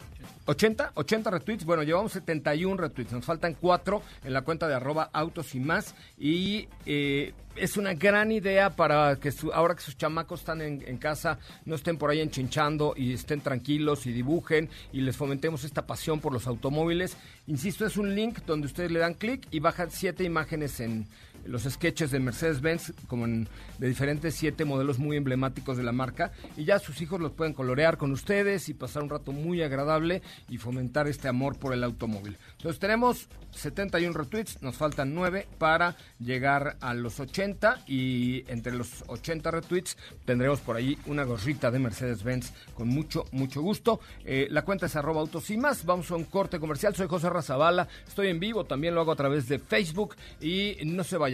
80, 0.46 0.92
80 0.94 1.30
retweets. 1.30 1.64
Bueno, 1.64 1.82
llevamos 1.82 2.12
71 2.12 2.76
retweets. 2.76 3.12
Nos 3.12 3.24
faltan 3.24 3.56
4 3.58 4.02
en 4.24 4.32
la 4.32 4.42
cuenta 4.42 4.68
de 4.68 4.74
arroba 4.74 5.08
autos 5.12 5.54
y 5.54 5.60
más. 5.60 5.94
Y 6.18 6.68
eh, 6.84 7.32
es 7.56 7.76
una 7.78 7.94
gran 7.94 8.30
idea 8.30 8.76
para 8.76 9.16
que 9.16 9.32
ahora 9.54 9.74
que 9.74 9.82
sus 9.82 9.96
chamacos 9.96 10.40
están 10.40 10.60
en, 10.60 10.98
casa, 10.98 11.38
no 11.64 11.74
estén 11.74 11.96
por 11.96 12.10
ahí 12.10 12.20
enchinchando 12.20 12.94
y 12.96 13.14
estén 13.14 13.40
tranquilos 13.40 14.06
y 14.06 14.12
dibujen 14.12 14.68
y 14.92 15.00
les 15.00 15.16
fomentemos 15.16 15.64
esta 15.64 15.86
pasión 15.86 16.20
por 16.20 16.32
los 16.32 16.46
automóviles. 16.46 17.16
Insisto, 17.46 17.86
es 17.86 17.96
un 17.96 18.14
link 18.14 18.40
donde 18.46 18.66
ustedes 18.66 18.90
le 18.90 18.98
dan 18.98 19.14
clic 19.14 19.46
y 19.50 19.60
bajan 19.60 19.90
7 19.90 20.24
imágenes 20.24 20.78
en 20.80 21.06
los 21.46 21.62
sketches 21.64 22.10
de 22.10 22.20
Mercedes-Benz, 22.20 22.92
como 23.06 23.24
en, 23.24 23.48
de 23.78 23.88
diferentes 23.88 24.34
siete 24.34 24.64
modelos 24.64 24.98
muy 24.98 25.16
emblemáticos 25.16 25.76
de 25.76 25.82
la 25.82 25.92
marca, 25.92 26.32
y 26.56 26.64
ya 26.64 26.78
sus 26.78 27.00
hijos 27.00 27.20
los 27.20 27.32
pueden 27.32 27.54
colorear 27.54 27.96
con 27.98 28.12
ustedes 28.12 28.68
y 28.68 28.74
pasar 28.74 29.02
un 29.02 29.10
rato 29.10 29.32
muy 29.32 29.62
agradable 29.62 30.22
y 30.48 30.58
fomentar 30.58 31.08
este 31.08 31.28
amor 31.28 31.58
por 31.58 31.72
el 31.72 31.84
automóvil. 31.84 32.36
Entonces 32.56 32.78
tenemos 32.80 33.28
71 33.52 34.12
retweets, 34.16 34.62
nos 34.62 34.76
faltan 34.76 35.14
9 35.14 35.46
para 35.58 35.96
llegar 36.18 36.76
a 36.80 36.94
los 36.94 37.20
80 37.20 37.84
y 37.86 38.44
entre 38.50 38.72
los 38.72 39.04
80 39.06 39.50
retweets 39.50 39.96
tendremos 40.24 40.60
por 40.60 40.76
ahí 40.76 40.98
una 41.06 41.24
gorrita 41.24 41.70
de 41.70 41.78
Mercedes-Benz 41.78 42.52
con 42.74 42.88
mucho, 42.88 43.24
mucho 43.32 43.62
gusto. 43.62 44.00
Eh, 44.24 44.48
la 44.50 44.62
cuenta 44.62 44.86
es 44.86 44.96
arroba 44.96 45.20
autos 45.20 45.50
y 45.50 45.56
más, 45.56 45.84
vamos 45.84 46.10
a 46.10 46.16
un 46.16 46.24
corte 46.24 46.58
comercial, 46.58 46.94
soy 46.94 47.06
José 47.06 47.30
Razabala, 47.30 47.88
estoy 48.06 48.28
en 48.28 48.40
vivo, 48.40 48.64
también 48.64 48.94
lo 48.94 49.00
hago 49.00 49.12
a 49.12 49.16
través 49.16 49.48
de 49.48 49.58
Facebook. 49.58 50.16
Y 50.40 50.76
no 50.84 51.04
se 51.04 51.16
vaya 51.16 51.33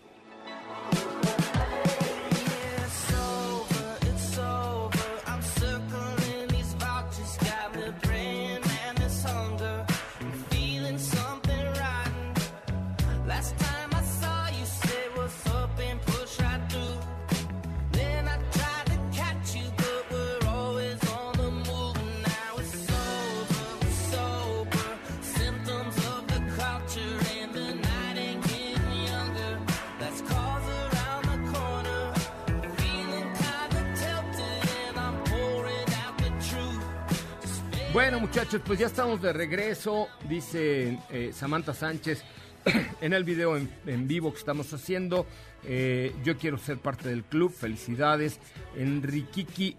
Muchachos, 38.31 38.61
pues 38.65 38.79
ya 38.79 38.85
estamos 38.85 39.21
de 39.21 39.33
regreso, 39.33 40.07
dice 40.29 40.97
eh, 41.09 41.31
Samantha 41.33 41.73
Sánchez 41.73 42.23
en 43.01 43.11
el 43.11 43.25
video 43.25 43.57
en, 43.57 44.07
vivo 44.07 44.31
que 44.31 44.39
estamos 44.39 44.71
haciendo. 44.71 45.25
Eh, 45.65 46.15
yo 46.23 46.37
quiero 46.37 46.57
ser 46.57 46.77
parte 46.77 47.09
del 47.09 47.25
club, 47.25 47.51
felicidades. 47.53 48.39
Enriquiki 48.77 49.75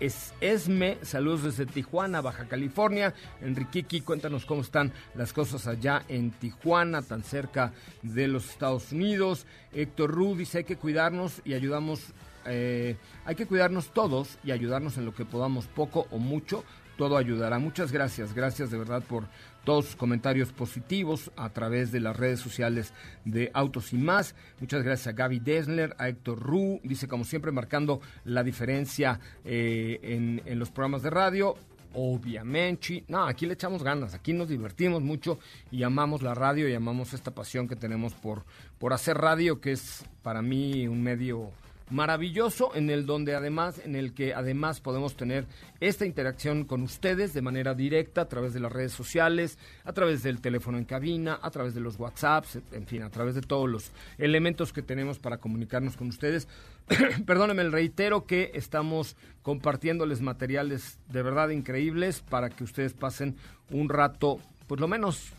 es 0.00 0.34
Esme, 0.42 0.98
saludos 1.00 1.44
desde 1.44 1.64
Tijuana, 1.64 2.20
Baja 2.20 2.44
California. 2.44 3.14
Enriquiki, 3.40 4.02
cuéntanos 4.02 4.44
cómo 4.44 4.60
están 4.60 4.92
las 5.14 5.32
cosas 5.32 5.66
allá 5.66 6.04
en 6.08 6.30
Tijuana, 6.30 7.00
tan 7.00 7.22
cerca 7.22 7.72
de 8.02 8.28
los 8.28 8.50
Estados 8.50 8.92
Unidos. 8.92 9.46
Héctor 9.72 10.10
Ru 10.10 10.36
dice 10.36 10.58
hay 10.58 10.64
que 10.64 10.76
cuidarnos 10.76 11.40
y 11.46 11.54
ayudamos, 11.54 12.12
eh, 12.44 12.98
hay 13.24 13.34
que 13.34 13.46
cuidarnos 13.46 13.94
todos 13.94 14.36
y 14.44 14.50
ayudarnos 14.50 14.98
en 14.98 15.06
lo 15.06 15.14
que 15.14 15.24
podamos, 15.24 15.68
poco 15.68 16.06
o 16.10 16.18
mucho, 16.18 16.64
todo 16.96 17.16
ayudará. 17.16 17.58
Muchas 17.58 17.92
gracias, 17.92 18.34
gracias 18.34 18.70
de 18.70 18.78
verdad 18.78 19.02
por 19.02 19.24
todos 19.64 19.86
sus 19.86 19.96
comentarios 19.96 20.52
positivos 20.52 21.30
a 21.36 21.48
través 21.48 21.90
de 21.90 22.00
las 22.00 22.16
redes 22.16 22.40
sociales 22.40 22.92
de 23.24 23.50
Autos 23.54 23.92
y 23.92 23.96
Más. 23.96 24.34
Muchas 24.60 24.82
gracias 24.82 25.06
a 25.08 25.12
Gaby 25.12 25.40
Desler, 25.40 25.94
a 25.98 26.08
Héctor 26.08 26.38
Ru, 26.40 26.80
dice 26.84 27.08
como 27.08 27.24
siempre 27.24 27.50
marcando 27.50 28.00
la 28.24 28.42
diferencia 28.42 29.20
eh, 29.44 30.00
en, 30.02 30.42
en 30.44 30.58
los 30.58 30.70
programas 30.70 31.02
de 31.02 31.10
radio 31.10 31.56
obviamente. 31.94 33.04
No, 33.08 33.24
aquí 33.24 33.46
le 33.46 33.54
echamos 33.54 33.82
ganas, 33.82 34.14
aquí 34.14 34.32
nos 34.32 34.48
divertimos 34.48 35.02
mucho 35.02 35.38
y 35.70 35.82
amamos 35.82 36.22
la 36.22 36.34
radio 36.34 36.68
y 36.68 36.74
amamos 36.74 37.14
esta 37.14 37.30
pasión 37.30 37.68
que 37.68 37.76
tenemos 37.76 38.14
por, 38.14 38.44
por 38.78 38.92
hacer 38.92 39.16
radio, 39.16 39.60
que 39.60 39.72
es 39.72 40.04
para 40.22 40.42
mí 40.42 40.86
un 40.88 41.02
medio 41.02 41.50
maravilloso 41.90 42.74
en 42.74 42.90
el 42.90 43.06
donde 43.06 43.34
además 43.34 43.80
en 43.84 43.94
el 43.94 44.14
que 44.14 44.34
además 44.34 44.80
podemos 44.80 45.16
tener 45.16 45.46
esta 45.80 46.06
interacción 46.06 46.64
con 46.64 46.82
ustedes 46.82 47.34
de 47.34 47.42
manera 47.42 47.74
directa 47.74 48.22
a 48.22 48.28
través 48.28 48.54
de 48.54 48.60
las 48.60 48.72
redes 48.72 48.92
sociales, 48.92 49.58
a 49.84 49.92
través 49.92 50.22
del 50.22 50.40
teléfono 50.40 50.78
en 50.78 50.84
cabina, 50.84 51.38
a 51.42 51.50
través 51.50 51.74
de 51.74 51.80
los 51.80 51.98
WhatsApps, 51.98 52.58
en 52.72 52.86
fin, 52.86 53.02
a 53.02 53.10
través 53.10 53.34
de 53.34 53.42
todos 53.42 53.68
los 53.68 53.92
elementos 54.18 54.72
que 54.72 54.82
tenemos 54.82 55.18
para 55.18 55.38
comunicarnos 55.38 55.96
con 55.96 56.08
ustedes. 56.08 56.48
Perdónenme, 57.26 57.68
reitero 57.68 58.26
que 58.26 58.52
estamos 58.54 59.16
compartiéndoles 59.42 60.20
materiales 60.20 60.98
de 61.08 61.22
verdad 61.22 61.50
increíbles 61.50 62.20
para 62.22 62.50
que 62.50 62.64
ustedes 62.64 62.94
pasen 62.94 63.36
un 63.70 63.88
rato, 63.88 64.38
por 64.66 64.80
lo 64.80 64.88
menos 64.88 65.34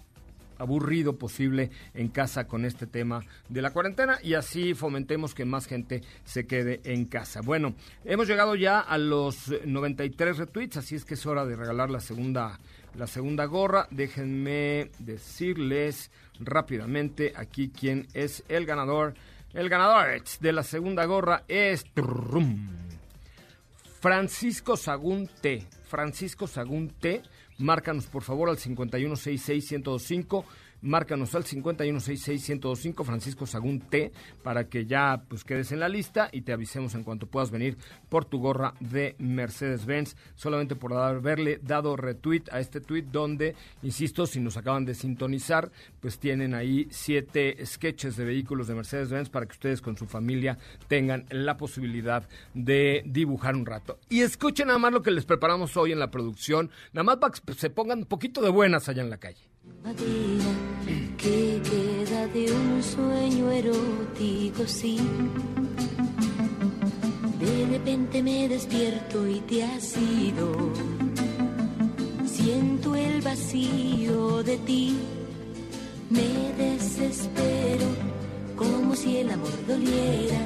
aburrido 0.57 1.17
posible 1.17 1.71
en 1.93 2.09
casa 2.09 2.47
con 2.47 2.65
este 2.65 2.87
tema 2.87 3.21
de 3.49 3.61
la 3.61 3.71
cuarentena 3.71 4.19
y 4.23 4.33
así 4.33 4.73
fomentemos 4.73 5.33
que 5.33 5.45
más 5.45 5.67
gente 5.67 6.01
se 6.23 6.45
quede 6.45 6.81
en 6.83 7.05
casa. 7.05 7.41
Bueno, 7.41 7.75
hemos 8.03 8.27
llegado 8.27 8.55
ya 8.55 8.79
a 8.79 8.97
los 8.97 9.51
93 9.65 10.37
retweets, 10.37 10.77
así 10.77 10.95
es 10.95 11.05
que 11.05 11.15
es 11.15 11.25
hora 11.25 11.45
de 11.45 11.55
regalar 11.55 11.89
la 11.89 11.99
segunda 11.99 12.59
la 12.97 13.07
segunda 13.07 13.45
gorra. 13.45 13.87
Déjenme 13.91 14.89
decirles 14.99 16.11
rápidamente 16.39 17.33
aquí 17.35 17.69
quién 17.69 18.07
es 18.13 18.43
el 18.47 18.65
ganador. 18.65 19.15
El 19.53 19.69
ganador 19.69 20.21
de 20.39 20.51
la 20.51 20.63
segunda 20.63 21.05
gorra 21.05 21.43
es 21.47 21.85
Francisco 24.01 24.75
Sagún 24.75 25.29
T. 25.41 25.65
Francisco 25.87 26.47
Sagún 26.47 26.89
T 26.89 27.21
Márcanos 27.57 28.05
por 28.07 28.23
favor 28.23 28.49
al 28.49 28.57
51661025 28.57 30.45
márcanos 30.85 31.35
al 31.35 31.43
51661025 31.43 33.03
Francisco 33.03 33.45
Sagún 33.45 33.81
T 33.81 34.11
para 34.43 34.69
que 34.69 34.85
ya 34.85 35.23
pues 35.27 35.43
quedes 35.43 35.71
en 35.71 35.79
la 35.79 35.89
lista 35.89 36.29
y 36.31 36.41
te 36.41 36.53
avisemos 36.53 36.95
en 36.95 37.03
cuanto 37.03 37.27
puedas 37.27 37.51
venir 37.51 37.77
por 38.09 38.25
tu 38.25 38.39
gorra 38.39 38.75
de 38.79 39.15
Mercedes-Benz. 39.19 40.15
Solamente 40.35 40.75
por 40.75 40.93
haberle 40.93 41.59
dado 41.61 41.95
retweet 41.95 42.43
a 42.51 42.59
este 42.59 42.81
tweet 42.81 43.05
donde 43.11 43.55
insisto 43.81 44.25
si 44.25 44.39
nos 44.39 44.57
acaban 44.57 44.85
de 44.85 44.95
sintonizar 44.95 45.71
pues 45.99 46.19
tienen 46.19 46.53
ahí 46.53 46.87
siete 46.91 47.57
sketches 47.65 48.15
de 48.15 48.25
vehículos 48.25 48.67
de 48.67 48.75
Mercedes-Benz 48.75 49.29
para 49.29 49.45
que 49.45 49.53
ustedes 49.53 49.81
con 49.81 49.97
su 49.97 50.05
familia 50.05 50.57
tengan 50.87 51.25
la 51.29 51.57
posibilidad 51.57 52.27
de 52.53 53.03
dibujar 53.05 53.55
un 53.55 53.65
rato. 53.65 53.99
Y 54.09 54.21
escuchen 54.21 54.67
nada 54.67 54.79
más 54.79 54.93
lo 54.93 55.01
que 55.01 55.11
les 55.11 55.25
preparamos 55.25 55.75
hoy 55.77 55.91
en 55.91 55.99
la 55.99 56.11
producción. 56.11 56.69
Nada 56.93 57.03
más 57.03 57.17
para 57.17 57.33
que 57.33 57.53
se 57.53 57.69
pongan 57.69 57.99
un 57.99 58.05
poquito 58.05 58.41
de 58.41 58.49
buenas 58.49 58.87
allá 58.87 59.01
en 59.01 59.09
la 59.09 59.17
calle 59.17 59.54
que 61.17 61.61
queda 61.63 62.27
de 62.27 62.51
un 62.51 62.83
sueño 62.83 63.51
erótico, 63.51 64.67
sí. 64.67 64.97
De 67.39 67.65
repente 67.67 68.23
me 68.23 68.47
despierto 68.47 69.27
y 69.27 69.39
te 69.41 69.63
has 69.63 69.95
ido. 69.97 70.73
Siento 72.25 72.95
el 72.95 73.21
vacío 73.21 74.43
de 74.43 74.57
ti, 74.57 74.97
me 76.09 76.53
desespero 76.63 77.87
como 78.55 78.95
si 78.95 79.17
el 79.17 79.31
amor 79.31 79.53
doliera. 79.67 80.41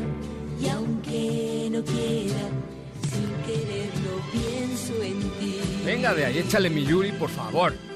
Y 0.62 0.68
aunque 0.68 1.70
no 1.72 1.84
quiera, 1.84 2.44
sin 3.10 3.30
quererlo 3.48 4.12
pienso 4.32 4.94
en 5.02 5.20
ti. 5.40 5.60
Venga 5.86 6.14
de 6.14 6.26
ahí, 6.26 6.38
échale 6.40 6.70
mi 6.70 6.84
Yuri, 6.84 7.14
por 7.14 7.30
favor. 7.30 7.89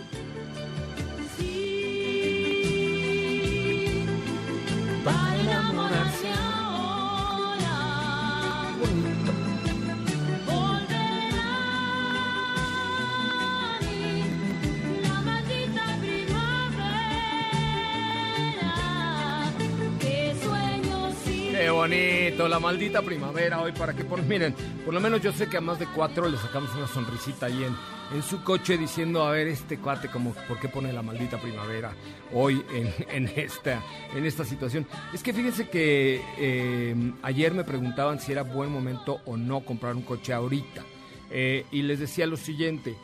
La 22.48 22.60
maldita 22.60 23.02
primavera 23.02 23.62
hoy 23.62 23.72
para 23.72 23.94
que, 23.94 24.04
por, 24.04 24.22
miren, 24.24 24.56
por 24.86 24.94
lo 24.94 25.00
menos 25.00 25.22
yo 25.22 25.32
sé 25.32 25.48
que 25.48 25.58
a 25.58 25.62
más 25.62 25.80
de 25.80 25.88
cuatro 25.88 26.28
le 26.30 26.38
sacamos 26.38 26.74
una 26.76 26.88
sonrisita 26.88 27.48
ahí 27.48 27.64
en, 27.64 27.76
en 28.16 28.24
su 28.24 28.44
coche 28.44 28.78
diciendo, 28.78 29.24
a 29.24 29.32
ver, 29.32 29.48
este 29.48 29.78
cuate, 29.78 30.10
como, 30.10 30.34
¿por 30.48 30.60
qué 30.60 30.70
pone 30.70 30.94
la 30.94 31.02
maldita 31.02 31.40
primavera 31.40 31.94
hoy 32.34 32.64
en, 32.74 32.94
en 33.10 33.32
esta, 33.36 33.82
en 34.16 34.26
esta 34.26 34.46
situación? 34.46 34.88
Es 35.14 35.24
que 35.24 35.34
fíjense 35.34 35.70
que 35.70 36.22
eh, 36.38 37.14
ayer 37.22 37.54
me 37.54 37.64
preguntaban 37.64 38.20
si 38.20 38.32
era 38.32 38.44
buen 38.44 38.72
momento 38.72 39.22
o 39.26 39.38
no 39.38 39.62
comprar 39.62 39.96
un 39.96 40.04
coche 40.04 40.34
ahorita. 40.34 40.84
Eh, 41.32 41.66
y 41.72 41.82
les 41.82 42.00
decía 42.00 42.28
lo 42.28 42.38
siguiente, 42.38 42.96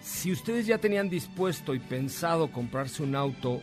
si 0.00 0.32
ustedes 0.32 0.66
ya 0.66 0.78
tenían 0.78 1.10
dispuesto 1.10 1.74
y 1.74 1.78
pensado 1.78 2.50
comprarse 2.50 3.02
un 3.02 3.14
auto 3.14 3.60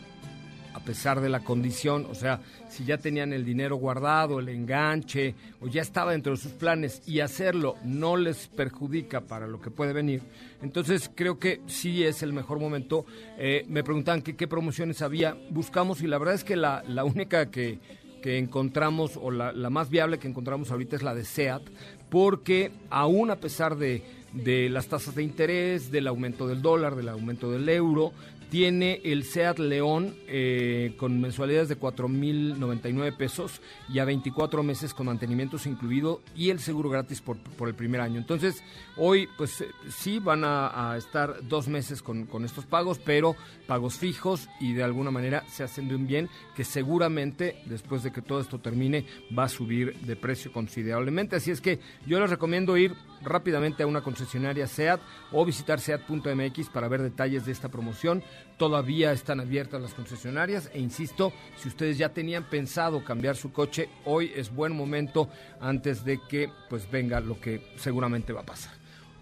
a 0.74 0.80
pesar 0.80 1.20
de 1.20 1.28
la 1.28 1.40
condición, 1.40 2.06
o 2.10 2.14
sea, 2.14 2.40
si 2.68 2.84
ya 2.84 2.98
tenían 2.98 3.32
el 3.32 3.44
dinero 3.44 3.76
guardado, 3.76 4.40
el 4.40 4.48
enganche, 4.48 5.34
o 5.60 5.68
ya 5.68 5.82
estaba 5.82 6.12
dentro 6.12 6.32
de 6.32 6.38
sus 6.38 6.52
planes 6.52 7.02
y 7.06 7.20
hacerlo 7.20 7.76
no 7.84 8.16
les 8.16 8.48
perjudica 8.48 9.20
para 9.20 9.46
lo 9.46 9.60
que 9.60 9.70
puede 9.70 9.92
venir, 9.92 10.22
entonces 10.62 11.10
creo 11.14 11.38
que 11.38 11.60
sí 11.66 12.04
es 12.04 12.22
el 12.22 12.32
mejor 12.32 12.58
momento. 12.58 13.04
Eh, 13.38 13.64
me 13.68 13.84
preguntan 13.84 14.22
qué 14.22 14.48
promociones 14.48 15.02
había, 15.02 15.36
buscamos 15.50 16.02
y 16.02 16.06
la 16.06 16.18
verdad 16.18 16.34
es 16.34 16.44
que 16.44 16.56
la, 16.56 16.82
la 16.86 17.04
única 17.04 17.50
que, 17.50 17.78
que 18.22 18.38
encontramos, 18.38 19.18
o 19.20 19.30
la, 19.30 19.52
la 19.52 19.68
más 19.68 19.90
viable 19.90 20.18
que 20.18 20.28
encontramos 20.28 20.70
ahorita 20.70 20.96
es 20.96 21.02
la 21.02 21.14
de 21.14 21.24
SEAT, 21.24 21.62
porque 22.08 22.72
aún 22.88 23.30
a 23.30 23.36
pesar 23.36 23.76
de 23.76 24.02
de 24.32 24.68
las 24.68 24.88
tasas 24.88 25.14
de 25.14 25.22
interés, 25.22 25.90
del 25.90 26.06
aumento 26.06 26.46
del 26.46 26.62
dólar, 26.62 26.96
del 26.96 27.08
aumento 27.08 27.50
del 27.50 27.68
euro, 27.68 28.12
tiene 28.52 29.00
el 29.04 29.24
SEAT 29.24 29.60
León 29.60 30.14
eh, 30.28 30.92
con 30.98 31.18
mensualidades 31.22 31.70
de 31.70 31.80
4.099 31.80 33.16
pesos 33.16 33.62
y 33.88 33.98
a 33.98 34.04
24 34.04 34.62
meses 34.62 34.92
con 34.92 35.06
mantenimientos 35.06 35.64
incluido 35.64 36.20
y 36.36 36.50
el 36.50 36.58
seguro 36.58 36.90
gratis 36.90 37.22
por, 37.22 37.38
el 37.66 37.74
primer 37.74 38.02
año. 38.02 38.18
Entonces, 38.18 38.62
hoy 38.98 39.26
pues 39.38 39.62
eh, 39.62 39.68
sí 39.88 40.18
van 40.18 40.42
a, 40.44 40.94
estar 40.98 41.48
dos 41.48 41.66
meses 41.66 42.02
con, 42.02 42.26
con, 42.26 42.44
estos 42.44 42.66
pagos, 42.66 42.98
pero 42.98 43.36
pagos 43.66 43.96
fijos 43.96 44.50
y 44.60 44.74
de 44.74 44.82
alguna 44.82 45.10
manera 45.10 45.44
se 45.48 45.64
hacen 45.64 45.88
de 45.88 45.94
un 45.94 46.06
bien 46.06 46.28
que 46.54 46.64
seguramente 46.64 47.62
después 47.64 48.02
de 48.02 48.12
que 48.12 48.20
todo 48.20 48.42
esto 48.42 48.58
termine 48.58 49.06
va 49.36 49.44
a 49.44 49.48
subir 49.48 49.98
de 50.00 50.14
precio 50.14 50.52
considerablemente. 50.52 51.36
Así 51.36 51.50
es 51.50 51.62
que 51.62 51.80
yo 52.06 52.20
les 52.20 52.28
recomiendo 52.28 52.76
ir 52.76 52.94
rápidamente 53.22 53.82
a 53.82 53.86
una 53.86 54.02
concesionaria 54.22 54.68
SEAT 54.68 55.00
o 55.32 55.44
visitar 55.44 55.80
SEAT.mx 55.80 56.68
para 56.70 56.88
ver 56.88 57.02
detalles 57.02 57.44
de 57.44 57.52
esta 57.52 57.68
promoción. 57.68 58.22
Todavía 58.56 59.12
están 59.12 59.40
abiertas 59.40 59.82
las 59.82 59.94
concesionarias 59.94 60.70
e 60.72 60.78
insisto, 60.78 61.32
si 61.56 61.68
ustedes 61.68 61.98
ya 61.98 62.10
tenían 62.10 62.44
pensado 62.44 63.04
cambiar 63.04 63.36
su 63.36 63.52
coche, 63.52 63.88
hoy 64.04 64.32
es 64.36 64.54
buen 64.54 64.76
momento 64.76 65.28
antes 65.60 66.04
de 66.04 66.20
que 66.28 66.48
pues 66.70 66.88
venga 66.90 67.20
lo 67.20 67.40
que 67.40 67.72
seguramente 67.76 68.32
va 68.32 68.42
a 68.42 68.46
pasar. 68.46 68.74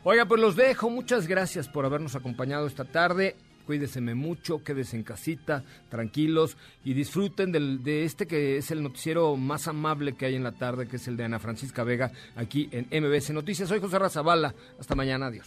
Oiga, 0.04 0.26
pues 0.26 0.40
los 0.40 0.56
dejo. 0.56 0.90
Muchas 0.90 1.26
gracias 1.26 1.68
por 1.68 1.86
habernos 1.86 2.14
acompañado 2.14 2.66
esta 2.66 2.84
tarde 2.84 3.36
cuídense 3.66 4.00
mucho, 4.00 4.62
quédense 4.62 4.96
en 4.96 5.02
casita, 5.02 5.64
tranquilos 5.88 6.56
y 6.84 6.94
disfruten 6.94 7.52
de 7.52 8.04
este 8.04 8.26
que 8.26 8.56
es 8.56 8.70
el 8.70 8.82
noticiero 8.82 9.36
más 9.36 9.68
amable 9.68 10.14
que 10.14 10.26
hay 10.26 10.34
en 10.34 10.44
la 10.44 10.52
tarde, 10.52 10.86
que 10.86 10.96
es 10.96 11.08
el 11.08 11.16
de 11.16 11.24
Ana 11.24 11.38
Francisca 11.38 11.84
Vega, 11.84 12.12
aquí 12.36 12.68
en 12.72 12.86
MBS 13.02 13.30
Noticias. 13.30 13.68
Soy 13.68 13.80
José 13.80 13.98
Razabala. 13.98 14.54
Hasta 14.78 14.94
mañana. 14.94 15.26
Adiós. 15.26 15.46